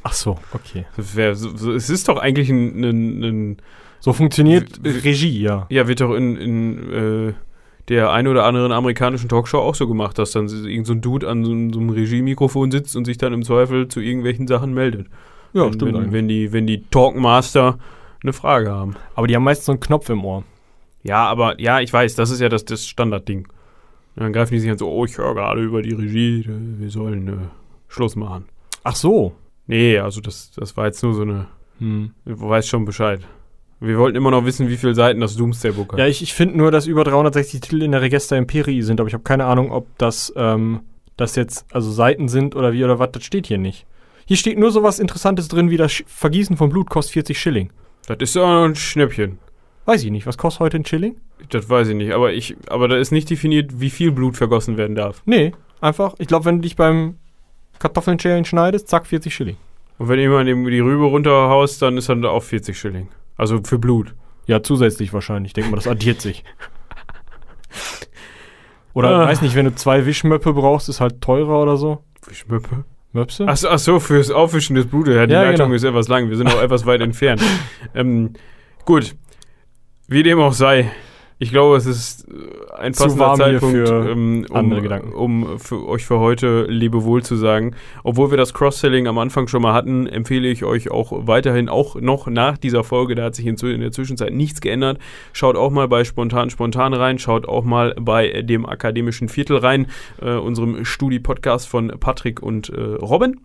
Ach 0.04 0.14
so, 0.14 0.38
okay. 0.54 0.86
Wär, 0.98 1.36
so, 1.36 1.72
es 1.74 1.90
ist 1.90 2.08
doch 2.10 2.18
eigentlich 2.18 2.50
ein, 2.50 2.84
ein, 2.84 3.24
ein 3.24 3.58
So 4.00 4.14
funktioniert 4.14 4.84
w- 4.84 4.90
Regie, 5.08 5.42
ja. 5.42 5.68
Ja, 5.70 5.88
wird 5.88 6.02
doch 6.02 6.14
in, 6.16 6.36
in 6.38 6.92
äh, 6.92 7.34
der 7.90 8.12
ein 8.12 8.28
oder 8.28 8.44
anderen 8.46 8.72
amerikanischen 8.72 9.30
Talkshow 9.30 9.60
auch 9.60 9.76
so 9.76 9.88
gemacht, 9.88 10.18
dass 10.20 10.32
dann 10.32 10.48
irgend 10.48 10.88
so 10.88 10.94
ein 10.94 11.02
Dude 11.02 11.28
an 11.30 11.46
so, 11.46 11.52
einem- 11.52 11.74
so 11.74 11.80
einem 11.80 11.90
Regiemikrofon 11.90 12.72
sitzt 12.72 12.96
und 12.96 13.06
sich 13.06 13.18
dann 13.18 13.34
im 13.34 13.44
Zweifel 13.44 13.88
zu 13.88 14.00
irgendwelchen 14.02 14.48
Sachen 14.48 14.74
meldet. 14.74 15.08
Ja, 15.54 15.66
wenn, 15.66 15.74
stimmt 15.74 15.94
wenn, 15.94 16.12
wenn 16.12 16.28
die, 16.28 16.52
wenn 16.52 16.68
die 16.68 16.84
Talkmaster 16.90 17.78
eine 18.24 18.34
Frage 18.34 18.72
haben. 18.72 18.96
Aber 19.16 19.28
die 19.28 19.36
haben 19.36 19.44
meist 19.44 19.64
so 19.66 19.72
einen 19.72 19.80
Knopf 19.80 20.10
im 20.10 20.26
Ohr. 20.26 20.44
Ja, 21.04 21.26
aber 21.28 21.60
ja, 21.62 21.80
ich 21.80 21.94
weiß, 21.94 22.16
das 22.16 22.30
ist 22.32 22.42
ja 22.42 22.50
das, 22.50 22.66
das 22.66 22.86
Standardding. 22.86 23.48
Dann 24.18 24.34
greifen 24.34 24.54
die 24.56 24.60
sich 24.60 24.70
an 24.72 24.78
so, 24.78 24.90
oh, 24.92 25.06
ich 25.06 25.18
höre 25.18 25.36
gerade 25.36 25.62
über 25.62 25.82
die 25.82 25.94
Regie, 25.94 26.44
wir 26.48 26.90
sollen 26.90 27.28
äh, 27.28 27.32
Schluss 27.88 28.16
machen. 28.16 28.46
Ach 28.84 28.96
so. 28.96 29.34
Nee, 29.68 30.00
also 30.00 30.22
das, 30.22 30.52
das 30.52 30.76
war 30.76 30.86
jetzt 30.88 31.04
nur 31.04 31.14
so 31.14 31.22
eine, 31.22 31.48
Hm. 31.80 32.12
du 32.26 32.50
weißt 32.50 32.68
schon 32.68 32.86
Bescheid. 32.86 33.22
Wir 33.80 33.98
wollten 34.00 34.18
immer 34.18 34.32
noch 34.32 34.46
wissen, 34.46 34.70
wie 34.70 34.78
viele 34.78 34.96
Seiten 34.96 35.20
das 35.20 35.36
Doomsday 35.36 35.72
Book 35.72 35.94
hat. 35.94 36.00
Ja, 36.00 36.08
ich, 36.08 36.24
ich 36.24 36.34
finde 36.34 36.58
nur, 36.58 36.72
dass 36.72 36.88
über 36.88 37.04
360 37.04 37.62
Titel 37.62 37.84
in 37.84 37.92
der 37.92 38.02
Register 38.02 38.36
Imperii 38.36 38.82
sind, 38.82 39.00
aber 39.00 39.08
ich 39.08 39.14
habe 39.14 39.24
keine 39.24 39.46
Ahnung, 39.46 39.72
ob 39.72 39.86
das, 39.98 40.34
ähm, 40.36 40.82
das 41.16 41.36
jetzt 41.36 41.66
also 41.72 41.92
Seiten 41.92 42.28
sind 42.28 42.56
oder 42.56 42.74
wie 42.74 42.84
oder 42.84 42.98
was, 42.98 43.12
das 43.12 43.24
steht 43.24 43.48
hier 43.48 43.60
nicht. 43.60 43.86
Hier 44.26 44.38
steht 44.38 44.58
nur 44.58 44.72
sowas 44.72 45.00
Interessantes 45.00 45.48
drin, 45.48 45.70
wie 45.70 45.78
das 45.78 45.92
Sch 45.92 46.04
Vergießen 46.08 46.58
von 46.58 46.70
Blut 46.70 46.90
kostet 46.90 47.14
40 47.14 47.40
Schilling. 47.40 47.70
Das 48.08 48.18
ist 48.20 48.36
doch 48.36 48.66
ein 48.66 48.76
Schnäppchen. 48.76 49.38
Weiß 49.86 50.04
ich 50.04 50.12
nicht, 50.12 50.26
was 50.26 50.38
kostet 50.38 50.62
heute 50.62 50.78
ein 50.78 50.86
Schilling? 50.86 51.16
Das 51.50 51.70
weiß 51.70 51.90
ich 51.90 51.96
nicht, 51.96 52.14
aber 52.14 52.34
ich, 52.34 52.58
aber 52.68 52.88
da 52.88 52.98
ist 52.98 53.12
nicht 53.12 53.30
definiert, 53.30 53.80
wie 53.80 53.92
viel 53.92 54.12
Blut 54.12 54.36
vergossen 54.36 54.76
werden 54.78 54.96
darf. 54.96 55.22
Nee, 55.26 55.54
einfach, 55.82 56.16
ich 56.18 56.28
glaube, 56.28 56.46
wenn 56.46 56.58
du 56.58 56.62
dich 56.64 56.76
beim 56.76 57.18
Kartoffeln 57.80 58.20
schneidest, 58.20 58.88
zack, 58.88 59.06
40 59.06 59.34
Schilling. 59.34 59.58
Und 60.00 60.10
wenn 60.10 60.20
jemand 60.20 60.50
eben 60.50 60.66
die 60.66 60.80
Rübe 60.80 61.06
runterhaust, 61.06 61.82
dann 61.82 61.98
ist 61.98 62.10
dann 62.10 62.26
auch 62.26 62.44
40 62.44 62.78
Schilling. 62.78 63.08
Also 63.38 63.62
für 63.64 63.78
Blut. 63.80 64.14
Ja, 64.48 64.64
zusätzlich 64.64 65.14
wahrscheinlich. 65.14 65.50
Ich 65.52 65.54
denke 65.54 65.70
mal, 65.72 65.76
das 65.78 65.88
addiert 65.88 66.22
sich. 66.22 66.44
Oder, 68.94 69.10
Ah. 69.10 69.28
weiß 69.28 69.42
nicht, 69.42 69.56
wenn 69.56 69.66
du 69.66 69.76
zwei 69.76 70.06
Wischmöppe 70.06 70.54
brauchst, 70.54 70.90
ist 70.90 71.00
halt 71.02 71.22
teurer 71.22 71.62
oder 71.62 71.78
so. 71.78 72.04
Wischmöppe. 72.28 72.84
Möpse? 73.14 73.46
Ach 73.48 73.56
so, 73.58 73.70
ach 73.70 73.80
so, 73.80 74.00
fürs 74.00 74.32
Aufwischen 74.32 74.76
des 74.76 74.88
Blutes. 74.88 75.16
Ja, 75.16 75.26
die 75.28 75.34
Ja, 75.34 75.44
Leitung 75.44 75.68
genau. 75.68 75.76
ist 75.76 75.84
etwas 75.84 76.08
lang. 76.08 76.30
Wir 76.30 76.38
sind 76.38 76.48
auch 76.54 76.62
etwas 76.62 76.86
weit 76.86 77.02
entfernt. 77.02 77.42
Ähm, 77.94 78.34
gut. 78.86 79.16
Wie 80.08 80.24
dem 80.24 80.40
auch 80.40 80.54
sei. 80.54 80.92
Ich 81.40 81.52
glaube, 81.52 81.78
es 81.78 81.86
ist 81.86 82.28
äh, 82.28 82.74
ein 82.78 82.94
passender 82.94 83.36
Zeitpunkt, 83.36 83.88
für 83.88 84.10
ähm, 84.10 84.46
um, 84.50 85.44
um 85.44 85.60
für 85.60 85.88
euch 85.88 86.06
für 86.06 86.20
heute 86.20 86.64
Lebewohl 86.64 87.22
zu 87.22 87.36
sagen. 87.36 87.76
Obwohl 88.04 88.32
wir 88.32 88.38
das 88.38 88.56
Cross-Selling 88.56 89.08
am 89.08 89.20
Anfang 89.20 89.48
schon 89.48 89.62
mal 89.62 89.74
hatten, 89.74 90.08
empfehle 90.08 90.48
ich 90.48 90.64
euch 90.64 90.90
auch 90.90 91.28
weiterhin, 91.28 91.70
auch 91.70 91.96
noch 91.96 92.26
nach 92.28 92.58
dieser 92.58 92.84
Folge, 92.84 93.14
da 93.14 93.26
hat 93.26 93.36
sich 93.36 93.46
in, 93.46 93.56
in 93.56 93.82
der 93.82 93.92
Zwischenzeit 93.92 94.34
nichts 94.34 94.62
geändert. 94.62 94.98
Schaut 95.32 95.56
auch 95.56 95.70
mal 95.70 95.88
bei 95.88 96.04
Spontan 96.04 96.50
Spontan 96.50 96.94
rein, 96.94 97.20
schaut 97.20 97.48
auch 97.48 97.64
mal 97.64 97.94
bei 98.00 98.42
dem 98.42 98.66
akademischen 98.66 99.30
Viertel 99.30 99.58
rein, 99.58 99.88
äh, 100.20 100.36
unserem 100.36 100.86
Studi-Podcast 100.86 101.68
von 101.68 101.90
Patrick 102.00 102.42
und 102.42 102.70
äh, 102.70 102.82
Robin. 102.82 103.40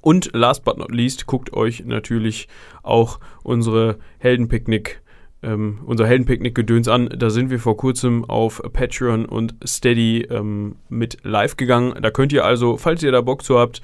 Und 0.00 0.30
last 0.32 0.64
but 0.64 0.78
not 0.78 0.90
least, 0.90 1.26
guckt 1.26 1.52
euch 1.52 1.84
natürlich 1.84 2.48
auch 2.82 3.20
unsere 3.42 3.98
Heldenpicknick, 4.18 5.02
ähm, 5.42 5.80
unser 5.86 6.06
Heldenpicknick-Gedöns 6.06 6.88
an. 6.88 7.08
Da 7.16 7.30
sind 7.30 7.50
wir 7.50 7.58
vor 7.58 7.76
kurzem 7.76 8.24
auf 8.24 8.62
Patreon 8.72 9.24
und 9.24 9.54
Steady 9.64 10.22
ähm, 10.30 10.76
mit 10.88 11.18
live 11.22 11.56
gegangen. 11.56 11.94
Da 12.00 12.10
könnt 12.10 12.32
ihr 12.32 12.44
also, 12.44 12.76
falls 12.76 13.02
ihr 13.02 13.12
da 13.12 13.20
Bock 13.20 13.42
zu 13.42 13.58
habt, 13.58 13.82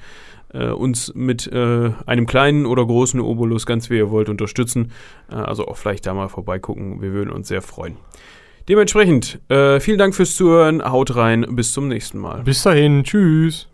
äh, 0.53 0.67
uns 0.67 1.13
mit 1.15 1.47
äh, 1.47 1.91
einem 2.05 2.25
kleinen 2.25 2.65
oder 2.65 2.85
großen 2.85 3.19
Obolus, 3.19 3.65
ganz 3.65 3.89
wie 3.89 3.97
ihr 3.97 4.09
wollt, 4.09 4.29
unterstützen. 4.29 4.91
Äh, 5.31 5.35
also 5.35 5.67
auch 5.67 5.77
vielleicht 5.77 6.05
da 6.05 6.13
mal 6.13 6.29
vorbeigucken. 6.29 7.01
Wir 7.01 7.13
würden 7.13 7.31
uns 7.31 7.47
sehr 7.47 7.61
freuen. 7.61 7.97
Dementsprechend, 8.67 9.39
äh, 9.49 9.79
vielen 9.79 9.97
Dank 9.97 10.13
fürs 10.13 10.35
Zuhören. 10.35 10.83
Haut 10.83 11.15
rein. 11.15 11.45
Bis 11.49 11.73
zum 11.73 11.87
nächsten 11.87 12.19
Mal. 12.19 12.43
Bis 12.43 12.61
dahin, 12.61 13.03
tschüss. 13.03 13.67